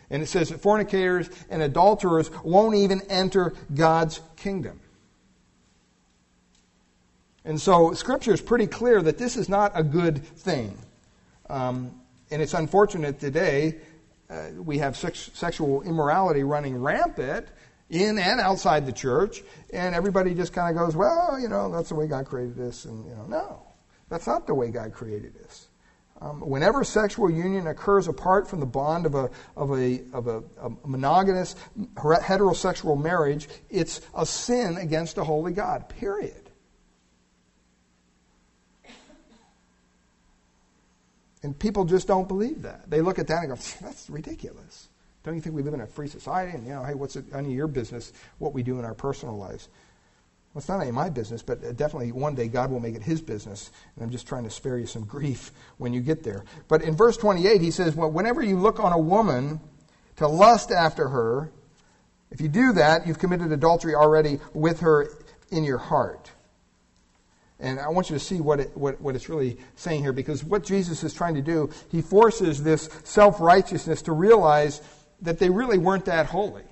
And 0.09 0.23
it 0.23 0.27
says 0.27 0.49
that 0.49 0.61
fornicators 0.61 1.29
and 1.49 1.61
adulterers 1.61 2.31
won't 2.43 2.75
even 2.75 3.01
enter 3.09 3.53
God's 3.73 4.21
kingdom. 4.37 4.79
And 7.45 7.59
so 7.59 7.93
Scripture 7.93 8.33
is 8.33 8.41
pretty 8.41 8.67
clear 8.67 9.01
that 9.01 9.17
this 9.17 9.37
is 9.37 9.49
not 9.49 9.71
a 9.75 9.83
good 9.83 10.23
thing. 10.23 10.77
Um, 11.49 11.99
and 12.31 12.41
it's 12.41 12.53
unfortunate 12.53 13.19
today 13.19 13.75
uh, 14.29 14.49
we 14.57 14.77
have 14.77 14.95
sex- 14.95 15.31
sexual 15.33 15.81
immorality 15.81 16.43
running 16.43 16.79
rampant 16.79 17.47
in 17.89 18.19
and 18.19 18.39
outside 18.39 18.85
the 18.85 18.91
church, 18.91 19.41
and 19.73 19.95
everybody 19.95 20.33
just 20.33 20.53
kind 20.53 20.75
of 20.75 20.83
goes, 20.83 20.95
well, 20.95 21.39
you 21.39 21.47
know, 21.47 21.71
that's 21.71 21.89
the 21.89 21.95
way 21.95 22.07
God 22.07 22.25
created 22.25 22.55
this, 22.55 22.85
and 22.85 23.05
you 23.05 23.15
know, 23.15 23.25
no, 23.25 23.61
that's 24.09 24.27
not 24.27 24.47
the 24.47 24.53
way 24.53 24.69
God 24.69 24.93
created 24.93 25.33
this. 25.35 25.67
Um, 26.21 26.41
whenever 26.41 26.83
sexual 26.83 27.29
union 27.29 27.67
occurs 27.67 28.09
apart 28.09 28.49
from 28.49 28.59
the 28.59 28.65
bond 28.65 29.05
of 29.05 29.15
a 29.15 29.29
of 29.55 29.71
a 29.71 30.01
of 30.11 30.27
a, 30.27 30.43
a 30.61 30.69
monogamous 30.85 31.55
heterosexual 31.95 33.01
marriage, 33.01 33.47
it's 33.69 34.01
a 34.13 34.25
sin 34.25 34.75
against 34.75 35.17
a 35.17 35.23
holy 35.23 35.53
God. 35.53 35.87
Period. 35.87 36.49
And 41.41 41.57
people 41.57 41.85
just 41.85 42.05
don't 42.05 42.27
believe 42.27 42.63
that. 42.63 42.89
They 42.89 42.99
look 42.99 43.17
at 43.17 43.27
that 43.27 43.43
and 43.43 43.49
go, 43.49 43.55
that's 43.79 44.09
ridiculous. 44.09 44.88
Don't 45.29 45.35
you 45.35 45.43
think 45.43 45.55
we 45.55 45.61
live 45.61 45.75
in 45.75 45.81
a 45.81 45.85
free 45.85 46.07
society? 46.07 46.57
And, 46.57 46.65
you 46.65 46.73
know, 46.73 46.83
hey, 46.83 46.95
what's 46.95 47.15
it, 47.15 47.23
any 47.35 47.49
of 47.49 47.53
your 47.53 47.67
business 47.67 48.13
what 48.39 48.51
we 48.51 48.63
do 48.63 48.79
in 48.79 48.83
our 48.83 48.95
personal 48.95 49.37
lives? 49.37 49.69
Well, 50.51 50.59
it's 50.59 50.67
not 50.67 50.79
any 50.79 50.89
of 50.89 50.95
my 50.95 51.11
business, 51.11 51.43
but 51.43 51.61
definitely 51.77 52.11
one 52.13 52.33
day 52.33 52.47
God 52.47 52.71
will 52.71 52.79
make 52.79 52.95
it 52.95 53.03
his 53.03 53.21
business. 53.21 53.69
And 53.93 54.03
I'm 54.03 54.09
just 54.09 54.27
trying 54.27 54.45
to 54.45 54.49
spare 54.49 54.79
you 54.79 54.87
some 54.87 55.03
grief 55.03 55.51
when 55.77 55.93
you 55.93 56.01
get 56.01 56.23
there. 56.23 56.45
But 56.67 56.81
in 56.81 56.95
verse 56.95 57.15
28, 57.15 57.61
he 57.61 57.69
says, 57.69 57.95
Well, 57.95 58.09
whenever 58.09 58.41
you 58.41 58.57
look 58.57 58.79
on 58.79 58.91
a 58.91 58.97
woman 58.97 59.59
to 60.15 60.27
lust 60.27 60.71
after 60.71 61.09
her, 61.09 61.51
if 62.31 62.41
you 62.41 62.47
do 62.47 62.73
that, 62.73 63.05
you've 63.05 63.19
committed 63.19 63.51
adultery 63.51 63.93
already 63.93 64.39
with 64.55 64.79
her 64.79 65.11
in 65.51 65.63
your 65.63 65.77
heart. 65.77 66.31
And 67.59 67.79
I 67.79 67.89
want 67.89 68.09
you 68.09 68.15
to 68.15 68.23
see 68.23 68.41
what, 68.41 68.61
it, 68.61 68.75
what, 68.75 68.99
what 68.99 69.15
it's 69.15 69.29
really 69.29 69.57
saying 69.75 70.01
here, 70.01 70.13
because 70.13 70.43
what 70.43 70.63
Jesus 70.63 71.03
is 71.03 71.13
trying 71.13 71.35
to 71.35 71.41
do, 71.43 71.69
he 71.91 72.01
forces 72.01 72.63
this 72.63 72.89
self 73.03 73.39
righteousness 73.39 74.01
to 74.03 74.11
realize 74.11 74.81
that 75.21 75.39
they 75.39 75.49
really 75.49 75.77
weren't 75.77 76.05
that 76.05 76.27
holy. 76.27 76.63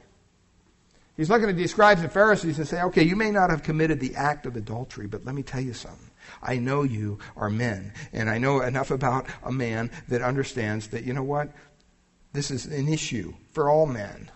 He's 1.15 1.29
not 1.29 1.39
going 1.39 1.55
to 1.55 1.61
describe 1.61 1.99
the 1.99 2.09
Pharisees 2.09 2.59
and 2.59 2.67
say, 2.67 2.81
okay, 2.83 3.03
you 3.03 3.15
may 3.15 3.31
not 3.31 3.49
have 3.49 3.63
committed 3.63 3.99
the 3.99 4.15
act 4.15 4.45
of 4.45 4.55
adultery, 4.55 5.07
but 5.07 5.25
let 5.25 5.33
me 5.33 5.41
tell 5.41 5.61
you 5.61 5.73
something. 5.73 6.11
I 6.43 6.57
know 6.57 6.83
you 6.83 7.17
are 7.35 7.49
men, 7.49 7.93
and 8.13 8.29
I 8.29 8.37
know 8.37 8.61
enough 8.61 8.91
about 8.91 9.25
a 9.43 9.51
man 9.51 9.89
that 10.09 10.21
understands 10.21 10.89
that, 10.89 11.05
you 11.05 11.13
know 11.13 11.23
what? 11.23 11.51
This 12.33 12.51
is 12.51 12.65
an 12.67 12.87
issue 12.87 13.33
for 13.51 13.69
all 13.69 13.87
men. 13.87 14.29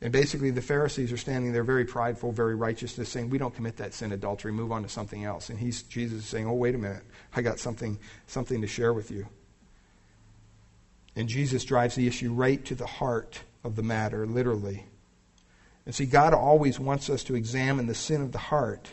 And 0.00 0.12
basically, 0.12 0.50
the 0.50 0.62
Pharisees 0.62 1.12
are 1.12 1.16
standing 1.16 1.52
there 1.52 1.64
very 1.64 1.84
prideful, 1.84 2.32
very 2.32 2.54
righteous, 2.54 2.94
saying, 3.08 3.30
We 3.30 3.38
don't 3.38 3.54
commit 3.54 3.78
that 3.78 3.94
sin, 3.94 4.12
adultery, 4.12 4.52
move 4.52 4.70
on 4.70 4.82
to 4.82 4.88
something 4.88 5.24
else. 5.24 5.48
And 5.48 5.58
he's, 5.58 5.82
Jesus 5.82 6.18
is 6.20 6.26
saying, 6.26 6.46
Oh, 6.46 6.52
wait 6.52 6.74
a 6.74 6.78
minute. 6.78 7.02
I 7.34 7.40
got 7.40 7.58
something, 7.58 7.98
something 8.26 8.60
to 8.60 8.66
share 8.66 8.92
with 8.92 9.10
you. 9.10 9.26
And 11.16 11.28
Jesus 11.28 11.64
drives 11.64 11.94
the 11.94 12.06
issue 12.06 12.32
right 12.32 12.64
to 12.64 12.74
the 12.74 12.86
heart 12.86 13.40
of 13.62 13.76
the 13.76 13.82
matter, 13.82 14.26
literally. 14.26 14.84
And 15.86 15.94
see, 15.94 16.06
God 16.06 16.34
always 16.34 16.80
wants 16.80 17.10
us 17.10 17.24
to 17.24 17.34
examine 17.34 17.86
the 17.86 17.94
sin 17.94 18.22
of 18.22 18.32
the 18.32 18.38
heart. 18.38 18.88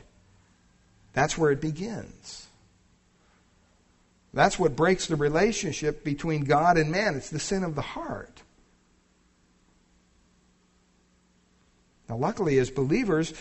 That's 1.13 1.37
where 1.37 1.51
it 1.51 1.61
begins. 1.61 2.47
That's 4.33 4.57
what 4.57 4.75
breaks 4.75 5.07
the 5.07 5.15
relationship 5.15 6.03
between 6.03 6.45
God 6.45 6.77
and 6.77 6.91
man. 6.91 7.15
It's 7.15 7.29
the 7.29 7.39
sin 7.39 7.63
of 7.63 7.75
the 7.75 7.81
heart. 7.81 8.41
Now, 12.07 12.17
luckily, 12.17 12.57
as 12.59 12.69
believers, 12.69 13.33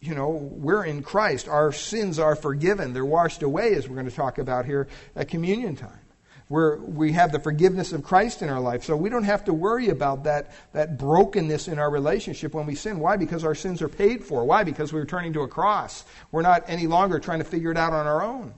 you 0.00 0.14
know, 0.14 0.30
we're 0.30 0.84
in 0.84 1.02
Christ. 1.02 1.48
Our 1.48 1.72
sins 1.72 2.18
are 2.18 2.36
forgiven. 2.36 2.92
They're 2.92 3.04
washed 3.04 3.42
away, 3.42 3.74
as 3.74 3.88
we're 3.88 3.96
going 3.96 4.08
to 4.08 4.14
talk 4.14 4.38
about 4.38 4.64
here 4.64 4.88
at 5.14 5.28
communion 5.28 5.76
time. 5.76 6.00
We're, 6.48 6.76
we 6.76 7.12
have 7.12 7.32
the 7.32 7.40
forgiveness 7.40 7.92
of 7.92 8.04
Christ 8.04 8.40
in 8.40 8.48
our 8.48 8.60
life. 8.60 8.84
So 8.84 8.96
we 8.96 9.10
don't 9.10 9.24
have 9.24 9.44
to 9.44 9.52
worry 9.52 9.88
about 9.88 10.24
that, 10.24 10.52
that 10.72 10.96
brokenness 10.96 11.66
in 11.66 11.78
our 11.80 11.90
relationship 11.90 12.54
when 12.54 12.66
we 12.66 12.76
sin. 12.76 13.00
Why? 13.00 13.16
Because 13.16 13.42
our 13.42 13.54
sins 13.54 13.82
are 13.82 13.88
paid 13.88 14.22
for. 14.22 14.44
Why? 14.44 14.62
Because 14.62 14.92
we're 14.92 15.06
turning 15.06 15.32
to 15.32 15.40
a 15.40 15.48
cross. 15.48 16.04
We're 16.30 16.42
not 16.42 16.64
any 16.68 16.86
longer 16.86 17.18
trying 17.18 17.40
to 17.40 17.44
figure 17.44 17.72
it 17.72 17.76
out 17.76 17.92
on 17.92 18.06
our 18.06 18.22
own. 18.22 18.54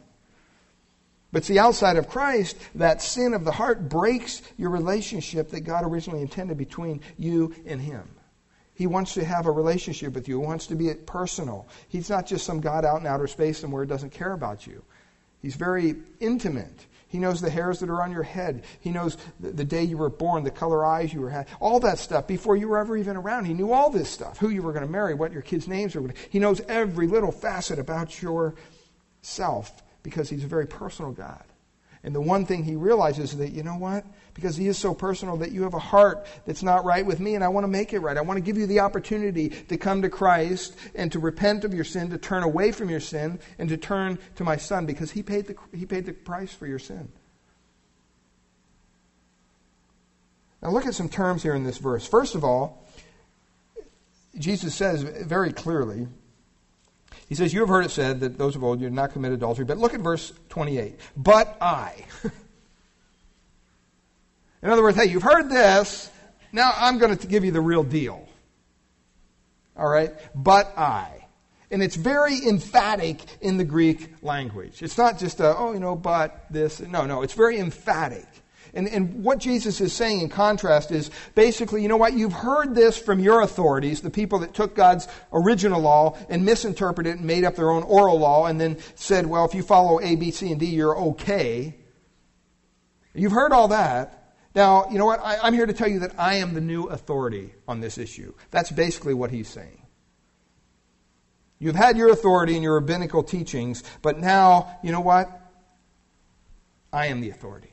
But 1.33 1.44
see, 1.44 1.59
outside 1.59 1.96
of 1.96 2.09
Christ, 2.09 2.57
that 2.74 3.03
sin 3.03 3.35
of 3.35 3.44
the 3.44 3.53
heart 3.53 3.88
breaks 3.88 4.42
your 4.57 4.70
relationship 4.70 5.51
that 5.51 5.61
God 5.61 5.85
originally 5.85 6.22
intended 6.22 6.57
between 6.57 7.01
you 7.18 7.55
and 7.66 7.81
Him. 7.81 8.09
He 8.74 8.87
wants 8.87 9.14
to 9.14 9.24
have 9.24 9.46
a 9.46 9.51
relationship 9.51 10.14
with 10.14 10.29
you. 10.29 10.40
He 10.40 10.46
wants 10.46 10.68
to 10.68 10.77
be 10.77 10.92
personal. 10.94 11.68
He's 11.88 12.09
not 12.09 12.27
just 12.27 12.46
some 12.46 12.61
God 12.61 12.85
out 12.85 13.01
in 13.01 13.07
outer 13.07 13.27
space 13.27 13.59
somewhere 13.59 13.83
who 13.83 13.88
doesn't 13.88 14.12
care 14.12 14.33
about 14.33 14.66
you. 14.66 14.85
He's 15.42 15.57
very 15.57 15.96
intimate. 16.20 16.87
He 17.09 17.18
knows 17.18 17.40
the 17.40 17.51
hairs 17.51 17.81
that 17.81 17.88
are 17.88 18.03
on 18.03 18.12
your 18.12 18.23
head. 18.23 18.64
He 18.81 18.90
knows 18.90 19.16
the, 19.40 19.51
the 19.51 19.64
day 19.64 19.83
you 19.83 19.97
were 19.97 20.11
born, 20.11 20.44
the 20.44 20.51
color 20.51 20.85
eyes 20.85 21.12
you 21.12 21.21
were 21.21 21.31
had, 21.31 21.49
all 21.59 21.81
that 21.81 21.99
stuff 21.99 22.27
before 22.27 22.57
you 22.57 22.68
were 22.68 22.79
ever 22.79 22.97
even 22.97 23.16
around. 23.16 23.47
He 23.47 23.55
knew 23.55 23.73
all 23.73 23.90
this 23.90 24.11
stuff, 24.11 24.38
who 24.38 24.51
you 24.51 24.62
were 24.62 24.73
going 24.73 24.85
to 24.85 24.92
marry, 24.92 25.14
what 25.14 25.33
your 25.33 25.42
kids' 25.42 25.66
names 25.66 25.94
were. 25.94 26.12
He 26.29 26.38
knows 26.38 26.61
every 26.68 27.07
little 27.07 27.33
facet 27.33 27.79
about 27.79 28.21
yourself 28.21 29.83
because 30.03 30.29
he's 30.29 30.44
a 30.44 30.49
very 30.49 30.66
personal 30.66 31.12
God. 31.12 31.44
And 32.09 32.14
the 32.14 32.23
one 32.23 32.47
thing 32.47 32.64
he 32.64 32.75
realizes 32.75 33.33
is 33.33 33.37
that, 33.37 33.53
you 33.53 33.62
know 33.62 33.77
what? 33.77 34.03
Because 34.33 34.57
he 34.57 34.66
is 34.66 34.79
so 34.79 34.94
personal 34.94 35.37
that 35.37 35.53
you 35.53 35.64
have 35.64 35.75
a 35.75 35.79
heart 35.79 36.27
that's 36.47 36.62
not 36.62 36.87
right 36.87 37.05
with 37.05 37.21
me, 37.21 37.35
and 37.35 37.44
I 37.44 37.49
want 37.49 37.64
to 37.64 37.68
make 37.68 37.92
it 37.92 37.99
right. 37.99 38.16
I 38.16 38.23
want 38.23 38.38
to 38.38 38.40
give 38.40 38.57
you 38.57 38.66
the 38.66 38.81
opportunity 38.81 39.51
to 39.51 39.77
come 39.77 40.01
to 40.01 40.09
Christ 40.09 40.75
and 40.94 41.12
to 41.12 41.18
repent 41.18 41.64
of 41.64 41.75
your 41.75 41.85
sin, 41.85 42.09
to 42.09 42.16
turn 42.16 42.44
away 42.44 42.73
from 42.73 42.88
your 42.88 43.01
sin, 43.01 43.40
and 43.59 43.68
to 43.68 43.77
turn 43.77 44.18
to 44.37 44.42
my 44.42 44.57
son 44.57 44.87
because 44.87 45.11
he 45.11 45.23
paid 45.23 45.49
the, 45.49 45.57
he 45.77 45.85
paid 45.85 46.07
the 46.07 46.14
price 46.14 46.51
for 46.51 46.66
your 46.66 46.79
sin. 46.79 47.12
Now, 50.62 50.71
look 50.71 50.87
at 50.87 50.94
some 50.94 51.11
terms 51.11 51.42
here 51.42 51.55
in 51.55 51.64
this 51.64 51.77
verse. 51.77 52.09
First 52.09 52.35
of 52.35 52.42
all, 52.42 52.88
Jesus 54.38 54.75
says 54.75 55.03
very 55.03 55.53
clearly, 55.53 56.09
he 57.29 57.35
says, 57.35 57.53
You 57.53 57.61
have 57.61 57.69
heard 57.69 57.85
it 57.85 57.91
said 57.91 58.21
that 58.21 58.38
those 58.38 58.57
of 58.57 58.64
old, 58.64 58.81
you 58.81 58.87
did 58.87 58.95
not 58.95 59.12
commit 59.12 59.33
adultery. 59.33 59.64
But 59.64 59.79
look 59.79 59.95
at 59.95 60.01
verse 60.01 60.33
28. 60.49 60.99
But 61.17 61.57
I. 61.61 62.05
In 64.62 64.71
other 64.71 64.83
words, 64.83 64.97
hey, 64.97 65.05
you've 65.05 65.23
heard 65.23 65.51
this. 65.51 66.11
Now 66.53 66.73
I'm 66.75 66.99
going 66.99 67.17
to 67.17 67.27
give 67.27 67.45
you 67.45 67.53
the 67.53 67.61
real 67.61 67.85
deal. 67.85 68.27
All 69.77 69.88
right? 69.88 70.12
But 70.35 70.77
I. 70.77 71.27
And 71.71 71.83
it's 71.83 71.97
very 71.97 72.47
emphatic 72.47 73.21
in 73.43 73.59
the 73.59 73.64
Greek 73.64 74.14
language. 74.23 74.83
It's 74.83 74.97
not 74.97 75.19
just 75.19 75.41
a, 75.41 75.55
oh, 75.55 75.75
you 75.75 75.81
know, 75.81 75.95
but 75.95 76.47
this. 76.51 76.81
No, 76.81 77.05
no. 77.05 77.21
It's 77.23 77.35
very 77.35 77.59
emphatic. 77.59 78.27
And, 78.74 78.88
and 78.88 79.24
what 79.24 79.38
Jesus 79.38 79.81
is 79.81 79.92
saying 79.92 80.20
in 80.20 80.28
contrast 80.28 80.90
is 80.90 81.11
basically, 81.35 81.83
you 81.83 81.88
know 81.88 81.96
what? 81.96 82.12
You've 82.12 82.33
heard 82.33 82.74
this 82.74 82.98
from 82.98 83.20
your 83.20 83.40
authorities, 83.40 84.00
the 84.00 84.11
people 84.11 84.40
that 84.40 84.54
took 84.54 84.74
God's 84.74 85.09
original 85.33 85.81
law 85.81 86.16
and 86.28 86.44
misinterpreted 86.44 87.14
it 87.14 87.18
and 87.18 87.26
made 87.26 87.44
up 87.44 87.57
their 87.57 87.70
own 87.70 87.83
oral 87.85 88.18
law 88.18 88.46
and 88.46 88.61
then 88.61 88.78
said, 88.94 89.26
well, 89.26 89.44
if 89.44 89.54
you 89.54 89.62
follow 89.62 90.00
A, 90.00 90.16
B, 90.16 90.31
C, 90.31 90.50
and 90.50 90.61
D, 90.61 90.66
you're 90.66 90.96
okay. 90.96 91.74
You've 93.14 93.33
heard 93.33 93.52
all 93.52 93.68
that. 93.68 94.35
Now, 94.54 94.88
you 94.90 94.98
know 94.98 95.07
what? 95.07 95.20
I, 95.20 95.38
I'm 95.42 95.54
here 95.54 95.66
to 95.66 95.72
tell 95.72 95.88
you 95.88 96.00
that 96.00 96.18
I 96.18 96.37
am 96.37 96.54
the 96.54 96.61
new 96.61 96.85
authority 96.85 97.54
on 97.66 97.81
this 97.81 97.98
issue. 97.98 98.35
That's 98.50 98.70
basically 98.70 99.14
what 99.14 99.31
he's 99.31 99.48
saying. 99.48 99.83
You've 101.59 101.76
had 101.76 101.96
your 101.96 102.11
authority 102.11 102.54
and 102.54 102.62
your 102.62 102.74
rabbinical 102.74 103.22
teachings, 103.22 103.83
but 104.00 104.18
now, 104.18 104.78
you 104.83 104.92
know 104.92 105.00
what? 105.00 105.28
I 106.92 107.07
am 107.07 107.20
the 107.20 107.31
authority. 107.31 107.70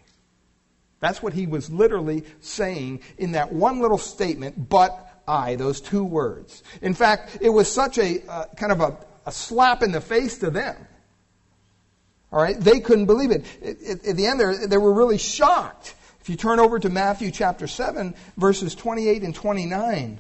That's 1.06 1.22
what 1.22 1.34
he 1.34 1.46
was 1.46 1.70
literally 1.70 2.24
saying 2.42 3.02
in 3.20 3.34
that 3.34 3.54
one 3.54 3.80
little 3.80 4.00
statement, 4.00 4.70
but 4.70 5.22
I, 5.28 5.56
those 5.56 5.80
two 5.80 6.04
words. 6.04 6.64
In 6.82 6.96
fact, 6.96 7.38
it 7.42 7.50
was 7.50 7.72
such 7.72 8.00
a 8.00 8.28
uh, 8.28 8.46
kind 8.58 8.72
of 8.72 8.82
a, 8.82 8.98
a, 9.28 9.32
slap 9.32 9.84
in 9.84 9.92
the 9.92 10.02
face 10.02 10.40
to 10.40 10.50
them. 10.50 10.76
All 12.32 12.42
right? 12.42 12.60
They 12.60 12.80
couldn't 12.80 13.06
believe 13.06 13.30
it. 13.30 13.46
At 14.08 14.18
the 14.18 14.26
end, 14.26 14.40
they 14.72 14.80
were 14.80 14.94
really 14.94 15.20
shocked. 15.20 15.94
If 16.22 16.30
you 16.30 16.38
turn 16.38 16.60
over 16.60 16.80
to 16.80 16.90
Matthew 16.90 17.30
chapter 17.30 17.68
7, 17.68 18.16
verses 18.36 18.74
28 18.74 19.22
and 19.22 19.36
29, 19.36 20.18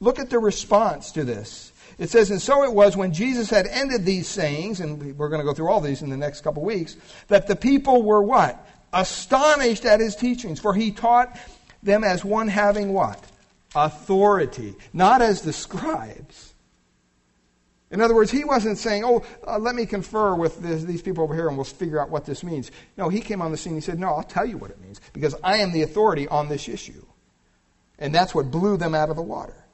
look 0.00 0.18
at 0.18 0.30
the 0.30 0.38
response 0.38 1.12
to 1.12 1.24
this. 1.24 1.74
It 1.98 2.10
says, 2.10 2.30
And 2.30 2.40
so 2.40 2.62
it 2.62 2.72
was 2.72 2.96
when 2.96 3.12
Jesus 3.12 3.50
had 3.50 3.66
ended 3.66 4.04
these 4.04 4.28
sayings, 4.28 4.80
and 4.80 5.18
we're 5.18 5.28
going 5.28 5.40
to 5.40 5.44
go 5.44 5.52
through 5.52 5.68
all 5.68 5.80
these 5.80 6.02
in 6.02 6.10
the 6.10 6.16
next 6.16 6.42
couple 6.42 6.62
weeks, 6.62 6.96
that 7.26 7.48
the 7.48 7.56
people 7.56 8.02
were 8.02 8.22
what? 8.22 8.64
Astonished 8.92 9.84
at 9.84 10.00
his 10.00 10.14
teachings, 10.14 10.60
for 10.60 10.72
he 10.74 10.92
taught 10.92 11.38
them 11.82 12.04
as 12.04 12.24
one 12.24 12.48
having 12.48 12.92
what? 12.92 13.22
Authority, 13.74 14.74
not 14.92 15.20
as 15.20 15.42
the 15.42 15.52
scribes. 15.52 16.54
In 17.90 18.00
other 18.00 18.14
words, 18.14 18.30
he 18.30 18.44
wasn't 18.44 18.78
saying, 18.78 19.02
Oh, 19.04 19.24
uh, 19.46 19.58
let 19.58 19.74
me 19.74 19.86
confer 19.86 20.34
with 20.34 20.60
this, 20.60 20.84
these 20.84 21.02
people 21.02 21.24
over 21.24 21.34
here 21.34 21.48
and 21.48 21.56
we'll 21.56 21.64
figure 21.64 22.00
out 22.00 22.10
what 22.10 22.26
this 22.26 22.44
means. 22.44 22.70
No, 22.96 23.08
he 23.08 23.20
came 23.20 23.40
on 23.40 23.50
the 23.50 23.56
scene 23.56 23.72
and 23.72 23.82
he 23.82 23.84
said, 23.84 23.98
No, 23.98 24.08
I'll 24.08 24.22
tell 24.22 24.44
you 24.44 24.58
what 24.58 24.70
it 24.70 24.80
means 24.80 25.00
because 25.12 25.34
I 25.42 25.58
am 25.58 25.72
the 25.72 25.82
authority 25.82 26.28
on 26.28 26.48
this 26.48 26.68
issue. 26.68 27.04
And 27.98 28.14
that's 28.14 28.34
what 28.34 28.50
blew 28.50 28.76
them 28.76 28.94
out 28.94 29.08
of 29.08 29.16
the 29.16 29.22
water. 29.22 29.64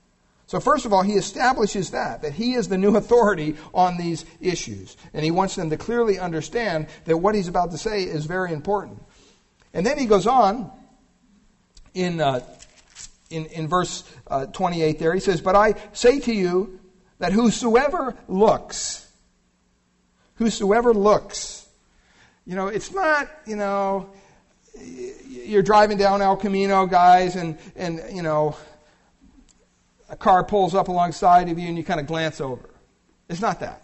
So, 0.47 0.61
first 0.61 0.85
of 0.85 0.93
all, 0.93 1.03
he 1.03 1.15
establishes 1.15 1.91
that, 1.93 2.23
that 2.23 2.35
he 2.35 2.55
is 2.55 2.69
the 2.69 2.77
new 2.77 2.97
authority 2.97 3.57
on 3.73 3.97
these 3.97 4.27
issues. 4.41 4.97
And 5.15 5.25
he 5.25 5.31
wants 5.31 5.57
them 5.57 5.71
to 5.71 5.77
clearly 5.77 6.19
understand 6.19 6.89
that 7.07 7.17
what 7.17 7.35
he's 7.35 7.49
about 7.49 7.71
to 7.71 7.79
say 7.79 8.03
is 8.03 8.27
very 8.27 8.53
important. 8.53 9.03
And 9.73 9.87
then 9.87 9.99
he 9.99 10.07
goes 10.07 10.27
on 10.27 10.71
in, 11.95 12.21
uh, 12.21 12.41
in, 13.31 13.47
in 13.47 13.69
verse 13.69 14.05
uh, 14.27 14.47
28 14.47 14.99
there. 14.99 15.15
He 15.15 15.21
says, 15.21 15.41
But 15.41 15.57
I 15.57 15.75
say 15.93 16.21
to 16.21 16.33
you 16.33 16.79
that 17.19 17.33
whosoever 17.33 18.15
looks, 18.29 19.11
whosoever 20.35 20.93
looks, 20.93 21.67
you 22.45 22.55
know, 22.55 22.67
it's 22.67 22.93
not, 22.93 23.31
you 23.47 23.57
know, 23.57 24.11
you're 25.27 25.63
driving 25.63 25.97
down 25.97 26.21
El 26.21 26.37
Camino, 26.37 26.85
guys, 26.85 27.37
and, 27.37 27.57
and 27.77 28.03
you 28.13 28.23
know, 28.23 28.57
a 30.15 30.17
car 30.17 30.45
pulls 30.45 30.77
up 30.77 30.87
alongside 30.87 31.49
of 31.49 31.59
you 31.59 31.67
and 31.67 31.77
you 31.77 31.83
kind 31.83 31.99
of 31.99 32.07
glance 32.07 32.41
over. 32.41 32.71
It's 33.29 33.41
not 33.41 33.59
that. 33.61 33.83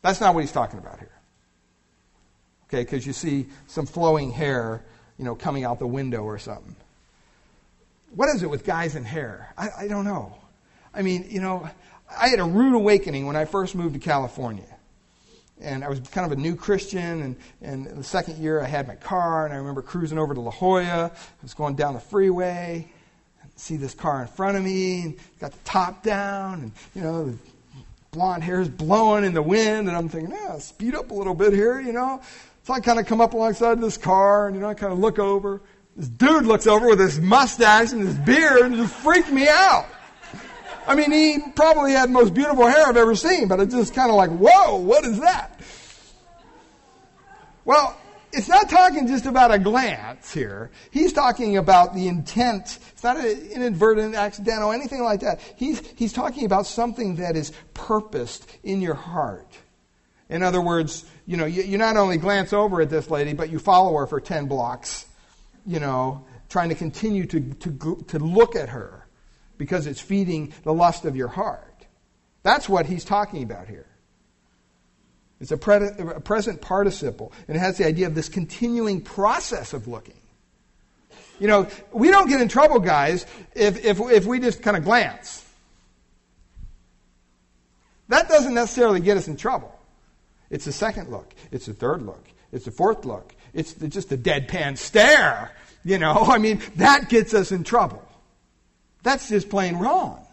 That's 0.00 0.18
not 0.18 0.34
what 0.34 0.40
he's 0.40 0.52
talking 0.52 0.78
about 0.78 0.98
here. 0.98 1.12
Okay, 2.66 2.84
because 2.84 3.06
you 3.06 3.12
see 3.12 3.48
some 3.66 3.84
flowing 3.84 4.30
hair, 4.30 4.82
you 5.18 5.26
know, 5.26 5.34
coming 5.34 5.64
out 5.64 5.78
the 5.78 5.86
window 5.86 6.22
or 6.22 6.38
something. 6.38 6.74
What 8.14 8.30
is 8.30 8.42
it 8.42 8.48
with 8.48 8.64
guys 8.64 8.94
and 8.94 9.06
hair? 9.06 9.52
I, 9.58 9.68
I 9.80 9.88
don't 9.88 10.06
know. 10.06 10.34
I 10.94 11.02
mean, 11.02 11.26
you 11.28 11.42
know, 11.42 11.68
I 12.10 12.28
had 12.28 12.40
a 12.40 12.44
rude 12.44 12.74
awakening 12.74 13.26
when 13.26 13.36
I 13.36 13.44
first 13.44 13.74
moved 13.74 13.92
to 13.92 14.00
California. 14.00 14.64
And 15.60 15.84
I 15.84 15.90
was 15.90 16.00
kind 16.00 16.24
of 16.24 16.38
a 16.38 16.40
new 16.40 16.56
Christian, 16.56 17.20
and, 17.20 17.36
and 17.60 17.98
the 17.98 18.04
second 18.04 18.38
year 18.38 18.62
I 18.62 18.66
had 18.66 18.88
my 18.88 18.94
car, 18.94 19.44
and 19.44 19.52
I 19.52 19.58
remember 19.58 19.82
cruising 19.82 20.16
over 20.16 20.32
to 20.32 20.40
La 20.40 20.50
Jolla. 20.50 21.10
I 21.12 21.42
was 21.42 21.52
going 21.52 21.74
down 21.74 21.92
the 21.92 22.00
freeway, 22.00 22.90
see 23.58 23.76
this 23.76 23.94
car 23.94 24.22
in 24.22 24.28
front 24.28 24.56
of 24.56 24.62
me, 24.62 25.02
and 25.02 25.16
got 25.40 25.52
the 25.52 25.58
top 25.64 26.02
down, 26.02 26.60
and, 26.60 26.72
you 26.94 27.02
know, 27.02 27.24
the 27.26 27.38
blonde 28.10 28.42
hair 28.42 28.60
is 28.60 28.68
blowing 28.68 29.24
in 29.24 29.34
the 29.34 29.42
wind, 29.42 29.88
and 29.88 29.96
I'm 29.96 30.08
thinking, 30.08 30.30
yeah, 30.30 30.58
speed 30.58 30.94
up 30.94 31.10
a 31.10 31.14
little 31.14 31.34
bit 31.34 31.52
here, 31.52 31.80
you 31.80 31.92
know. 31.92 32.20
So 32.64 32.72
I 32.72 32.80
kind 32.80 32.98
of 32.98 33.06
come 33.06 33.20
up 33.20 33.34
alongside 33.34 33.80
this 33.80 33.96
car, 33.96 34.46
and, 34.46 34.54
you 34.54 34.62
know, 34.62 34.68
I 34.68 34.74
kind 34.74 34.92
of 34.92 34.98
look 34.98 35.18
over. 35.18 35.60
This 35.96 36.08
dude 36.08 36.46
looks 36.46 36.66
over 36.66 36.86
with 36.86 37.00
his 37.00 37.18
mustache 37.18 37.92
and 37.92 38.00
his 38.06 38.14
beard, 38.14 38.62
and 38.62 38.76
just 38.76 38.94
freaked 38.94 39.30
me 39.32 39.48
out. 39.48 39.86
I 40.86 40.94
mean, 40.94 41.12
he 41.12 41.38
probably 41.54 41.92
had 41.92 42.08
the 42.08 42.12
most 42.12 42.32
beautiful 42.32 42.66
hair 42.66 42.86
I've 42.86 42.96
ever 42.96 43.14
seen, 43.14 43.48
but 43.48 43.60
it's 43.60 43.74
just 43.74 43.94
kind 43.94 44.10
of 44.10 44.16
like, 44.16 44.30
whoa, 44.30 44.76
what 44.76 45.04
is 45.04 45.20
that? 45.20 45.60
Well, 47.64 47.98
it's 48.32 48.48
not 48.48 48.70
talking 48.70 49.06
just 49.06 49.26
about 49.26 49.52
a 49.52 49.58
glance 49.58 50.32
here. 50.32 50.70
He's 50.90 51.12
talking 51.12 51.58
about 51.58 51.94
the 51.94 52.08
intent. 52.08 52.78
It's 52.98 53.04
not 53.04 53.16
an 53.16 53.48
inadvertent, 53.52 54.16
accidental, 54.16 54.72
anything 54.72 55.04
like 55.04 55.20
that. 55.20 55.40
He's, 55.54 55.80
he's 55.94 56.12
talking 56.12 56.44
about 56.44 56.66
something 56.66 57.14
that 57.16 57.36
is 57.36 57.52
purposed 57.72 58.50
in 58.64 58.80
your 58.80 58.94
heart. 58.94 59.56
In 60.28 60.42
other 60.42 60.60
words, 60.60 61.04
you 61.24 61.36
know, 61.36 61.44
you, 61.44 61.62
you 61.62 61.78
not 61.78 61.96
only 61.96 62.16
glance 62.16 62.52
over 62.52 62.80
at 62.80 62.90
this 62.90 63.08
lady, 63.08 63.34
but 63.34 63.50
you 63.50 63.60
follow 63.60 63.96
her 63.98 64.08
for 64.08 64.20
10 64.20 64.46
blocks, 64.46 65.06
you 65.64 65.78
know, 65.78 66.26
trying 66.48 66.70
to 66.70 66.74
continue 66.74 67.24
to, 67.26 67.38
to, 67.38 68.04
to 68.08 68.18
look 68.18 68.56
at 68.56 68.70
her 68.70 69.06
because 69.58 69.86
it's 69.86 70.00
feeding 70.00 70.52
the 70.64 70.74
lust 70.74 71.04
of 71.04 71.14
your 71.14 71.28
heart. 71.28 71.86
That's 72.42 72.68
what 72.68 72.86
he's 72.86 73.04
talking 73.04 73.44
about 73.44 73.68
here. 73.68 73.86
It's 75.40 75.52
a, 75.52 75.56
pre- 75.56 75.76
a 75.76 76.18
present 76.18 76.60
participle, 76.60 77.32
and 77.46 77.56
it 77.56 77.60
has 77.60 77.78
the 77.78 77.86
idea 77.86 78.08
of 78.08 78.16
this 78.16 78.28
continuing 78.28 79.02
process 79.02 79.72
of 79.72 79.86
looking. 79.86 80.18
You 81.38 81.46
know, 81.46 81.68
we 81.92 82.10
don't 82.10 82.28
get 82.28 82.40
in 82.40 82.48
trouble, 82.48 82.80
guys, 82.80 83.26
if, 83.54 83.84
if, 83.84 84.00
if 84.00 84.26
we 84.26 84.40
just 84.40 84.62
kind 84.62 84.76
of 84.76 84.84
glance. 84.84 85.44
That 88.08 88.28
doesn't 88.28 88.54
necessarily 88.54 89.00
get 89.00 89.16
us 89.16 89.28
in 89.28 89.36
trouble. 89.36 89.74
It's 90.50 90.64
the 90.64 90.72
second 90.72 91.10
look. 91.10 91.34
It's 91.52 91.66
the 91.66 91.74
third 91.74 92.02
look. 92.02 92.26
It's 92.52 92.64
the 92.64 92.70
fourth 92.70 93.04
look. 93.04 93.34
It's 93.52 93.74
the, 93.74 93.88
just 93.88 94.10
a 94.12 94.16
deadpan 94.16 94.78
stare. 94.78 95.52
You 95.84 95.98
know, 95.98 96.12
I 96.28 96.38
mean, 96.38 96.62
that 96.76 97.08
gets 97.08 97.34
us 97.34 97.52
in 97.52 97.64
trouble. 97.64 98.02
That's 99.02 99.28
just 99.28 99.48
plain 99.48 99.76
wrong. 99.76 100.24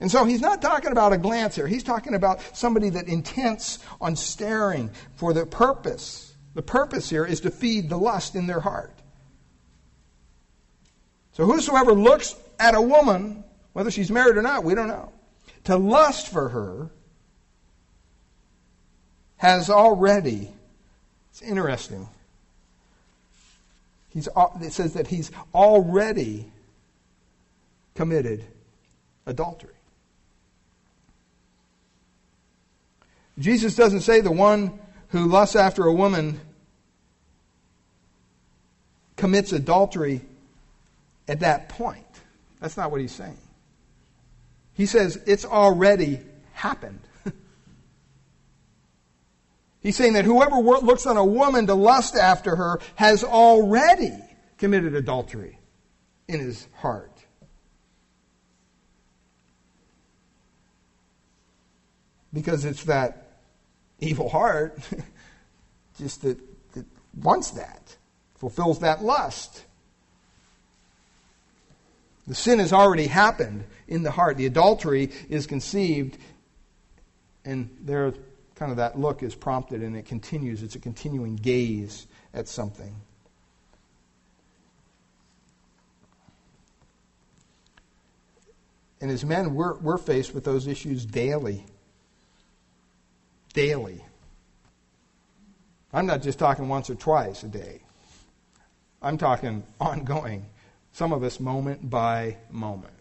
And 0.00 0.10
so 0.10 0.24
he's 0.24 0.40
not 0.40 0.62
talking 0.62 0.92
about 0.92 1.12
a 1.12 1.18
glance 1.18 1.54
here. 1.54 1.66
He's 1.66 1.84
talking 1.84 2.14
about 2.14 2.56
somebody 2.56 2.88
that 2.90 3.06
intents 3.06 3.78
on 4.00 4.16
staring 4.16 4.90
for 5.16 5.34
the 5.34 5.44
purpose. 5.44 6.34
The 6.54 6.62
purpose 6.62 7.10
here 7.10 7.26
is 7.26 7.40
to 7.40 7.50
feed 7.50 7.90
the 7.90 7.98
lust 7.98 8.34
in 8.34 8.46
their 8.46 8.60
heart. 8.60 8.99
So 11.40 11.46
whosoever 11.46 11.94
looks 11.94 12.36
at 12.58 12.74
a 12.74 12.82
woman, 12.82 13.44
whether 13.72 13.90
she's 13.90 14.10
married 14.10 14.36
or 14.36 14.42
not, 14.42 14.62
we 14.62 14.74
don't 14.74 14.88
know, 14.88 15.10
to 15.64 15.78
lust 15.78 16.28
for 16.28 16.50
her 16.50 16.90
has 19.38 19.70
already, 19.70 20.50
it's 21.30 21.40
interesting. 21.40 22.06
He's, 24.10 24.28
it 24.60 24.72
says 24.74 24.92
that 24.92 25.06
he's 25.06 25.30
already 25.54 26.44
committed 27.94 28.44
adultery. 29.24 29.72
Jesus 33.38 33.74
doesn't 33.74 34.02
say 34.02 34.20
the 34.20 34.30
one 34.30 34.78
who 35.08 35.24
lusts 35.24 35.56
after 35.56 35.86
a 35.86 35.94
woman 35.94 36.38
commits 39.16 39.52
adultery 39.52 40.20
at 41.30 41.40
that 41.40 41.70
point. 41.70 42.04
That's 42.60 42.76
not 42.76 42.90
what 42.90 43.00
he's 43.00 43.12
saying. 43.12 43.38
He 44.74 44.84
says 44.84 45.18
it's 45.26 45.46
already 45.46 46.20
happened. 46.52 47.00
he's 49.80 49.96
saying 49.96 50.12
that 50.14 50.26
whoever 50.26 50.56
looks 50.56 51.06
on 51.06 51.16
a 51.16 51.24
woman 51.24 51.66
to 51.68 51.74
lust 51.74 52.16
after 52.16 52.56
her 52.56 52.80
has 52.96 53.24
already 53.24 54.12
committed 54.58 54.94
adultery 54.94 55.58
in 56.28 56.40
his 56.40 56.66
heart. 56.74 57.10
because 62.32 62.64
it's 62.64 62.84
that 62.84 63.40
evil 63.98 64.28
heart 64.28 64.78
just 65.98 66.22
that, 66.22 66.38
that 66.74 66.86
wants 67.20 67.52
that, 67.52 67.96
fulfills 68.36 68.80
that 68.80 69.02
lust. 69.02 69.64
The 72.26 72.34
sin 72.34 72.58
has 72.58 72.72
already 72.72 73.06
happened 73.06 73.64
in 73.88 74.02
the 74.02 74.10
heart. 74.10 74.36
The 74.36 74.46
adultery 74.46 75.10
is 75.28 75.46
conceived, 75.46 76.18
and 77.44 77.70
there, 77.80 78.12
kind 78.54 78.70
of 78.70 78.76
that 78.76 78.98
look 78.98 79.22
is 79.22 79.34
prompted, 79.34 79.82
and 79.82 79.96
it 79.96 80.06
continues. 80.06 80.62
It's 80.62 80.74
a 80.74 80.78
continuing 80.80 81.36
gaze 81.36 82.06
at 82.32 82.46
something. 82.46 82.94
And 89.00 89.10
as 89.10 89.24
men, 89.24 89.54
we're, 89.54 89.74
we're 89.78 89.98
faced 89.98 90.34
with 90.34 90.44
those 90.44 90.66
issues 90.66 91.06
daily 91.06 91.64
daily. 93.52 94.04
I'm 95.92 96.06
not 96.06 96.22
just 96.22 96.38
talking 96.38 96.68
once 96.68 96.88
or 96.88 96.94
twice 96.94 97.42
a 97.42 97.48
day. 97.48 97.80
I'm 99.02 99.18
talking 99.18 99.64
ongoing. 99.80 100.46
Some 100.92 101.12
of 101.12 101.22
us 101.22 101.40
moment 101.40 101.88
by 101.88 102.36
moment. 102.50 102.94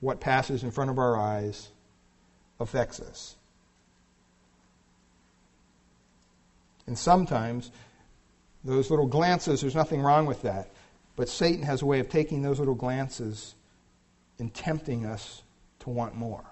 What 0.00 0.20
passes 0.20 0.62
in 0.62 0.70
front 0.70 0.90
of 0.90 0.98
our 0.98 1.16
eyes 1.16 1.68
affects 2.60 3.00
us. 3.00 3.36
And 6.86 6.96
sometimes 6.96 7.70
those 8.64 8.90
little 8.90 9.06
glances, 9.06 9.60
there's 9.60 9.74
nothing 9.74 10.00
wrong 10.00 10.26
with 10.26 10.42
that. 10.42 10.70
But 11.16 11.28
Satan 11.28 11.62
has 11.62 11.82
a 11.82 11.86
way 11.86 12.00
of 12.00 12.08
taking 12.08 12.42
those 12.42 12.58
little 12.58 12.74
glances 12.74 13.54
and 14.38 14.52
tempting 14.52 15.06
us 15.06 15.42
to 15.80 15.90
want 15.90 16.14
more. 16.14 16.44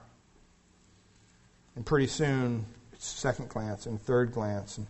And 1.77 1.85
pretty 1.85 2.07
soon, 2.07 2.65
it's 2.93 3.07
second 3.07 3.49
glance 3.49 3.87
and 3.87 4.01
third 4.01 4.33
glance, 4.33 4.79
and 4.79 4.87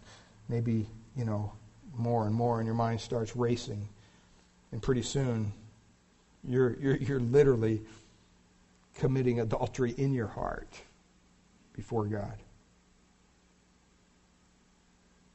maybe, 0.49 0.87
you 1.17 1.25
know, 1.25 1.53
more 1.97 2.27
and 2.27 2.35
more, 2.35 2.59
and 2.59 2.67
your 2.67 2.75
mind 2.75 3.01
starts 3.01 3.35
racing. 3.35 3.89
And 4.75 4.83
pretty 4.83 5.03
soon, 5.03 5.53
you're, 6.43 6.77
you're, 6.81 6.97
you're 6.97 7.21
literally 7.21 7.81
committing 8.97 9.39
adultery 9.39 9.95
in 9.97 10.13
your 10.13 10.27
heart 10.27 10.69
before 11.77 12.07
God. 12.07 12.35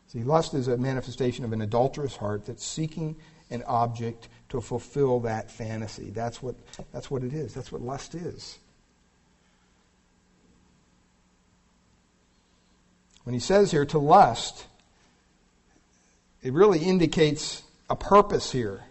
See, 0.07 0.25
lust 0.25 0.53
is 0.55 0.67
a 0.67 0.75
manifestation 0.75 1.45
of 1.45 1.53
an 1.53 1.61
adulterous 1.61 2.17
heart 2.17 2.47
that's 2.47 2.65
seeking 2.65 3.15
an 3.49 3.63
object 3.65 4.27
to 4.49 4.59
fulfill 4.59 5.21
that 5.21 5.49
fantasy. 5.49 6.09
That's 6.09 6.43
what, 6.43 6.55
that's 6.91 7.09
what 7.09 7.23
it 7.23 7.31
is. 7.31 7.53
That's 7.53 7.71
what 7.71 7.81
lust 7.81 8.15
is. 8.15 8.59
When 13.23 13.33
he 13.33 13.39
says 13.39 13.71
here 13.71 13.85
to 13.85 13.99
lust, 13.99 14.65
it 16.43 16.51
really 16.51 16.79
indicates 16.79 17.63
a 17.89 17.95
purpose 17.95 18.51
here. 18.51 18.83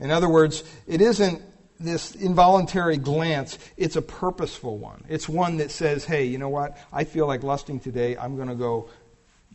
In 0.00 0.10
other 0.10 0.28
words, 0.28 0.64
it 0.86 1.00
isn't 1.00 1.42
this 1.80 2.14
involuntary 2.14 2.96
glance, 2.96 3.58
it's 3.76 3.96
a 3.96 4.02
purposeful 4.02 4.78
one. 4.78 5.04
It's 5.08 5.28
one 5.28 5.58
that 5.58 5.70
says, 5.70 6.04
hey, 6.04 6.24
you 6.24 6.38
know 6.38 6.48
what? 6.48 6.76
I 6.92 7.04
feel 7.04 7.26
like 7.26 7.42
lusting 7.42 7.80
today. 7.80 8.16
I'm 8.16 8.36
going 8.36 8.48
to 8.48 8.54
go 8.54 8.90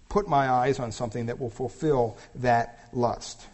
put 0.09 0.27
my 0.27 0.49
eyes 0.49 0.79
on 0.79 0.91
something 0.91 1.25
that 1.25 1.39
will 1.39 1.49
fulfill 1.49 2.17
that 2.35 2.89
lust. 2.93 3.45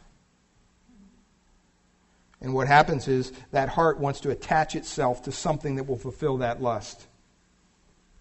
And 2.41 2.53
what 2.53 2.67
happens 2.67 3.07
is 3.07 3.33
that 3.51 3.69
heart 3.69 3.99
wants 3.99 4.21
to 4.21 4.29
attach 4.29 4.75
itself 4.75 5.23
to 5.23 5.31
something 5.31 5.75
that 5.75 5.85
will 5.85 5.97
fulfill 5.97 6.37
that 6.37 6.61
lust. 6.61 7.07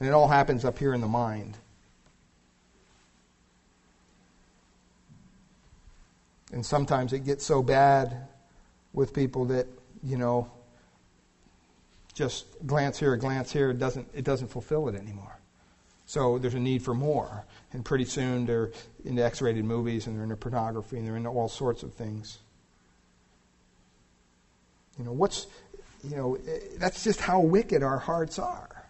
And 0.00 0.08
it 0.08 0.12
all 0.12 0.28
happens 0.28 0.64
up 0.64 0.78
here 0.78 0.94
in 0.94 1.00
the 1.00 1.08
mind. 1.08 1.56
And 6.52 6.64
sometimes 6.64 7.12
it 7.12 7.24
gets 7.24 7.44
so 7.44 7.62
bad 7.62 8.28
with 8.92 9.12
people 9.14 9.46
that, 9.46 9.66
you 10.02 10.16
know, 10.16 10.50
just 12.14 12.46
glance 12.66 12.98
here, 12.98 13.16
glance 13.16 13.52
here, 13.52 13.70
it 13.70 13.78
doesn't, 13.78 14.08
it 14.14 14.24
doesn't 14.24 14.48
fulfill 14.48 14.88
it 14.88 14.94
anymore. 14.94 15.38
So 16.06 16.38
there's 16.38 16.54
a 16.54 16.58
need 16.58 16.82
for 16.82 16.94
more. 16.94 17.44
And 17.72 17.84
pretty 17.84 18.06
soon 18.06 18.46
they're 18.46 18.72
into 19.04 19.24
X 19.24 19.42
rated 19.42 19.64
movies 19.64 20.06
and 20.06 20.16
they're 20.16 20.24
into 20.24 20.36
pornography 20.36 20.96
and 20.96 21.06
they're 21.06 21.16
into 21.16 21.28
all 21.28 21.48
sorts 21.48 21.82
of 21.82 21.92
things. 21.94 22.38
You 24.98 25.04
know, 25.04 25.12
what's, 25.12 25.46
you 26.02 26.16
know, 26.16 26.36
eh, 26.36 26.58
that's 26.78 27.04
just 27.04 27.20
how 27.20 27.40
wicked 27.40 27.82
our 27.82 27.98
hearts 27.98 28.38
are. 28.38 28.86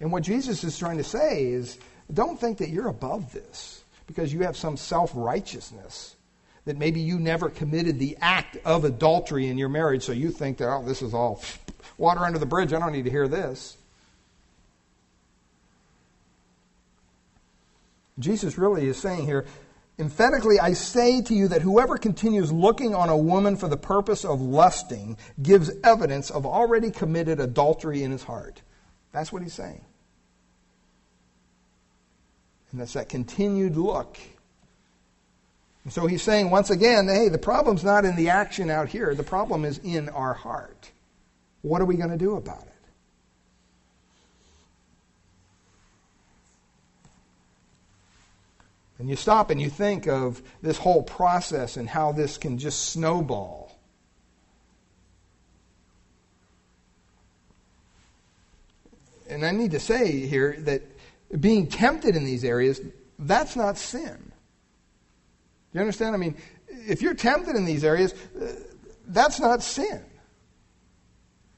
And 0.00 0.10
what 0.10 0.22
Jesus 0.22 0.64
is 0.64 0.78
trying 0.78 0.96
to 0.96 1.04
say 1.04 1.44
is 1.44 1.78
don't 2.12 2.40
think 2.40 2.58
that 2.58 2.70
you're 2.70 2.88
above 2.88 3.32
this 3.32 3.84
because 4.06 4.32
you 4.32 4.40
have 4.40 4.56
some 4.56 4.76
self 4.76 5.12
righteousness 5.14 6.16
that 6.64 6.76
maybe 6.76 7.00
you 7.00 7.18
never 7.18 7.48
committed 7.48 7.98
the 7.98 8.16
act 8.20 8.56
of 8.64 8.84
adultery 8.84 9.48
in 9.48 9.58
your 9.58 9.68
marriage, 9.68 10.02
so 10.02 10.12
you 10.12 10.30
think 10.30 10.58
that, 10.58 10.68
oh, 10.68 10.84
this 10.84 11.02
is 11.02 11.14
all 11.14 11.42
water 11.98 12.20
under 12.20 12.38
the 12.38 12.46
bridge. 12.46 12.72
I 12.72 12.78
don't 12.78 12.92
need 12.92 13.04
to 13.04 13.10
hear 13.10 13.28
this. 13.28 13.76
Jesus 18.18 18.58
really 18.58 18.86
is 18.86 18.98
saying 18.98 19.24
here, 19.24 19.46
emphatically, 19.98 20.60
I 20.60 20.74
say 20.74 21.22
to 21.22 21.34
you 21.34 21.48
that 21.48 21.62
whoever 21.62 21.96
continues 21.96 22.52
looking 22.52 22.94
on 22.94 23.08
a 23.08 23.16
woman 23.16 23.56
for 23.56 23.68
the 23.68 23.78
purpose 23.78 24.24
of 24.24 24.40
lusting 24.40 25.16
gives 25.40 25.70
evidence 25.82 26.30
of 26.30 26.44
already 26.44 26.90
committed 26.90 27.40
adultery 27.40 28.02
in 28.02 28.10
his 28.10 28.22
heart. 28.22 28.60
That's 29.12 29.32
what 29.32 29.42
he's 29.42 29.54
saying. 29.54 29.84
And 32.70 32.80
that's 32.80 32.92
that 32.92 33.08
continued 33.08 33.76
look 33.76 34.18
and 35.84 35.92
so 35.92 36.06
he's 36.06 36.22
saying 36.22 36.50
once 36.50 36.70
again, 36.70 37.08
hey, 37.08 37.28
the 37.28 37.38
problem's 37.38 37.82
not 37.82 38.04
in 38.04 38.16
the 38.16 38.28
action 38.28 38.70
out 38.70 38.88
here. 38.88 39.14
The 39.14 39.22
problem 39.22 39.64
is 39.64 39.78
in 39.78 40.08
our 40.10 40.34
heart. 40.34 40.90
What 41.62 41.80
are 41.80 41.86
we 41.86 41.96
going 41.96 42.10
to 42.10 42.18
do 42.18 42.36
about 42.36 42.62
it? 42.62 42.66
And 48.98 49.08
you 49.08 49.16
stop 49.16 49.48
and 49.48 49.58
you 49.58 49.70
think 49.70 50.06
of 50.06 50.42
this 50.60 50.76
whole 50.76 51.02
process 51.02 51.78
and 51.78 51.88
how 51.88 52.12
this 52.12 52.36
can 52.36 52.58
just 52.58 52.90
snowball. 52.90 53.78
And 59.30 59.46
I 59.46 59.52
need 59.52 59.70
to 59.70 59.80
say 59.80 60.26
here 60.26 60.56
that 60.60 60.82
being 61.40 61.68
tempted 61.68 62.14
in 62.14 62.24
these 62.24 62.44
areas, 62.44 62.82
that's 63.18 63.56
not 63.56 63.78
sin 63.78 64.29
you 65.72 65.80
understand? 65.80 66.14
I 66.14 66.18
mean, 66.18 66.36
if 66.68 67.02
you're 67.02 67.14
tempted 67.14 67.56
in 67.56 67.64
these 67.64 67.84
areas, 67.84 68.14
uh, 68.40 68.52
that's 69.06 69.38
not 69.40 69.62
sin. 69.62 70.04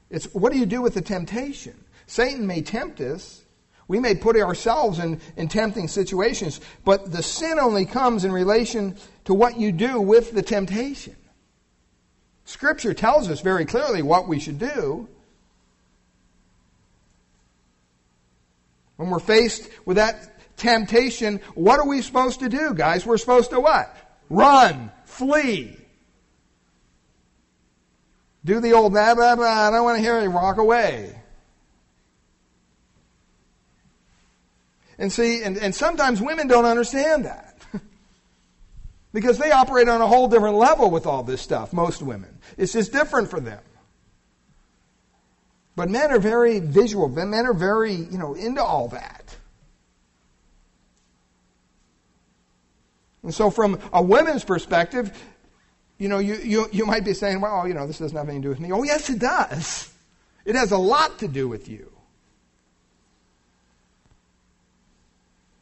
It's 0.09 0.25
what 0.33 0.51
do 0.53 0.59
you 0.59 0.65
do 0.65 0.81
with 0.81 0.93
the 0.93 1.01
temptation? 1.01 1.83
Satan 2.05 2.45
may 2.45 2.61
tempt 2.61 3.01
us. 3.01 3.41
We 3.87 3.99
may 3.99 4.15
put 4.15 4.37
ourselves 4.37 4.99
in, 4.99 5.19
in 5.35 5.47
tempting 5.49 5.87
situations, 5.87 6.61
but 6.85 7.11
the 7.11 7.23
sin 7.23 7.59
only 7.59 7.85
comes 7.85 8.23
in 8.23 8.31
relation 8.31 8.95
to 9.25 9.33
what 9.33 9.57
you 9.59 9.71
do 9.71 9.99
with 9.99 10.33
the 10.33 10.41
temptation. 10.41 11.15
Scripture 12.45 12.93
tells 12.93 13.29
us 13.29 13.41
very 13.41 13.65
clearly 13.65 14.01
what 14.01 14.27
we 14.27 14.39
should 14.39 14.59
do. 14.59 15.07
When 18.97 19.09
we're 19.09 19.19
faced 19.19 19.69
with 19.85 19.97
that 19.97 20.57
temptation, 20.57 21.39
what 21.55 21.79
are 21.79 21.87
we 21.87 22.01
supposed 22.01 22.39
to 22.41 22.49
do, 22.49 22.73
guys? 22.73 23.05
We're 23.05 23.17
supposed 23.17 23.49
to 23.51 23.59
what? 23.59 23.95
Run. 24.33 24.91
Flee. 25.05 25.77
Do 28.43 28.59
the 28.59 28.73
old 28.73 28.91
blah, 28.91 29.13
blah, 29.13 29.35
blah. 29.35 29.67
I 29.67 29.71
don't 29.71 29.83
want 29.83 29.97
to 29.97 30.01
hear 30.01 30.19
you. 30.21 30.31
Walk 30.31 30.57
away. 30.57 31.15
And 34.97 35.11
see, 35.11 35.43
and, 35.43 35.57
and 35.57 35.73
sometimes 35.73 36.19
women 36.19 36.47
don't 36.47 36.65
understand 36.65 37.25
that. 37.25 37.57
because 39.13 39.37
they 39.37 39.51
operate 39.51 39.87
on 39.87 40.01
a 40.01 40.07
whole 40.07 40.27
different 40.27 40.55
level 40.55 40.89
with 40.89 41.05
all 41.05 41.23
this 41.23 41.41
stuff, 41.41 41.71
most 41.71 42.01
women. 42.01 42.39
It's 42.57 42.73
just 42.73 42.91
different 42.91 43.29
for 43.29 43.39
them. 43.39 43.61
But 45.75 45.89
men 45.89 46.11
are 46.11 46.19
very 46.19 46.59
visual. 46.59 47.07
Men 47.07 47.45
are 47.45 47.53
very, 47.53 47.93
you 47.93 48.17
know, 48.17 48.33
into 48.33 48.63
all 48.63 48.87
that. 48.89 49.22
And 53.23 53.33
so, 53.33 53.49
from 53.49 53.79
a 53.91 54.01
women's 54.01 54.43
perspective, 54.43 55.17
you 55.97 56.09
know, 56.09 56.19
you, 56.19 56.35
you, 56.35 56.67
you 56.71 56.85
might 56.85 57.05
be 57.05 57.13
saying, 57.13 57.39
well, 57.39 57.67
you 57.67 57.73
know, 57.73 57.87
this 57.87 57.99
doesn't 57.99 58.17
have 58.17 58.27
anything 58.27 58.41
to 58.41 58.45
do 58.47 58.49
with 58.49 58.59
me. 58.59 58.71
Oh, 58.71 58.83
yes, 58.83 59.09
it 59.09 59.19
does. 59.19 59.89
It 60.45 60.55
has 60.55 60.71
a 60.71 60.77
lot 60.77 61.19
to 61.19 61.27
do 61.27 61.47
with 61.47 61.69
you. 61.69 61.89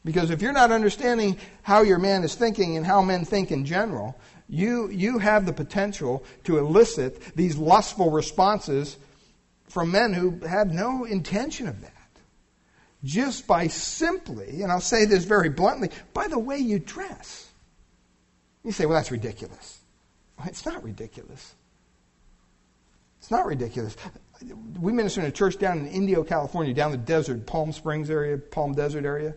Because 0.04 0.30
if 0.30 0.42
you're 0.42 0.52
not 0.52 0.72
understanding 0.72 1.38
how 1.62 1.82
your 1.82 1.98
man 1.98 2.24
is 2.24 2.34
thinking 2.34 2.76
and 2.76 2.84
how 2.84 3.02
men 3.02 3.24
think 3.24 3.52
in 3.52 3.64
general, 3.64 4.18
you, 4.48 4.88
you 4.88 5.18
have 5.18 5.46
the 5.46 5.52
potential 5.52 6.24
to 6.44 6.58
elicit 6.58 7.36
these 7.36 7.56
lustful 7.56 8.10
responses 8.10 8.96
from 9.68 9.92
men 9.92 10.12
who 10.12 10.40
have 10.46 10.72
no 10.72 11.04
intention 11.04 11.68
of 11.68 11.80
that. 11.82 11.92
Just 13.04 13.46
by 13.46 13.68
simply, 13.68 14.62
and 14.62 14.70
I'll 14.70 14.80
say 14.80 15.04
this 15.04 15.24
very 15.24 15.48
bluntly, 15.48 15.90
by 16.12 16.26
the 16.26 16.38
way 16.38 16.58
you 16.58 16.78
dress. 16.78 17.51
You 18.64 18.72
say, 18.72 18.86
well, 18.86 18.94
that's 18.94 19.10
ridiculous. 19.10 19.80
Well, 20.38 20.48
it's 20.48 20.64
not 20.64 20.82
ridiculous. 20.82 21.54
It's 23.18 23.30
not 23.30 23.46
ridiculous. 23.46 23.96
We 24.80 24.92
minister 24.92 25.20
in 25.20 25.26
a 25.26 25.32
church 25.32 25.58
down 25.58 25.78
in 25.78 25.86
Indio, 25.86 26.24
California, 26.24 26.74
down 26.74 26.90
the 26.90 26.96
desert, 26.96 27.46
Palm 27.46 27.72
Springs 27.72 28.10
area, 28.10 28.36
Palm 28.38 28.72
Desert 28.74 29.04
area. 29.04 29.34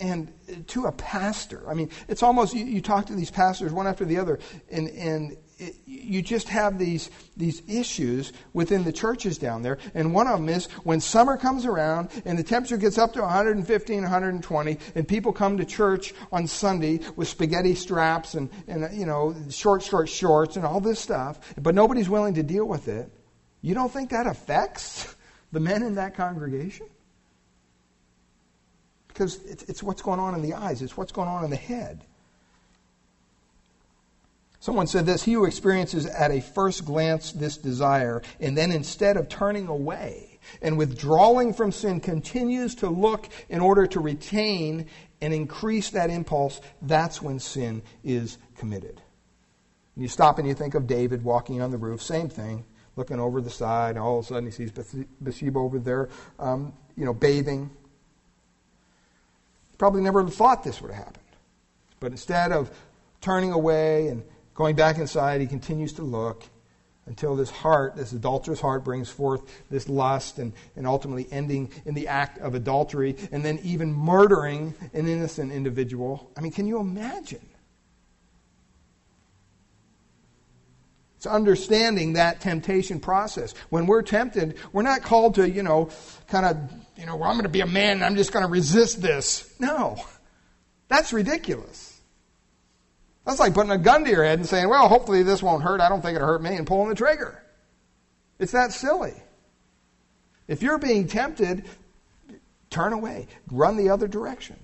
And 0.00 0.32
to 0.68 0.86
a 0.86 0.92
pastor, 0.92 1.68
I 1.68 1.74
mean, 1.74 1.90
it's 2.08 2.22
almost, 2.22 2.54
you, 2.54 2.64
you 2.64 2.82
talk 2.82 3.06
to 3.06 3.14
these 3.14 3.30
pastors 3.30 3.72
one 3.72 3.86
after 3.86 4.04
the 4.04 4.18
other, 4.18 4.38
and, 4.70 4.88
and 4.90 5.36
it, 5.58 5.74
you 5.86 6.20
just 6.20 6.48
have 6.48 6.78
these, 6.78 7.10
these 7.36 7.62
issues 7.66 8.32
within 8.52 8.84
the 8.84 8.92
churches 8.92 9.38
down 9.38 9.62
there. 9.62 9.78
And 9.94 10.12
one 10.12 10.26
of 10.26 10.38
them 10.38 10.48
is 10.48 10.66
when 10.84 11.00
summer 11.00 11.36
comes 11.36 11.64
around 11.64 12.10
and 12.24 12.38
the 12.38 12.42
temperature 12.42 12.76
gets 12.76 12.98
up 12.98 13.14
to 13.14 13.22
115, 13.22 14.02
120, 14.02 14.78
and 14.94 15.08
people 15.08 15.32
come 15.32 15.56
to 15.56 15.64
church 15.64 16.12
on 16.30 16.46
Sunday 16.46 17.00
with 17.16 17.28
spaghetti 17.28 17.74
straps 17.74 18.34
and, 18.34 18.50
and 18.68 18.96
you 18.98 19.06
know, 19.06 19.34
short, 19.48 19.82
short 19.82 20.08
shorts 20.08 20.56
and 20.56 20.66
all 20.66 20.80
this 20.80 21.00
stuff, 21.00 21.54
but 21.56 21.74
nobody's 21.74 22.08
willing 22.08 22.34
to 22.34 22.42
deal 22.42 22.66
with 22.66 22.88
it. 22.88 23.10
You 23.62 23.74
don't 23.74 23.92
think 23.92 24.10
that 24.10 24.26
affects 24.26 25.14
the 25.52 25.60
men 25.60 25.82
in 25.82 25.94
that 25.94 26.14
congregation? 26.14 26.86
Because 29.08 29.42
it's, 29.44 29.62
it's 29.62 29.82
what's 29.82 30.02
going 30.02 30.20
on 30.20 30.34
in 30.34 30.42
the 30.42 30.52
eyes, 30.52 30.82
it's 30.82 30.98
what's 30.98 31.12
going 31.12 31.28
on 31.28 31.44
in 31.44 31.50
the 31.50 31.56
head. 31.56 32.04
Someone 34.66 34.88
said 34.88 35.06
this 35.06 35.22
He 35.22 35.34
who 35.34 35.44
experiences 35.44 36.06
at 36.06 36.32
a 36.32 36.40
first 36.40 36.84
glance 36.84 37.30
this 37.30 37.56
desire, 37.56 38.20
and 38.40 38.58
then 38.58 38.72
instead 38.72 39.16
of 39.16 39.28
turning 39.28 39.68
away 39.68 40.40
and 40.60 40.76
withdrawing 40.76 41.54
from 41.54 41.70
sin, 41.70 42.00
continues 42.00 42.74
to 42.76 42.88
look 42.88 43.28
in 43.48 43.60
order 43.60 43.86
to 43.86 44.00
retain 44.00 44.86
and 45.20 45.32
increase 45.32 45.90
that 45.90 46.10
impulse, 46.10 46.60
that's 46.82 47.22
when 47.22 47.38
sin 47.38 47.80
is 48.02 48.38
committed. 48.56 49.00
You 49.96 50.08
stop 50.08 50.40
and 50.40 50.48
you 50.48 50.54
think 50.54 50.74
of 50.74 50.88
David 50.88 51.22
walking 51.22 51.62
on 51.62 51.70
the 51.70 51.78
roof, 51.78 52.02
same 52.02 52.28
thing, 52.28 52.64
looking 52.96 53.20
over 53.20 53.40
the 53.40 53.50
side, 53.50 53.90
and 53.90 54.00
all 54.00 54.18
of 54.18 54.24
a 54.24 54.26
sudden 54.26 54.46
he 54.46 54.50
sees 54.50 54.72
Bathsheba 55.20 55.60
over 55.60 55.78
there, 55.78 56.08
um, 56.40 56.72
you 56.96 57.04
know, 57.04 57.14
bathing. 57.14 57.70
Probably 59.78 60.02
never 60.02 60.28
thought 60.28 60.64
this 60.64 60.82
would 60.82 60.90
have 60.90 61.04
happened. 61.04 61.22
But 62.00 62.10
instead 62.10 62.50
of 62.50 62.76
turning 63.20 63.52
away 63.52 64.08
and 64.08 64.24
Going 64.56 64.74
back 64.74 64.96
inside, 64.96 65.42
he 65.42 65.46
continues 65.46 65.92
to 65.94 66.02
look 66.02 66.42
until 67.04 67.36
this 67.36 67.50
heart, 67.50 67.94
this 67.94 68.12
adulterous 68.12 68.60
heart, 68.60 68.84
brings 68.84 69.08
forth 69.08 69.42
this 69.70 69.86
lust 69.88 70.38
and, 70.38 70.54
and 70.74 70.86
ultimately 70.86 71.28
ending 71.30 71.70
in 71.84 71.94
the 71.94 72.08
act 72.08 72.38
of 72.38 72.54
adultery 72.54 73.16
and 73.30 73.44
then 73.44 73.60
even 73.62 73.92
murdering 73.92 74.74
an 74.94 75.06
innocent 75.06 75.52
individual. 75.52 76.30
I 76.36 76.40
mean, 76.40 76.52
can 76.52 76.66
you 76.66 76.80
imagine? 76.80 77.46
It's 81.18 81.26
understanding 81.26 82.14
that 82.14 82.40
temptation 82.40 82.98
process. 82.98 83.52
When 83.68 83.86
we're 83.86 84.02
tempted, 84.02 84.56
we're 84.72 84.82
not 84.82 85.02
called 85.02 85.34
to, 85.36 85.48
you 85.48 85.62
know, 85.62 85.90
kind 86.28 86.46
of, 86.46 86.56
you 86.96 87.04
know, 87.04 87.16
well, 87.16 87.28
I'm 87.28 87.36
going 87.36 87.44
to 87.44 87.50
be 87.50 87.60
a 87.60 87.66
man 87.66 87.98
and 87.98 88.04
I'm 88.04 88.16
just 88.16 88.32
going 88.32 88.44
to 88.44 88.50
resist 88.50 89.02
this. 89.02 89.54
No. 89.60 89.96
That's 90.88 91.12
ridiculous. 91.12 91.85
That's 93.26 93.40
like 93.40 93.54
putting 93.54 93.72
a 93.72 93.78
gun 93.78 94.04
to 94.04 94.10
your 94.10 94.24
head 94.24 94.38
and 94.38 94.48
saying, 94.48 94.68
well, 94.68 94.88
hopefully 94.88 95.24
this 95.24 95.42
won't 95.42 95.64
hurt. 95.64 95.80
I 95.80 95.88
don't 95.88 96.00
think 96.00 96.14
it'll 96.14 96.28
hurt 96.28 96.42
me, 96.42 96.54
and 96.54 96.66
pulling 96.66 96.88
the 96.88 96.94
trigger. 96.94 97.42
It's 98.38 98.52
that 98.52 98.72
silly. 98.72 99.14
If 100.46 100.62
you're 100.62 100.78
being 100.78 101.08
tempted, 101.08 101.64
turn 102.70 102.92
away, 102.92 103.26
run 103.50 103.76
the 103.76 103.90
other 103.90 104.06
direction. 104.06 104.56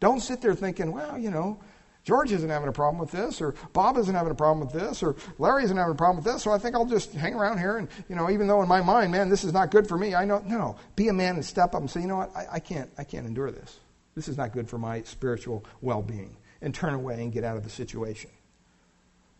Don't 0.00 0.20
sit 0.20 0.42
there 0.42 0.54
thinking, 0.54 0.92
well, 0.92 1.18
you 1.18 1.30
know, 1.30 1.58
George 2.04 2.30
isn't 2.30 2.48
having 2.48 2.68
a 2.68 2.72
problem 2.72 2.98
with 2.98 3.10
this, 3.10 3.40
or 3.40 3.54
Bob 3.72 3.96
isn't 3.96 4.14
having 4.14 4.32
a 4.32 4.34
problem 4.34 4.66
with 4.66 4.78
this, 4.78 5.02
or 5.02 5.16
Larry 5.38 5.64
isn't 5.64 5.76
having 5.76 5.92
a 5.92 5.96
problem 5.96 6.22
with 6.22 6.32
this, 6.32 6.42
so 6.42 6.50
I 6.50 6.58
think 6.58 6.74
I'll 6.74 6.86
just 6.86 7.12
hang 7.14 7.34
around 7.34 7.58
here. 7.58 7.78
And, 7.78 7.88
you 8.08 8.16
know, 8.16 8.30
even 8.30 8.46
though 8.48 8.60
in 8.62 8.68
my 8.68 8.82
mind, 8.82 9.12
man, 9.12 9.30
this 9.30 9.44
is 9.44 9.52
not 9.52 9.70
good 9.70 9.88
for 9.88 9.96
me, 9.96 10.14
I 10.14 10.26
know, 10.26 10.42
no, 10.46 10.76
be 10.94 11.08
a 11.08 11.12
man 11.12 11.36
and 11.36 11.44
step 11.44 11.74
up 11.74 11.80
and 11.80 11.90
say, 11.90 12.00
you 12.00 12.06
know 12.06 12.16
what, 12.16 12.36
I, 12.36 12.46
I 12.52 12.60
can't, 12.60 12.90
I 12.98 13.04
can't 13.04 13.26
endure 13.26 13.50
this. 13.50 13.80
This 14.14 14.28
is 14.28 14.36
not 14.36 14.52
good 14.52 14.68
for 14.68 14.78
my 14.78 15.02
spiritual 15.02 15.64
well 15.80 16.02
being. 16.02 16.36
And 16.60 16.74
turn 16.74 16.94
away 16.94 17.22
and 17.22 17.32
get 17.32 17.44
out 17.44 17.56
of 17.56 17.64
the 17.64 17.70
situation. 17.70 18.30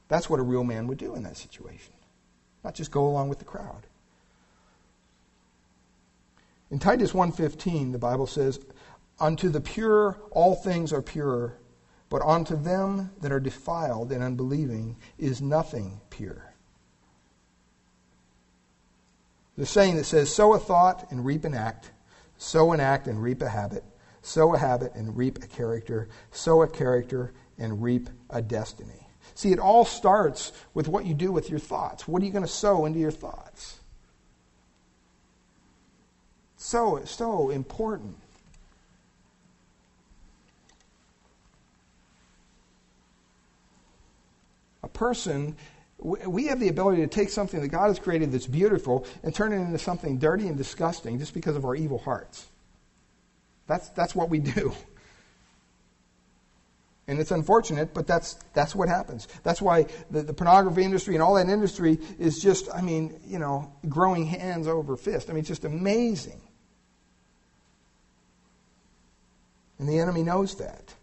That's 0.08 0.30
what 0.30 0.40
a 0.40 0.44
real 0.44 0.64
man 0.64 0.86
would 0.86 0.98
do 0.98 1.14
in 1.14 1.22
that 1.24 1.36
situation, 1.36 1.92
not 2.64 2.74
just 2.74 2.90
go 2.90 3.06
along 3.06 3.28
with 3.28 3.38
the 3.38 3.44
crowd. 3.44 3.86
In 6.70 6.78
Titus 6.78 7.12
1:15, 7.12 7.92
the 7.92 7.98
Bible 7.98 8.26
says, 8.26 8.60
"Unto 9.18 9.48
the 9.48 9.60
pure 9.60 10.16
all 10.30 10.54
things 10.54 10.92
are 10.92 11.02
pure, 11.02 11.58
but 12.08 12.22
unto 12.22 12.56
them 12.56 13.10
that 13.20 13.32
are 13.32 13.40
defiled 13.40 14.12
and 14.12 14.22
unbelieving 14.22 14.96
is 15.18 15.42
nothing 15.42 16.00
pure. 16.10 16.52
The 19.56 19.66
saying 19.66 19.96
that 19.96 20.04
says, 20.04 20.32
sow 20.32 20.54
a 20.54 20.58
thought 20.58 21.10
and 21.10 21.24
reap 21.24 21.44
an 21.44 21.54
act, 21.54 21.90
sow 22.36 22.72
an 22.72 22.80
act 22.80 23.08
and 23.08 23.22
reap 23.22 23.42
a 23.42 23.48
habit, 23.48 23.84
sow 24.28 24.54
a 24.54 24.58
habit 24.58 24.94
and 24.94 25.16
reap 25.16 25.42
a 25.42 25.46
character, 25.46 26.08
sow 26.30 26.62
a 26.62 26.68
character 26.68 27.32
and 27.58 27.82
reap 27.82 28.10
a 28.30 28.42
destiny. 28.42 29.08
See, 29.34 29.52
it 29.52 29.58
all 29.58 29.84
starts 29.84 30.52
with 30.74 30.88
what 30.88 31.06
you 31.06 31.14
do 31.14 31.32
with 31.32 31.48
your 31.48 31.58
thoughts. 31.58 32.06
What 32.06 32.22
are 32.22 32.26
you 32.26 32.32
going 32.32 32.44
to 32.44 32.50
sow 32.50 32.84
into 32.84 32.98
your 32.98 33.10
thoughts? 33.10 33.80
So, 36.56 37.02
so 37.04 37.50
important. 37.50 38.16
a 44.82 44.88
person, 44.88 45.56
we 45.98 46.46
have 46.46 46.60
the 46.60 46.68
ability 46.68 47.02
to 47.02 47.08
take 47.08 47.28
something 47.28 47.60
that 47.60 47.68
God 47.68 47.88
has 47.88 47.98
created 47.98 48.32
that's 48.32 48.46
beautiful 48.46 49.06
and 49.22 49.34
turn 49.34 49.52
it 49.52 49.56
into 49.56 49.78
something 49.78 50.18
dirty 50.18 50.46
and 50.46 50.56
disgusting 50.56 51.18
just 51.18 51.34
because 51.34 51.56
of 51.56 51.64
our 51.64 51.74
evil 51.74 51.98
hearts. 51.98 52.46
That's, 53.68 53.90
that's 53.90 54.16
what 54.16 54.30
we 54.30 54.40
do. 54.40 54.74
And 57.06 57.18
it's 57.18 57.30
unfortunate, 57.30 57.94
but 57.94 58.06
that's, 58.06 58.34
that's 58.52 58.74
what 58.74 58.88
happens. 58.88 59.28
That's 59.42 59.62
why 59.62 59.86
the, 60.10 60.22
the 60.22 60.34
pornography 60.34 60.82
industry 60.82 61.14
and 61.14 61.22
all 61.22 61.34
that 61.36 61.48
industry 61.48 61.98
is 62.18 62.38
just, 62.38 62.68
I 62.74 62.82
mean, 62.82 63.18
you 63.26 63.38
know, 63.38 63.72
growing 63.88 64.26
hands 64.26 64.66
over 64.66 64.94
fist. 64.96 65.30
I 65.30 65.32
mean, 65.32 65.40
it's 65.40 65.48
just 65.48 65.64
amazing. 65.64 66.40
And 69.78 69.88
the 69.88 70.00
enemy 70.00 70.22
knows 70.22 70.56
that. 70.56 70.94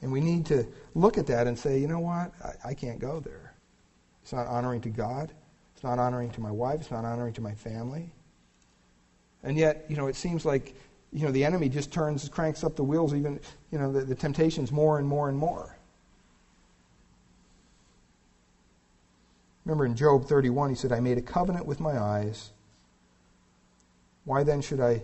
And 0.00 0.12
we 0.12 0.20
need 0.20 0.46
to 0.46 0.66
look 0.94 1.18
at 1.18 1.26
that 1.26 1.46
and 1.46 1.58
say, 1.58 1.78
you 1.80 1.88
know 1.88 1.98
what? 1.98 2.32
I, 2.42 2.70
I, 2.70 2.74
can't 2.74 3.00
go 3.00 3.20
there. 3.20 3.52
It's 4.22 4.32
not 4.32 4.46
honoring 4.46 4.80
to 4.82 4.90
God. 4.90 5.32
It's 5.74 5.82
not 5.82 5.98
honoring 5.98 6.30
to 6.30 6.40
my 6.40 6.52
wife. 6.52 6.80
It's 6.80 6.90
not 6.90 7.04
honoring 7.04 7.34
to 7.34 7.40
my 7.40 7.54
family. 7.54 8.10
And 9.42 9.56
yet, 9.56 9.86
you 9.88 9.96
know, 9.96 10.06
it 10.06 10.16
seems 10.16 10.44
like, 10.44 10.74
you 11.12 11.24
know, 11.24 11.32
the 11.32 11.44
enemy 11.44 11.68
just 11.68 11.92
turns, 11.92 12.28
cranks 12.28 12.64
up 12.64 12.76
the 12.76 12.84
wheels, 12.84 13.14
even, 13.14 13.40
you 13.70 13.78
know, 13.78 13.92
the, 13.92 14.00
the 14.00 14.14
temptations 14.14 14.72
more 14.72 14.98
and 14.98 15.06
more 15.06 15.28
and 15.28 15.38
more. 15.38 15.76
Remember 19.64 19.84
in 19.84 19.94
Job 19.94 20.26
31, 20.26 20.70
he 20.70 20.74
said, 20.74 20.92
I 20.92 21.00
made 21.00 21.18
a 21.18 21.22
covenant 21.22 21.66
with 21.66 21.78
my 21.78 21.98
eyes. 21.98 22.50
Why 24.24 24.42
then 24.42 24.60
should 24.60 24.80
I 24.80 25.02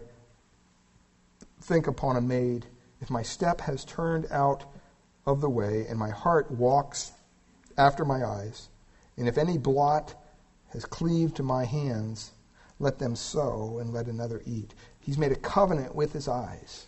think 1.61 1.87
upon 1.87 2.17
a 2.17 2.21
maid 2.21 2.67
if 3.01 3.11
my 3.11 3.23
step 3.23 3.61
has 3.63 3.85
turned 3.85 4.27
out 4.31 4.65
of 5.27 5.41
the 5.41 5.49
way, 5.49 5.87
and 5.89 5.99
my 5.99 6.11
heart 6.11 6.51
walks 6.51 7.13
after 7.79 8.05
my 8.05 8.25
eyes. 8.25 8.69
And 9.17 9.29
if 9.29 9.39
any 9.39 9.59
blot 9.59 10.15
has 10.73 10.85
cleaved 10.85 11.37
to 11.37 11.43
my 11.43 11.65
hands, 11.65 12.33
let 12.85 12.99
them 12.99 13.17
sow 13.17 13.79
and 13.81 13.93
let 13.93 14.07
another 14.07 14.43
eat. 14.47 14.73
He's 15.01 15.19
made 15.19 15.33
a 15.33 15.37
covenant 15.37 15.95
with 15.95 16.13
his 16.13 16.29
eyes. 16.29 16.87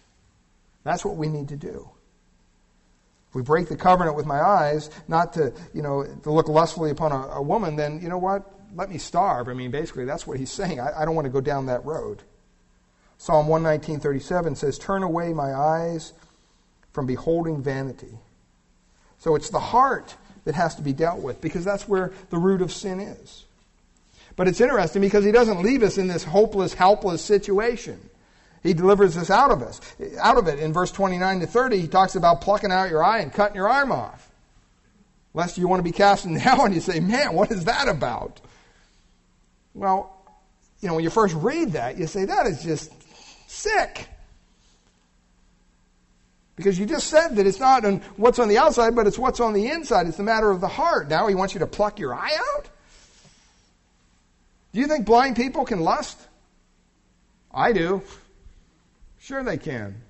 That's 0.85 1.05
what 1.05 1.17
we 1.17 1.29
need 1.29 1.49
to 1.49 1.57
do. 1.57 1.91
If 3.29 3.35
we 3.35 3.43
break 3.43 3.69
the 3.69 3.77
covenant 3.77 4.17
with 4.17 4.27
my 4.27 4.41
eyes, 4.41 4.91
not 5.09 5.33
to, 5.33 5.53
you 5.75 5.83
know, 5.83 6.05
to 6.23 6.31
look 6.31 6.49
lustfully 6.49 6.91
upon 6.91 7.11
a, 7.11 7.27
a 7.33 7.43
woman, 7.43 7.75
then 7.75 8.01
you 8.01 8.09
know 8.09 8.19
what? 8.19 8.49
Let 8.75 8.89
me 8.91 8.99
starve. 8.99 9.49
I 9.49 9.55
mean, 9.55 9.73
basically, 9.73 10.05
that's 10.05 10.27
what 10.27 10.39
he's 10.39 10.53
saying. 10.53 10.79
I, 10.79 11.03
I 11.03 11.05
don't 11.05 11.17
want 11.17 11.27
to 11.27 11.33
go 11.33 11.41
down 11.41 11.67
that 11.67 11.85
road. 11.85 12.23
Psalm 13.19 13.49
119.37 13.49 14.57
says, 14.57 14.79
Turn 14.79 15.03
away 15.03 15.33
my 15.33 15.53
eyes 15.53 16.13
from 16.93 17.07
beholding 17.07 17.63
vanity 17.63 18.19
so 19.19 19.35
it's 19.35 19.51
the 19.51 19.61
heart 19.61 20.15
that 20.45 20.55
has 20.55 20.75
to 20.77 20.83
be 20.83 20.93
dealt 20.93 21.21
with 21.21 21.41
because 21.41 21.65
that's 21.65 21.89
where 21.89 22.13
the 22.31 22.39
root 22.39 22.63
of 22.63 22.73
sin 22.73 23.01
is. 23.01 23.45
But 24.37 24.49
it's 24.49 24.61
interesting 24.61 25.01
because 25.01 25.25
he 25.25 25.33
doesn't 25.33 25.63
leave 25.63 25.83
us 25.83 25.97
in 25.97 26.09
this 26.09 26.23
hopeless, 26.23 26.75
helpless 26.75 27.23
situation. 27.23 27.99
He 28.63 28.75
delivers 28.75 29.17
us 29.17 29.31
out 29.31 29.51
of 29.51 29.63
us, 29.63 29.81
out 30.19 30.37
of 30.37 30.47
it. 30.49 30.59
In 30.59 30.73
verse 30.73 30.93
29 30.93 31.41
to 31.41 31.47
30, 31.47 31.81
he 31.81 31.89
talks 31.89 32.17
about 32.17 32.43
plucking 32.43 32.71
out 32.71 32.91
your 32.91 33.03
eye 33.03 33.21
and 33.21 33.33
cutting 33.33 33.57
your 33.57 33.69
arm 33.69 33.93
off. 33.93 34.31
Lest 35.33 35.57
you 35.57 35.69
want 35.69 35.81
to 35.81 35.85
be 35.85 35.93
cast 35.93 36.25
casting 36.25 36.37
hell 36.37 36.65
and 36.65 36.75
you 36.75 36.81
say, 36.81 37.01
man, 37.01 37.35
what 37.35 37.51
is 37.51 37.65
that 37.65 37.89
about? 37.89 38.41
Well, 39.75 40.13
you 40.81 40.89
know, 40.89 40.95
when 40.95 41.05
you 41.05 41.11
first 41.11 41.35
read 41.35 41.73
that, 41.73 41.99
you 41.99 42.07
say, 42.07 42.25
that 42.25 42.47
is 42.47 42.63
just 42.63 42.93
sick. 43.49 44.09
Because 46.57 46.79
you 46.79 46.87
just 46.87 47.09
said 47.09 47.37
that 47.37 47.47
it's 47.47 47.61
not 47.61 47.85
on 47.85 48.01
what's 48.17 48.39
on 48.39 48.49
the 48.49 48.57
outside, 48.59 48.97
but 48.97 49.07
it's 49.07 49.19
what's 49.19 49.41
on 49.41 49.53
the 49.53 49.69
inside. 49.69 50.07
It's 50.07 50.17
the 50.17 50.23
matter 50.23 50.51
of 50.51 50.61
the 50.61 50.69
heart. 50.69 51.09
Now 51.09 51.27
he 51.27 51.35
wants 51.35 51.53
you 51.53 51.61
to 51.61 51.67
pluck 51.67 51.99
your 51.99 52.15
eye 52.15 52.35
out? 52.35 52.71
Do 54.77 54.83
you 54.83 54.89
think 54.89 55.07
blind 55.07 55.37
people 55.37 55.65
can 55.65 55.81
lust? 55.81 56.19
I 57.51 57.73
do. 57.73 58.03
Sure 59.19 59.43
they 59.43 59.57
can. 59.57 60.03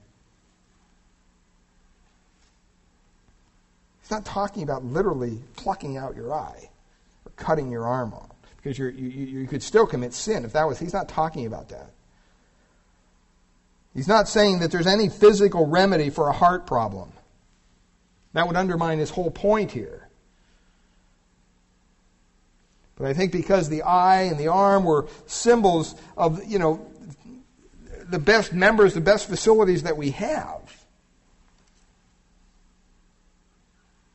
He's 4.02 4.10
not 4.10 4.24
talking 4.24 4.64
about 4.64 4.84
literally 4.84 5.40
plucking 5.54 5.96
out 5.96 6.16
your 6.16 6.34
eye 6.34 6.68
or 7.24 7.32
cutting 7.36 7.70
your 7.70 7.86
arm 7.86 8.12
off. 8.12 8.32
Because 8.56 8.76
you 8.76 8.88
you, 8.88 9.46
could 9.46 9.62
still 9.62 9.86
commit 9.86 10.12
sin 10.12 10.44
if 10.44 10.54
that 10.54 10.66
was, 10.66 10.80
he's 10.80 10.92
not 10.92 11.08
talking 11.08 11.46
about 11.46 11.68
that. 11.68 11.92
He's 13.94 14.08
not 14.08 14.26
saying 14.26 14.58
that 14.58 14.72
there's 14.72 14.88
any 14.88 15.08
physical 15.08 15.68
remedy 15.68 16.10
for 16.10 16.26
a 16.26 16.32
heart 16.32 16.66
problem. 16.66 17.12
That 18.32 18.48
would 18.48 18.56
undermine 18.56 18.98
his 18.98 19.10
whole 19.10 19.30
point 19.30 19.70
here. 19.70 20.05
But 22.96 23.06
I 23.06 23.12
think 23.12 23.30
because 23.30 23.68
the 23.68 23.82
eye 23.82 24.22
and 24.22 24.38
the 24.38 24.48
arm 24.48 24.84
were 24.84 25.06
symbols 25.26 25.94
of, 26.16 26.44
you 26.44 26.58
know, 26.58 26.90
the 28.08 28.18
best 28.18 28.52
members, 28.52 28.94
the 28.94 29.00
best 29.00 29.28
facilities 29.28 29.82
that 29.82 29.96
we 29.96 30.10
have, 30.12 30.86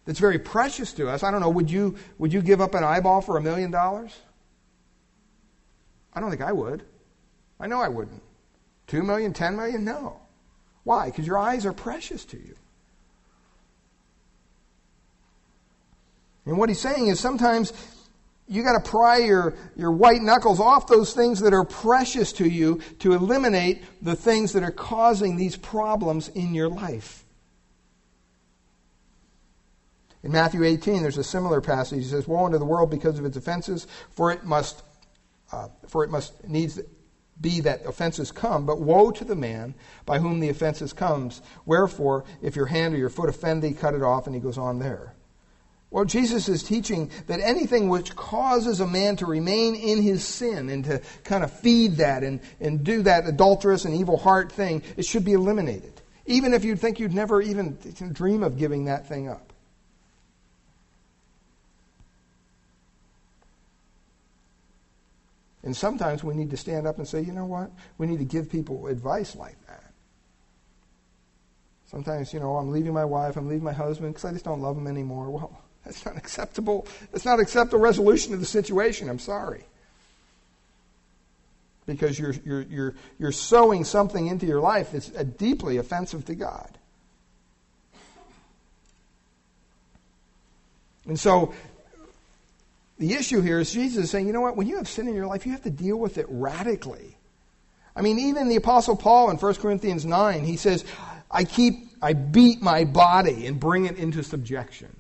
that's 0.06 0.20
very 0.20 0.40
precious 0.40 0.94
to 0.94 1.10
us. 1.10 1.22
I 1.22 1.30
don't 1.30 1.42
know, 1.42 1.50
would 1.50 1.70
you, 1.70 1.96
would 2.18 2.34
you 2.34 2.42
give 2.42 2.60
up 2.60 2.74
an 2.74 2.84
eyeball 2.84 3.22
for 3.22 3.38
a 3.38 3.42
million 3.42 3.70
dollars? 3.70 4.18
I 6.14 6.20
don't 6.20 6.30
think 6.30 6.42
I 6.42 6.52
would. 6.52 6.84
I 7.60 7.68
know 7.68 7.80
I 7.80 7.88
wouldn't. 7.88 8.24
Two 8.88 9.04
million, 9.04 9.32
ten 9.32 9.56
million? 9.56 9.86
No. 9.86 10.20
Why? 10.84 11.06
Because 11.06 11.28
your 11.28 11.38
eyes 11.38 11.66
are 11.66 11.74
precious 11.74 12.26
to 12.26 12.38
you. 12.38 12.56
And 16.46 16.58
what 16.58 16.70
he's 16.70 16.82
saying 16.82 17.08
is 17.08 17.20
sometimes 17.20 17.72
you 18.52 18.64
got 18.64 18.74
to 18.84 18.90
pry 18.90 19.20
your, 19.20 19.56
your 19.78 19.94
white 19.94 20.22
knuckles 20.22 20.60
off 20.60 20.86
those 20.86 21.14
things 21.14 21.40
that 21.40 21.54
are 21.54 21.64
precious 21.64 22.34
to 22.34 22.46
you 22.48 22.82
to 23.00 23.14
eliminate 23.14 23.82
the 24.02 24.14
things 24.14 24.52
that 24.54 24.62
are 24.62 24.72
causing 24.72 25.38
these 25.38 25.56
problems 25.56 26.28
in 26.28 26.54
your 26.54 26.68
life. 26.68 27.24
In 30.22 30.34
Matthew 30.34 30.66
18, 30.66 31.02
there's 31.02 31.18
a 31.18 31.24
similar 31.24 31.62
passage. 31.62 32.04
He 32.04 32.10
says, 32.10 32.28
Woe 32.28 32.46
unto 32.46 32.58
the 32.58 32.66
world 32.66 32.92
because 32.92 33.18
of 33.18 33.24
its 33.24 33.38
offenses, 33.38 33.88
for 34.10 34.34
it 34.34 34.44
must, 34.44 34.84
uh, 35.54 35.70
for 35.88 36.04
it 36.04 36.10
must 36.10 36.46
needs 36.46 36.78
be 37.40 37.62
that 37.62 37.86
offenses 37.86 38.34
come, 38.34 38.66
but 38.66 38.82
woe 38.82 39.12
to 39.12 39.24
the 39.24 39.36
man 39.36 39.74
by 40.06 40.20
whom 40.20 40.42
the 40.42 40.50
offenses 40.50 40.92
comes. 40.92 41.42
Wherefore, 41.66 42.26
if 42.42 42.58
your 42.58 42.66
hand 42.66 42.94
or 42.94 42.98
your 42.98 43.10
foot 43.10 43.30
offend 43.30 43.64
thee, 43.64 43.72
cut 43.72 43.96
it 43.96 44.04
off, 44.04 44.28
and 44.28 44.36
he 44.36 44.42
goes 44.42 44.58
on 44.58 44.78
there. 44.78 45.16
Well, 45.92 46.06
Jesus 46.06 46.48
is 46.48 46.64
teaching 46.64 47.12
that 47.28 47.42
anything 47.42 47.90
which 47.90 48.16
causes 48.16 48.80
a 48.80 48.88
man 48.88 49.18
to 49.18 49.26
remain 49.26 49.76
in 49.76 50.02
his 50.02 50.24
sin 50.24 50.70
and 50.70 50.86
to 50.86 51.02
kind 51.26 51.44
of 51.44 51.52
feed 51.52 51.98
that 51.98 52.24
and, 52.24 52.40
and 52.62 52.82
do 52.82 53.02
that 53.04 53.28
adulterous 53.28 53.84
and 53.84 53.94
evil 53.94 54.16
heart 54.16 54.54
thing, 54.54 54.84
it 54.96 55.06
should 55.06 55.26
be 55.26 55.34
eliminated. 55.34 56.02
Even 56.26 56.54
if 56.54 56.64
you'd 56.64 56.80
think 56.80 57.02
you'd 57.02 57.14
never 57.14 57.42
even 57.42 57.78
dream 58.14 58.42
of 58.42 58.58
giving 58.58 58.86
that 58.86 59.10
thing 59.10 59.28
up. 59.28 59.52
And 65.64 65.76
sometimes 65.76 66.24
we 66.24 66.34
need 66.36 66.52
to 66.52 66.58
stand 66.58 66.88
up 66.88 67.00
and 67.00 67.08
say, 67.08 67.20
you 67.22 67.34
know 67.34 67.46
what? 67.46 67.70
We 67.98 68.08
need 68.08 68.20
to 68.20 68.26
give 68.26 68.50
people 68.50 68.88
advice 68.88 69.36
like 69.36 69.58
that. 69.68 69.92
Sometimes, 71.88 72.34
you 72.34 72.40
know, 72.40 72.56
I'm 72.56 72.72
leaving 72.72 72.94
my 72.94 73.04
wife, 73.04 73.36
I'm 73.36 73.50
leaving 73.50 73.66
my 73.66 73.74
husband 73.74 74.14
because 74.14 74.24
I 74.24 74.32
just 74.32 74.46
don't 74.46 74.62
love 74.62 74.78
him 74.78 74.88
anymore. 74.88 75.30
Well, 75.30 75.62
that's 75.86 76.06
not 76.06 76.18
acceptable. 76.18 76.88
That's 77.12 77.26
not 77.26 77.40
acceptable 77.40 77.80
resolution 77.80 78.34
of 78.34 78.40
the 78.40 78.46
situation. 78.46 79.10
I'm 79.10 79.20
sorry. 79.20 79.66
Because 81.86 82.20
you're, 82.20 82.36
you're, 82.46 82.62
you're, 82.62 82.96
you're 83.18 83.32
sowing 83.32 83.84
something 83.84 84.28
into 84.28 84.46
your 84.46 84.62
life 84.62 84.92
that's 84.92 85.10
deeply 85.10 85.78
offensive 85.78 86.26
to 86.26 86.36
God. 86.36 86.78
And 91.08 91.20
so 91.20 91.54
the 93.00 93.14
issue 93.14 93.42
here 93.42 93.60
is 93.60 93.74
Jesus 93.74 94.06
is 94.06 94.12
saying, 94.12 94.28
you 94.28 94.34
know 94.34 94.42
what, 94.42 94.56
when 94.56 94.68
you 94.68 94.78
have 94.78 94.88
sin 94.88 95.08
in 95.08 95.16
your 95.16 95.26
life, 95.26 95.46
you 95.46 95.52
have 95.54 95.64
to 95.64 95.72
deal 95.72 95.98
with 95.98 96.20
it 96.20 96.28
radically. 96.30 97.18
I 97.96 98.02
mean, 98.02 98.20
even 98.20 98.48
the 98.48 98.56
Apostle 98.56 98.96
Paul 98.96 99.32
in 99.32 99.38
1 99.38 99.56
Corinthians 99.56 100.06
9, 100.06 100.44
he 100.44 100.56
says, 100.56 100.86
I 101.30 101.44
keep, 101.44 101.90
I 102.02 102.14
beat 102.14 102.62
my 102.62 102.84
body 102.84 103.48
and 103.48 103.60
bring 103.60 103.86
it 103.86 103.98
into 103.98 104.24
subjection. 104.24 104.96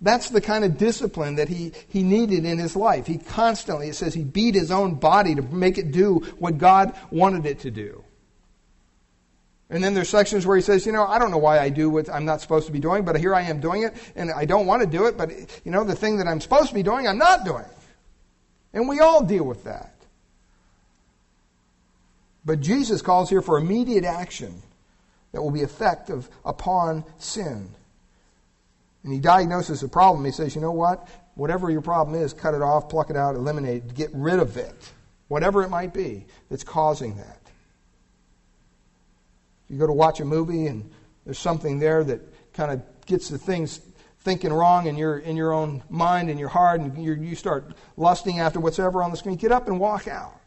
That's 0.00 0.30
the 0.30 0.40
kind 0.40 0.64
of 0.64 0.78
discipline 0.78 1.36
that 1.36 1.48
he, 1.48 1.72
he 1.88 2.02
needed 2.02 2.44
in 2.44 2.58
his 2.58 2.76
life. 2.76 3.06
He 3.06 3.18
constantly, 3.18 3.88
it 3.88 3.94
says, 3.94 4.14
he 4.14 4.22
beat 4.22 4.54
his 4.54 4.70
own 4.70 4.94
body 4.94 5.34
to 5.34 5.42
make 5.42 5.76
it 5.76 5.90
do 5.90 6.18
what 6.38 6.58
God 6.58 6.96
wanted 7.10 7.46
it 7.46 7.60
to 7.60 7.70
do. 7.70 8.04
And 9.70 9.82
then 9.82 9.94
there's 9.94 10.08
sections 10.08 10.46
where 10.46 10.56
he 10.56 10.62
says, 10.62 10.86
you 10.86 10.92
know, 10.92 11.04
I 11.04 11.18
don't 11.18 11.30
know 11.30 11.38
why 11.38 11.58
I 11.58 11.68
do 11.68 11.90
what 11.90 12.08
I'm 12.08 12.24
not 12.24 12.40
supposed 12.40 12.66
to 12.66 12.72
be 12.72 12.78
doing, 12.78 13.04
but 13.04 13.18
here 13.18 13.34
I 13.34 13.42
am 13.42 13.60
doing 13.60 13.82
it, 13.82 13.94
and 14.16 14.30
I 14.30 14.44
don't 14.44 14.66
want 14.66 14.82
to 14.82 14.88
do 14.88 15.06
it, 15.06 15.18
but, 15.18 15.30
you 15.64 15.70
know, 15.70 15.84
the 15.84 15.96
thing 15.96 16.18
that 16.18 16.26
I'm 16.26 16.40
supposed 16.40 16.68
to 16.68 16.74
be 16.74 16.82
doing, 16.82 17.06
I'm 17.06 17.18
not 17.18 17.44
doing. 17.44 17.66
And 18.72 18.88
we 18.88 19.00
all 19.00 19.24
deal 19.24 19.44
with 19.44 19.64
that. 19.64 19.94
But 22.44 22.60
Jesus 22.60 23.02
calls 23.02 23.28
here 23.28 23.42
for 23.42 23.58
immediate 23.58 24.04
action 24.04 24.62
that 25.32 25.42
will 25.42 25.50
be 25.50 25.60
effective 25.60 26.30
upon 26.44 27.04
sin. 27.18 27.74
And 29.04 29.12
he 29.12 29.20
diagnoses 29.20 29.80
the 29.80 29.88
problem. 29.88 30.24
He 30.24 30.32
says, 30.32 30.54
you 30.54 30.60
know 30.60 30.72
what? 30.72 31.08
Whatever 31.34 31.70
your 31.70 31.82
problem 31.82 32.20
is, 32.20 32.32
cut 32.32 32.54
it 32.54 32.62
off, 32.62 32.88
pluck 32.88 33.10
it 33.10 33.16
out, 33.16 33.36
eliminate 33.36 33.84
it, 33.84 33.94
get 33.94 34.10
rid 34.12 34.40
of 34.40 34.56
it. 34.56 34.74
Whatever 35.28 35.62
it 35.62 35.68
might 35.68 35.94
be 35.94 36.26
that's 36.50 36.64
causing 36.64 37.16
that. 37.16 37.40
You 39.68 39.78
go 39.78 39.86
to 39.86 39.92
watch 39.92 40.20
a 40.20 40.24
movie 40.24 40.66
and 40.66 40.90
there's 41.24 41.38
something 41.38 41.78
there 41.78 42.02
that 42.04 42.20
kind 42.54 42.72
of 42.72 42.82
gets 43.06 43.28
the 43.28 43.38
things 43.38 43.80
thinking 44.20 44.52
wrong 44.52 44.86
in 44.86 44.96
your 44.96 45.18
in 45.18 45.36
your 45.36 45.52
own 45.52 45.82
mind 45.88 46.28
and 46.28 46.38
your 46.38 46.48
heart, 46.48 46.80
and 46.80 47.02
you 47.02 47.14
you 47.14 47.34
start 47.34 47.74
lusting 47.96 48.40
after 48.40 48.60
whatever 48.60 49.02
on 49.02 49.10
the 49.10 49.16
screen. 49.16 49.36
Get 49.36 49.52
up 49.52 49.68
and 49.68 49.78
walk 49.78 50.08
out. 50.08 50.40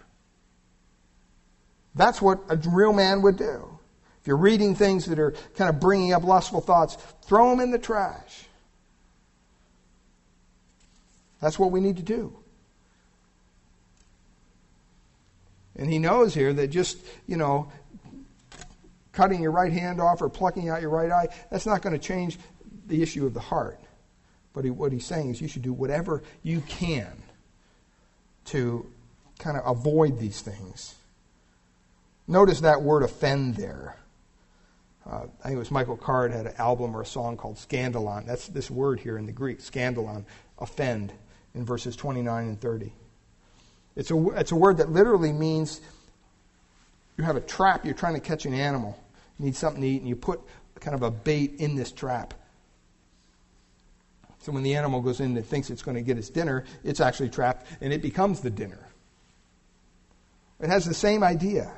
That's 1.96 2.22
what 2.22 2.40
a 2.50 2.58
real 2.70 2.94
man 2.94 3.22
would 3.22 3.38
do. 3.38 3.80
If 4.22 4.28
you're 4.28 4.38
reading 4.38 4.76
things 4.76 5.06
that 5.08 5.18
are 5.18 5.32
kind 5.56 5.70
of 5.70 5.80
bringing 5.80 6.14
up 6.14 6.24
lustful 6.24 6.62
thoughts, 6.62 6.96
throw 7.24 7.50
them 7.50 7.60
in 7.60 7.72
the 7.72 7.80
trash. 7.80 8.46
That's 11.42 11.58
what 11.58 11.72
we 11.72 11.82
need 11.82 11.98
to 11.98 12.04
do. 12.04 12.38
And 15.76 15.90
he 15.90 15.98
knows 15.98 16.36
here 16.36 16.54
that 16.54 16.68
just, 16.68 17.00
you 17.26 17.36
know, 17.36 17.72
cutting 19.12 19.42
your 19.42 19.52
right 19.52 19.72
hand 19.72 20.00
off 20.00 20.22
or 20.22 20.30
plucking 20.30 20.70
out 20.70 20.82
your 20.82 20.92
right 20.92 21.10
eye, 21.10 21.28
that's 21.50 21.66
not 21.66 21.82
going 21.82 21.94
to 21.94 22.00
change 22.00 22.38
the 22.88 23.02
issue 23.02 23.26
of 23.26 23.34
the 23.34 23.40
heart. 23.40 23.80
But 24.54 24.66
he, 24.66 24.70
what 24.70 24.92
he's 24.92 25.06
saying 25.06 25.32
is 25.32 25.42
you 25.42 25.48
should 25.48 25.64
do 25.64 25.74
whatever 25.74 26.22
you 26.44 26.62
can 26.62 27.24
to 28.46 28.86
kind 29.40 29.58
of 29.58 29.66
avoid 29.66 30.20
these 30.20 30.42
things. 30.42 30.94
Notice 32.28 32.62
that 32.62 32.84
word 32.84 33.02
offend 33.02 33.56
there. 33.56 33.96
Uh, 35.12 35.26
I 35.42 35.44
think 35.44 35.56
it 35.56 35.60
was 35.60 35.72
Michael 35.72 35.98
Card 35.98 36.32
had 36.32 36.46
an 36.46 36.54
album 36.58 36.96
or 36.96 37.02
a 37.02 37.06
song 37.06 37.36
called 37.36 37.58
Scandalon. 37.58 38.26
That's 38.26 38.48
this 38.48 38.72
word 38.72 39.02
here 39.02 39.18
in 39.18 39.26
the 39.26 39.34
Greek, 39.34 39.60
scandalon, 39.60 40.24
offend, 40.58 41.12
in 41.54 41.66
verses 41.66 41.98
29 41.98 42.48
and 42.48 42.62
30. 42.62 42.94
It's 43.98 44.10
a, 44.10 44.30
it's 44.30 44.54
a 44.54 44.56
word 44.56 44.78
that 44.78 44.90
literally 44.90 45.34
means 45.34 45.82
you 47.18 47.26
have 47.26 47.36
a 47.36 47.42
trap, 47.42 47.84
you're 47.84 47.94
trying 47.94 48.14
to 48.14 48.22
catch 48.22 48.46
an 48.46 48.54
animal. 48.54 48.98
You 49.38 49.46
need 49.46 49.56
something 49.58 49.82
to 49.82 49.88
eat, 49.88 50.00
and 50.00 50.08
you 50.08 50.16
put 50.16 50.40
kind 50.80 50.96
of 50.96 51.04
a 51.04 51.12
bait 51.12 51.56
in 51.58 51.76
this 51.76 51.92
trap. 51.92 52.34
So 54.40 54.54
when 54.54 54.64
the 54.64 54.76
animal 54.76 55.02
goes 55.02 55.20
in 55.20 55.36
and 55.36 55.46
thinks 55.46 55.70
it's 55.70 55.84
going 55.84 55.96
to 55.96 56.02
get 56.02 56.18
its 56.18 56.30
dinner, 56.30 56.64
it's 56.86 57.02
actually 57.02 57.30
trapped, 57.30 57.68
and 57.82 57.92
it 57.92 58.02
becomes 58.02 58.40
the 58.40 58.50
dinner. 58.50 58.88
It 60.62 60.70
has 60.70 60.86
the 60.86 60.94
same 60.94 61.22
idea. 61.22 61.74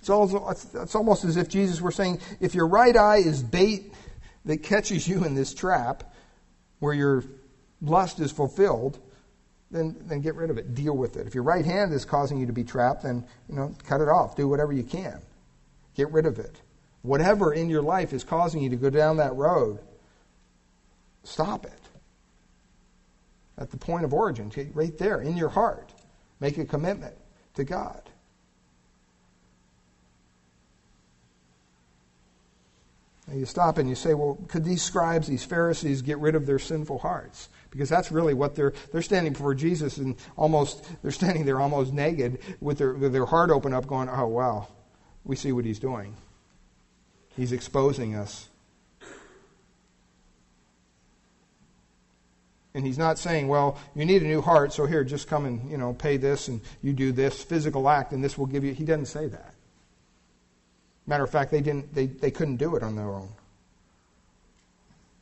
It's, 0.00 0.10
also, 0.10 0.48
it's 0.48 0.94
almost 0.94 1.24
as 1.24 1.36
if 1.36 1.48
Jesus 1.48 1.80
were 1.80 1.92
saying, 1.92 2.20
if 2.40 2.54
your 2.54 2.66
right 2.66 2.96
eye 2.96 3.18
is 3.18 3.42
bait 3.42 3.92
that 4.46 4.62
catches 4.62 5.06
you 5.06 5.24
in 5.24 5.34
this 5.34 5.54
trap, 5.54 6.04
where 6.78 6.94
your 6.94 7.24
lust 7.82 8.18
is 8.18 8.32
fulfilled, 8.32 8.98
then, 9.70 9.94
then 10.00 10.20
get 10.20 10.34
rid 10.34 10.50
of 10.50 10.58
it. 10.58 10.74
Deal 10.74 10.96
with 10.96 11.16
it. 11.16 11.26
If 11.26 11.34
your 11.34 11.44
right 11.44 11.64
hand 11.64 11.92
is 11.92 12.04
causing 12.04 12.38
you 12.38 12.46
to 12.46 12.52
be 12.52 12.64
trapped, 12.64 13.02
then 13.04 13.24
you 13.48 13.54
know, 13.54 13.74
cut 13.84 14.00
it 14.00 14.08
off. 14.08 14.36
Do 14.36 14.48
whatever 14.48 14.72
you 14.72 14.82
can. 14.82 15.20
Get 15.94 16.10
rid 16.10 16.26
of 16.26 16.38
it. 16.38 16.60
Whatever 17.02 17.52
in 17.52 17.70
your 17.70 17.82
life 17.82 18.12
is 18.12 18.24
causing 18.24 18.62
you 18.62 18.70
to 18.70 18.76
go 18.76 18.90
down 18.90 19.18
that 19.18 19.34
road, 19.36 19.78
stop 21.22 21.64
it. 21.66 21.72
At 23.58 23.70
the 23.70 23.76
point 23.76 24.04
of 24.04 24.14
origin, 24.14 24.50
right 24.74 24.96
there 24.98 25.20
in 25.20 25.36
your 25.36 25.50
heart, 25.50 25.92
make 26.40 26.56
a 26.56 26.64
commitment 26.64 27.14
to 27.54 27.64
God. 27.64 28.02
And 33.30 33.38
you 33.38 33.46
stop 33.46 33.78
and 33.78 33.88
you 33.88 33.94
say, 33.94 34.12
well, 34.12 34.38
could 34.48 34.64
these 34.64 34.82
scribes, 34.82 35.28
these 35.28 35.44
Pharisees, 35.44 36.02
get 36.02 36.18
rid 36.18 36.34
of 36.34 36.46
their 36.46 36.58
sinful 36.58 36.98
hearts? 36.98 37.48
because 37.70 37.88
that's 37.88 38.10
really 38.12 38.34
what 38.34 38.54
they're 38.54 38.72
they're 38.92 39.02
standing 39.02 39.32
before 39.32 39.54
Jesus 39.54 39.96
and 39.96 40.16
almost 40.36 40.84
they're 41.02 41.10
standing 41.10 41.44
there 41.44 41.60
almost 41.60 41.92
naked 41.92 42.40
with 42.60 42.78
their 42.78 42.92
with 42.92 43.12
their 43.12 43.26
heart 43.26 43.50
open 43.50 43.72
up, 43.72 43.86
going, 43.86 44.08
"Oh 44.08 44.26
wow, 44.26 44.68
we 45.24 45.36
see 45.36 45.52
what 45.52 45.64
he's 45.64 45.78
doing. 45.78 46.16
He's 47.36 47.52
exposing 47.52 48.14
us." 48.14 48.48
And 52.72 52.86
he's 52.86 52.98
not 52.98 53.18
saying, 53.18 53.48
well, 53.48 53.78
you 53.96 54.04
need 54.04 54.22
a 54.22 54.26
new 54.26 54.40
heart, 54.40 54.72
so 54.72 54.86
here, 54.86 55.02
just 55.02 55.26
come 55.26 55.44
and, 55.44 55.68
you 55.68 55.76
know, 55.76 55.92
pay 55.92 56.16
this 56.16 56.46
and 56.46 56.60
you 56.82 56.92
do 56.92 57.10
this 57.10 57.42
physical 57.42 57.88
act 57.88 58.12
and 58.12 58.22
this 58.22 58.38
will 58.38 58.46
give 58.46 58.62
you. 58.62 58.72
He 58.72 58.84
doesn't 58.84 59.06
say 59.06 59.26
that. 59.26 59.54
Matter 61.06 61.24
of 61.24 61.30
fact, 61.30 61.50
they, 61.50 61.60
didn't, 61.60 61.94
they, 61.94 62.06
they 62.06 62.30
couldn't 62.30 62.56
do 62.56 62.76
it 62.76 62.82
on 62.82 62.94
their 62.96 63.08
own. 63.08 63.28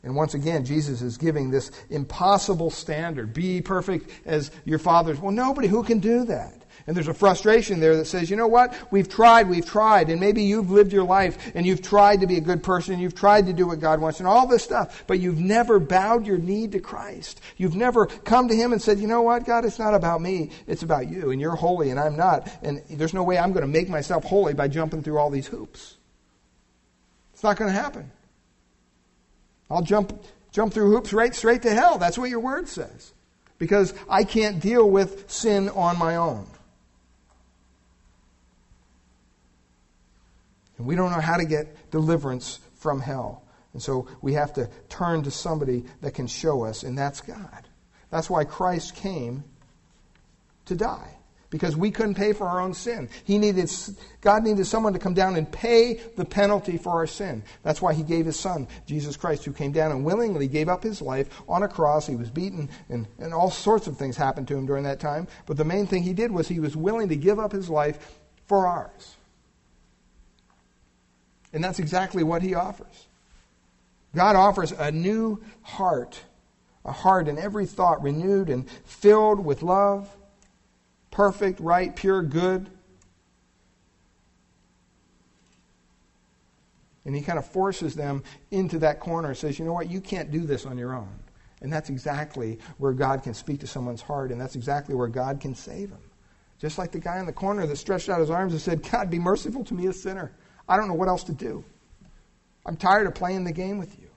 And 0.02 0.14
once 0.14 0.34
again, 0.34 0.64
Jesus 0.64 1.02
is 1.02 1.18
giving 1.18 1.50
this 1.50 1.70
impossible 1.90 2.70
standard 2.70 3.34
be 3.34 3.60
perfect 3.60 4.10
as 4.26 4.50
your 4.64 4.78
fathers. 4.78 5.18
Well, 5.18 5.32
nobody 5.32 5.68
who 5.68 5.82
can 5.82 5.98
do 5.98 6.24
that. 6.24 6.62
And 6.88 6.96
there's 6.96 7.06
a 7.06 7.12
frustration 7.12 7.80
there 7.80 7.98
that 7.98 8.06
says, 8.06 8.30
you 8.30 8.36
know 8.36 8.46
what? 8.46 8.74
We've 8.90 9.10
tried, 9.10 9.50
we've 9.50 9.66
tried, 9.66 10.08
and 10.08 10.18
maybe 10.18 10.44
you've 10.44 10.70
lived 10.70 10.90
your 10.90 11.04
life 11.04 11.52
and 11.54 11.66
you've 11.66 11.82
tried 11.82 12.22
to 12.22 12.26
be 12.26 12.38
a 12.38 12.40
good 12.40 12.62
person 12.62 12.94
and 12.94 13.02
you've 13.02 13.14
tried 13.14 13.44
to 13.44 13.52
do 13.52 13.66
what 13.66 13.78
God 13.78 14.00
wants 14.00 14.20
and 14.20 14.26
all 14.26 14.46
this 14.46 14.64
stuff, 14.64 15.04
but 15.06 15.20
you've 15.20 15.38
never 15.38 15.78
bowed 15.78 16.26
your 16.26 16.38
knee 16.38 16.66
to 16.68 16.80
Christ. 16.80 17.42
You've 17.58 17.76
never 17.76 18.06
come 18.06 18.48
to 18.48 18.56
Him 18.56 18.72
and 18.72 18.80
said, 18.80 19.00
you 19.00 19.06
know 19.06 19.20
what, 19.20 19.44
God, 19.44 19.66
it's 19.66 19.78
not 19.78 19.92
about 19.92 20.22
me, 20.22 20.50
it's 20.66 20.82
about 20.82 21.10
you, 21.10 21.30
and 21.30 21.42
you're 21.42 21.56
holy 21.56 21.90
and 21.90 22.00
I'm 22.00 22.16
not, 22.16 22.50
and 22.62 22.82
there's 22.88 23.12
no 23.12 23.22
way 23.22 23.36
I'm 23.36 23.52
going 23.52 23.66
to 23.66 23.70
make 23.70 23.90
myself 23.90 24.24
holy 24.24 24.54
by 24.54 24.68
jumping 24.68 25.02
through 25.02 25.18
all 25.18 25.28
these 25.28 25.46
hoops. 25.46 25.98
It's 27.34 27.42
not 27.42 27.58
going 27.58 27.70
to 27.70 27.78
happen. 27.78 28.10
I'll 29.70 29.82
jump, 29.82 30.24
jump 30.52 30.72
through 30.72 30.90
hoops 30.90 31.12
right 31.12 31.34
straight 31.34 31.60
to 31.62 31.70
hell. 31.70 31.98
That's 31.98 32.16
what 32.16 32.30
your 32.30 32.40
word 32.40 32.66
says. 32.66 33.12
Because 33.58 33.92
I 34.08 34.24
can't 34.24 34.58
deal 34.58 34.88
with 34.88 35.30
sin 35.30 35.68
on 35.68 35.98
my 35.98 36.16
own. 36.16 36.46
And 40.78 40.86
we 40.86 40.94
don't 40.94 41.10
know 41.10 41.20
how 41.20 41.36
to 41.36 41.44
get 41.44 41.90
deliverance 41.90 42.60
from 42.76 43.00
hell. 43.00 43.42
And 43.72 43.82
so 43.82 44.08
we 44.22 44.32
have 44.32 44.52
to 44.54 44.70
turn 44.88 45.22
to 45.24 45.30
somebody 45.30 45.84
that 46.00 46.14
can 46.14 46.26
show 46.26 46.64
us, 46.64 46.82
and 46.82 46.96
that's 46.96 47.20
God. 47.20 47.68
That's 48.10 48.30
why 48.30 48.44
Christ 48.44 48.94
came 48.94 49.44
to 50.64 50.74
die 50.74 51.18
because 51.50 51.76
we 51.76 51.90
couldn't 51.90 52.14
pay 52.14 52.32
for 52.32 52.46
our 52.46 52.60
own 52.60 52.74
sin. 52.74 53.08
He 53.24 53.38
needed, 53.38 53.70
God 54.20 54.44
needed 54.44 54.66
someone 54.66 54.92
to 54.92 54.98
come 54.98 55.14
down 55.14 55.36
and 55.36 55.50
pay 55.50 55.94
the 56.16 56.24
penalty 56.24 56.76
for 56.76 56.90
our 56.90 57.06
sin. 57.06 57.42
That's 57.62 57.80
why 57.80 57.94
He 57.94 58.02
gave 58.02 58.26
His 58.26 58.38
Son, 58.38 58.68
Jesus 58.86 59.16
Christ, 59.16 59.44
who 59.44 59.52
came 59.52 59.72
down 59.72 59.90
and 59.90 60.04
willingly 60.04 60.48
gave 60.48 60.68
up 60.68 60.82
His 60.82 61.00
life 61.00 61.28
on 61.48 61.62
a 61.62 61.68
cross. 61.68 62.06
He 62.06 62.16
was 62.16 62.30
beaten, 62.30 62.68
and, 62.88 63.06
and 63.18 63.32
all 63.32 63.50
sorts 63.50 63.86
of 63.86 63.96
things 63.96 64.16
happened 64.16 64.48
to 64.48 64.56
Him 64.56 64.66
during 64.66 64.84
that 64.84 65.00
time. 65.00 65.26
But 65.46 65.56
the 65.56 65.64
main 65.64 65.86
thing 65.86 66.02
He 66.02 66.12
did 66.12 66.30
was 66.30 66.48
He 66.48 66.60
was 66.60 66.76
willing 66.76 67.08
to 67.08 67.16
give 67.16 67.38
up 67.38 67.52
His 67.52 67.70
life 67.70 68.18
for 68.46 68.66
ours. 68.66 69.16
And 71.52 71.62
that's 71.62 71.78
exactly 71.78 72.22
what 72.22 72.42
He 72.42 72.54
offers. 72.54 73.06
God 74.14 74.36
offers 74.36 74.72
a 74.72 74.90
new 74.90 75.42
heart, 75.62 76.20
a 76.84 76.92
heart 76.92 77.28
in 77.28 77.38
every 77.38 77.66
thought 77.66 78.02
renewed 78.02 78.48
and 78.48 78.68
filled 78.84 79.44
with 79.44 79.62
love 79.62 80.08
perfect, 81.18 81.58
right, 81.58 81.96
pure, 81.96 82.22
good. 82.22 82.70
And 87.04 87.12
he 87.12 87.22
kind 87.22 87.40
of 87.40 87.44
forces 87.44 87.96
them 87.96 88.22
into 88.52 88.78
that 88.78 89.00
corner 89.00 89.28
and 89.28 89.36
says, 89.36 89.58
you 89.58 89.64
know 89.64 89.72
what, 89.72 89.90
you 89.90 90.00
can't 90.00 90.30
do 90.30 90.42
this 90.42 90.64
on 90.64 90.78
your 90.78 90.94
own. 90.94 91.08
And 91.60 91.72
that's 91.72 91.90
exactly 91.90 92.60
where 92.76 92.92
God 92.92 93.24
can 93.24 93.34
speak 93.34 93.58
to 93.60 93.66
someone's 93.66 94.00
heart, 94.00 94.30
and 94.30 94.40
that's 94.40 94.54
exactly 94.54 94.94
where 94.94 95.08
God 95.08 95.40
can 95.40 95.56
save 95.56 95.90
them. 95.90 95.98
Just 96.60 96.78
like 96.78 96.92
the 96.92 97.00
guy 97.00 97.18
in 97.18 97.26
the 97.26 97.32
corner 97.32 97.66
that 97.66 97.76
stretched 97.76 98.08
out 98.08 98.20
his 98.20 98.30
arms 98.30 98.52
and 98.52 98.62
said, 98.62 98.88
God, 98.88 99.10
be 99.10 99.18
merciful 99.18 99.64
to 99.64 99.74
me, 99.74 99.86
a 99.86 99.92
sinner. 99.92 100.30
I 100.68 100.76
don't 100.76 100.88
know 100.88 100.94
what 100.94 101.08
else 101.08 101.24
to 101.24 101.32
do. 101.32 101.64
I'm 102.66 102.76
tired 102.76 103.06
of 103.06 103.14
playing 103.14 103.44
the 103.44 103.52
game 103.52 103.78
with 103.78 103.98
you. 103.98 104.08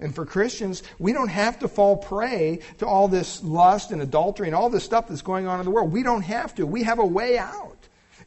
And 0.00 0.14
for 0.14 0.26
Christians, 0.26 0.82
we 0.98 1.12
don't 1.12 1.28
have 1.28 1.60
to 1.60 1.68
fall 1.68 1.96
prey 1.96 2.58
to 2.78 2.86
all 2.86 3.06
this 3.06 3.42
lust 3.44 3.92
and 3.92 4.02
adultery 4.02 4.48
and 4.48 4.54
all 4.54 4.68
this 4.68 4.84
stuff 4.84 5.08
that's 5.08 5.22
going 5.22 5.46
on 5.46 5.60
in 5.60 5.64
the 5.64 5.70
world. 5.70 5.92
We 5.92 6.02
don't 6.02 6.22
have 6.22 6.54
to. 6.56 6.66
We 6.66 6.82
have 6.82 6.98
a 6.98 7.06
way 7.06 7.38
out. 7.38 7.78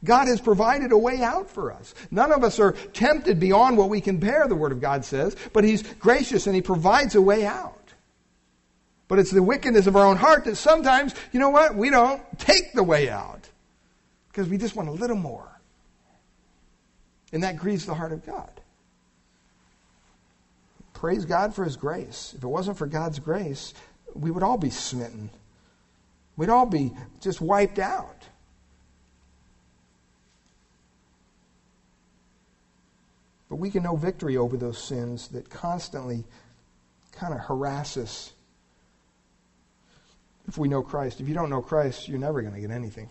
God 0.02 0.28
has 0.28 0.40
provided 0.40 0.92
a 0.92 0.98
way 0.98 1.22
out 1.22 1.50
for 1.50 1.72
us. 1.72 1.94
None 2.10 2.32
of 2.32 2.42
us 2.42 2.58
are 2.58 2.72
tempted 2.72 3.38
beyond 3.38 3.76
what 3.76 3.90
we 3.90 4.00
can 4.00 4.16
bear, 4.16 4.46
the 4.48 4.54
Word 4.54 4.72
of 4.72 4.80
God 4.80 5.04
says, 5.04 5.36
but 5.52 5.64
He's 5.64 5.82
gracious 5.82 6.46
and 6.46 6.54
He 6.54 6.62
provides 6.62 7.14
a 7.14 7.22
way 7.22 7.44
out. 7.44 7.74
But 9.08 9.18
it's 9.18 9.30
the 9.30 9.42
wickedness 9.42 9.86
of 9.86 9.96
our 9.96 10.06
own 10.06 10.16
heart 10.16 10.44
that 10.44 10.56
sometimes, 10.56 11.14
you 11.32 11.40
know 11.40 11.50
what, 11.50 11.74
we 11.74 11.90
don't 11.90 12.22
take 12.38 12.72
the 12.74 12.82
way 12.82 13.08
out 13.08 13.47
because 14.28 14.48
we 14.48 14.58
just 14.58 14.76
want 14.76 14.88
a 14.88 14.92
little 14.92 15.16
more. 15.16 15.48
And 17.32 17.42
that 17.42 17.56
grieves 17.56 17.86
the 17.86 17.94
heart 17.94 18.12
of 18.12 18.24
God. 18.24 18.50
Praise 20.94 21.24
God 21.24 21.54
for 21.54 21.64
His 21.64 21.76
grace. 21.76 22.34
If 22.36 22.42
it 22.42 22.46
wasn't 22.46 22.78
for 22.78 22.86
God's 22.86 23.18
grace, 23.18 23.74
we 24.14 24.30
would 24.30 24.42
all 24.42 24.58
be 24.58 24.70
smitten. 24.70 25.30
We'd 26.36 26.48
all 26.48 26.66
be 26.66 26.92
just 27.20 27.40
wiped 27.40 27.78
out. 27.78 28.28
But 33.48 33.56
we 33.56 33.70
can 33.70 33.82
know 33.82 33.96
victory 33.96 34.36
over 34.36 34.56
those 34.56 34.78
sins 34.78 35.28
that 35.28 35.48
constantly 35.48 36.24
kind 37.12 37.32
of 37.32 37.40
harass 37.40 37.96
us 37.96 38.32
if 40.46 40.58
we 40.58 40.68
know 40.68 40.82
Christ. 40.82 41.20
If 41.20 41.28
you 41.28 41.34
don't 41.34 41.50
know 41.50 41.62
Christ, 41.62 42.08
you're 42.08 42.18
never 42.18 42.42
going 42.42 42.54
to 42.54 42.60
get 42.60 42.70
anything 42.70 43.08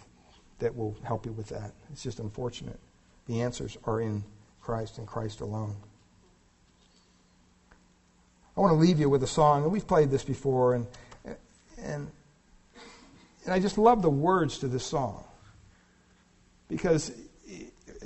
that 0.60 0.76
will 0.76 0.96
help 1.04 1.26
you 1.26 1.32
with 1.32 1.50
that. 1.50 1.74
It's 1.92 2.04
just 2.04 2.20
unfortunate. 2.20 2.80
The 3.28 3.42
answers 3.42 3.78
are 3.86 4.02
in 4.02 4.24
Christ 4.62 4.98
and 4.98 5.08
Christ 5.08 5.42
alone. 5.42 5.76
I 8.56 8.60
want 8.60 8.72
to 8.72 8.78
leave 8.78 9.00
you 9.00 9.10
with 9.10 9.22
a 9.22 9.28
song, 9.28 9.64
and 9.64 9.72
we've 9.72 9.88
played 9.88 10.10
this 10.10 10.24
before, 10.24 10.74
and, 10.74 10.88
and, 11.80 12.10
and 13.46 13.54
I 13.54 13.60
just 13.60 13.78
love 13.78 14.02
the 14.02 14.10
words 14.10 14.58
to 14.60 14.68
this 14.68 14.84
song. 14.84 15.24
Because 16.68 17.12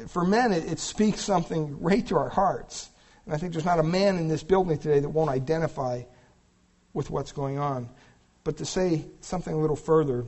for 0.07 0.25
men, 0.25 0.51
it, 0.51 0.69
it 0.69 0.79
speaks 0.79 1.21
something 1.21 1.81
right 1.81 2.05
to 2.07 2.17
our 2.17 2.29
hearts. 2.29 2.89
And 3.25 3.33
I 3.33 3.37
think 3.37 3.53
there's 3.53 3.65
not 3.65 3.79
a 3.79 3.83
man 3.83 4.17
in 4.17 4.27
this 4.27 4.43
building 4.43 4.77
today 4.77 4.99
that 4.99 5.09
won't 5.09 5.29
identify 5.29 6.03
with 6.93 7.09
what's 7.09 7.31
going 7.31 7.57
on. 7.57 7.89
But 8.43 8.57
to 8.57 8.65
say 8.65 9.05
something 9.21 9.53
a 9.53 9.57
little 9.57 9.75
further, 9.75 10.25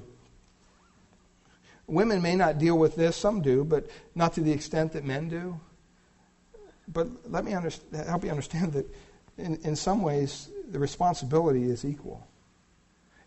women 1.93 2.21
may 2.21 2.35
not 2.35 2.57
deal 2.57 2.77
with 2.77 2.95
this, 2.95 3.15
some 3.15 3.41
do, 3.41 3.63
but 3.63 3.89
not 4.15 4.33
to 4.33 4.41
the 4.41 4.51
extent 4.51 4.93
that 4.93 5.03
men 5.03 5.29
do. 5.29 5.59
But 6.87 7.07
let 7.31 7.45
me 7.45 7.51
help 7.51 8.23
you 8.23 8.29
understand 8.29 8.73
that 8.73 8.85
in, 9.37 9.55
in 9.63 9.75
some 9.75 10.01
ways, 10.01 10.49
the 10.69 10.79
responsibility 10.79 11.63
is 11.63 11.85
equal. 11.85 12.25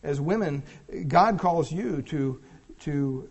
As 0.03 0.21
women, 0.21 0.63
God 1.09 1.39
calls 1.39 1.73
you 1.73 2.03
to, 2.03 2.41
to 2.81 3.29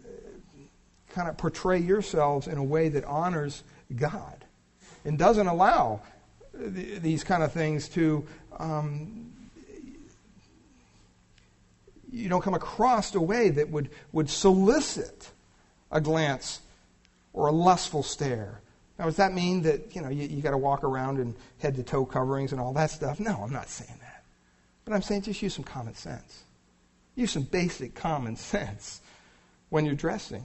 kind 1.09 1.29
of 1.29 1.37
portray 1.37 1.79
yourselves 1.79 2.47
in 2.47 2.57
a 2.57 2.63
way 2.63 2.89
that 2.89 3.05
honors 3.05 3.63
God 3.95 4.43
and 5.05 5.17
doesn't 5.17 5.47
allow 5.47 6.01
these 6.53 7.23
kind 7.23 7.43
of 7.43 7.51
things 7.51 7.87
to. 7.89 8.25
Um, 8.57 9.24
you 12.15 12.29
don't 12.29 12.41
come 12.41 12.53
across 12.53 13.13
a 13.15 13.21
way 13.21 13.49
that 13.49 13.69
would, 13.69 13.89
would 14.11 14.29
solicit 14.29 15.31
a 15.91 16.01
glance 16.01 16.61
or 17.33 17.47
a 17.47 17.51
lustful 17.51 18.03
stare 18.03 18.61
now, 18.97 19.05
does 19.05 19.17
that 19.17 19.33
mean 19.33 19.63
that, 19.63 19.95
you 19.95 20.01
know, 20.01 20.09
you, 20.09 20.27
you 20.27 20.41
got 20.41 20.51
to 20.51 20.57
walk 20.57 20.83
around 20.83 21.19
in 21.19 21.35
head 21.59 21.75
to 21.75 21.83
toe 21.83 22.05
coverings 22.05 22.51
and 22.51 22.61
all 22.61 22.73
that 22.73 22.91
stuff? 22.91 23.19
No, 23.19 23.41
I'm 23.43 23.51
not 23.51 23.69
saying 23.69 23.99
that. 24.01 24.23
But 24.85 24.93
I'm 24.93 25.01
saying 25.01 25.23
just 25.23 25.41
use 25.41 25.53
some 25.53 25.65
common 25.65 25.95
sense. 25.95 26.43
Use 27.15 27.31
some 27.31 27.43
basic 27.43 27.93
common 27.93 28.35
sense 28.37 29.01
when 29.69 29.85
you're 29.85 29.95
dressing. 29.95 30.43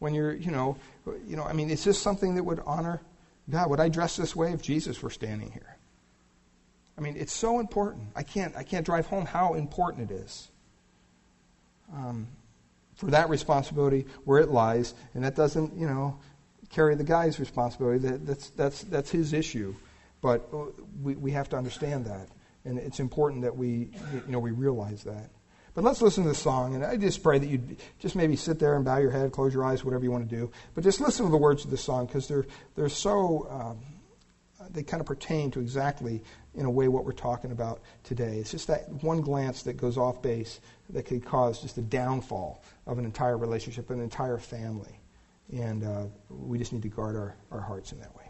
When 0.00 0.14
you're, 0.14 0.32
you 0.32 0.50
know, 0.50 0.76
you 1.26 1.36
know, 1.36 1.44
I 1.44 1.52
mean, 1.52 1.70
it's 1.70 1.84
just 1.84 2.02
something 2.02 2.34
that 2.36 2.44
would 2.44 2.60
honor 2.66 3.00
God. 3.50 3.70
Would 3.70 3.80
I 3.80 3.88
dress 3.88 4.16
this 4.16 4.34
way 4.34 4.52
if 4.52 4.62
Jesus 4.62 5.02
were 5.02 5.10
standing 5.10 5.52
here? 5.52 5.76
I 6.96 7.02
mean, 7.02 7.16
it's 7.16 7.32
so 7.32 7.60
important. 7.60 8.08
I 8.16 8.22
can't, 8.22 8.56
I 8.56 8.62
can't 8.62 8.84
drive 8.84 9.06
home 9.06 9.26
how 9.26 9.54
important 9.54 10.10
it 10.10 10.14
is. 10.14 10.48
Um, 11.92 12.28
for 13.00 13.06
that 13.06 13.30
responsibility 13.30 14.06
where 14.24 14.40
it 14.40 14.50
lies, 14.50 14.94
and 15.14 15.24
that 15.24 15.34
doesn't, 15.34 15.74
you 15.74 15.86
know, 15.86 16.18
carry 16.68 16.94
the 16.94 17.04
guy's 17.04 17.40
responsibility. 17.40 17.98
That, 18.06 18.26
that's, 18.26 18.50
that's, 18.50 18.82
that's 18.82 19.10
his 19.10 19.32
issue. 19.32 19.74
But 20.20 20.48
uh, 20.52 20.66
we, 21.02 21.14
we 21.14 21.30
have 21.30 21.48
to 21.48 21.56
understand 21.56 22.04
that. 22.04 22.28
And 22.66 22.78
it's 22.78 23.00
important 23.00 23.42
that 23.42 23.56
we, 23.56 23.88
you 24.12 24.22
know, 24.28 24.38
we 24.38 24.50
realize 24.50 25.02
that. 25.04 25.30
But 25.72 25.82
let's 25.84 26.02
listen 26.02 26.24
to 26.24 26.28
the 26.28 26.34
song. 26.34 26.74
And 26.74 26.84
I 26.84 26.98
just 26.98 27.22
pray 27.22 27.38
that 27.38 27.46
you'd 27.46 27.78
just 28.00 28.16
maybe 28.16 28.36
sit 28.36 28.58
there 28.58 28.76
and 28.76 28.84
bow 28.84 28.98
your 28.98 29.12
head, 29.12 29.32
close 29.32 29.54
your 29.54 29.64
eyes, 29.64 29.82
whatever 29.82 30.04
you 30.04 30.10
want 30.10 30.28
to 30.28 30.36
do. 30.36 30.50
But 30.74 30.84
just 30.84 31.00
listen 31.00 31.24
to 31.24 31.30
the 31.30 31.38
words 31.38 31.64
of 31.64 31.70
the 31.70 31.78
song 31.78 32.04
because 32.04 32.28
they're, 32.28 32.44
they're 32.76 32.90
so, 32.90 33.46
um, 33.50 33.78
they 34.72 34.82
kind 34.82 35.00
of 35.00 35.06
pertain 35.06 35.50
to 35.52 35.60
exactly, 35.60 36.22
in 36.54 36.64
a 36.64 36.70
way, 36.70 36.88
what 36.88 37.04
we're 37.04 37.12
talking 37.12 37.52
about 37.52 37.80
today. 38.04 38.38
It's 38.38 38.50
just 38.50 38.66
that 38.68 38.88
one 39.02 39.20
glance 39.20 39.62
that 39.64 39.74
goes 39.74 39.98
off 39.98 40.22
base 40.22 40.60
that 40.90 41.04
could 41.04 41.24
cause 41.24 41.60
just 41.60 41.78
a 41.78 41.82
downfall 41.82 42.62
of 42.86 42.98
an 42.98 43.04
entire 43.04 43.36
relationship, 43.36 43.90
an 43.90 44.00
entire 44.00 44.38
family. 44.38 44.98
And 45.52 45.84
uh, 45.84 46.04
we 46.28 46.58
just 46.58 46.72
need 46.72 46.82
to 46.82 46.88
guard 46.88 47.16
our, 47.16 47.34
our 47.50 47.60
hearts 47.60 47.92
in 47.92 47.98
that 47.98 48.14
way. 48.16 48.29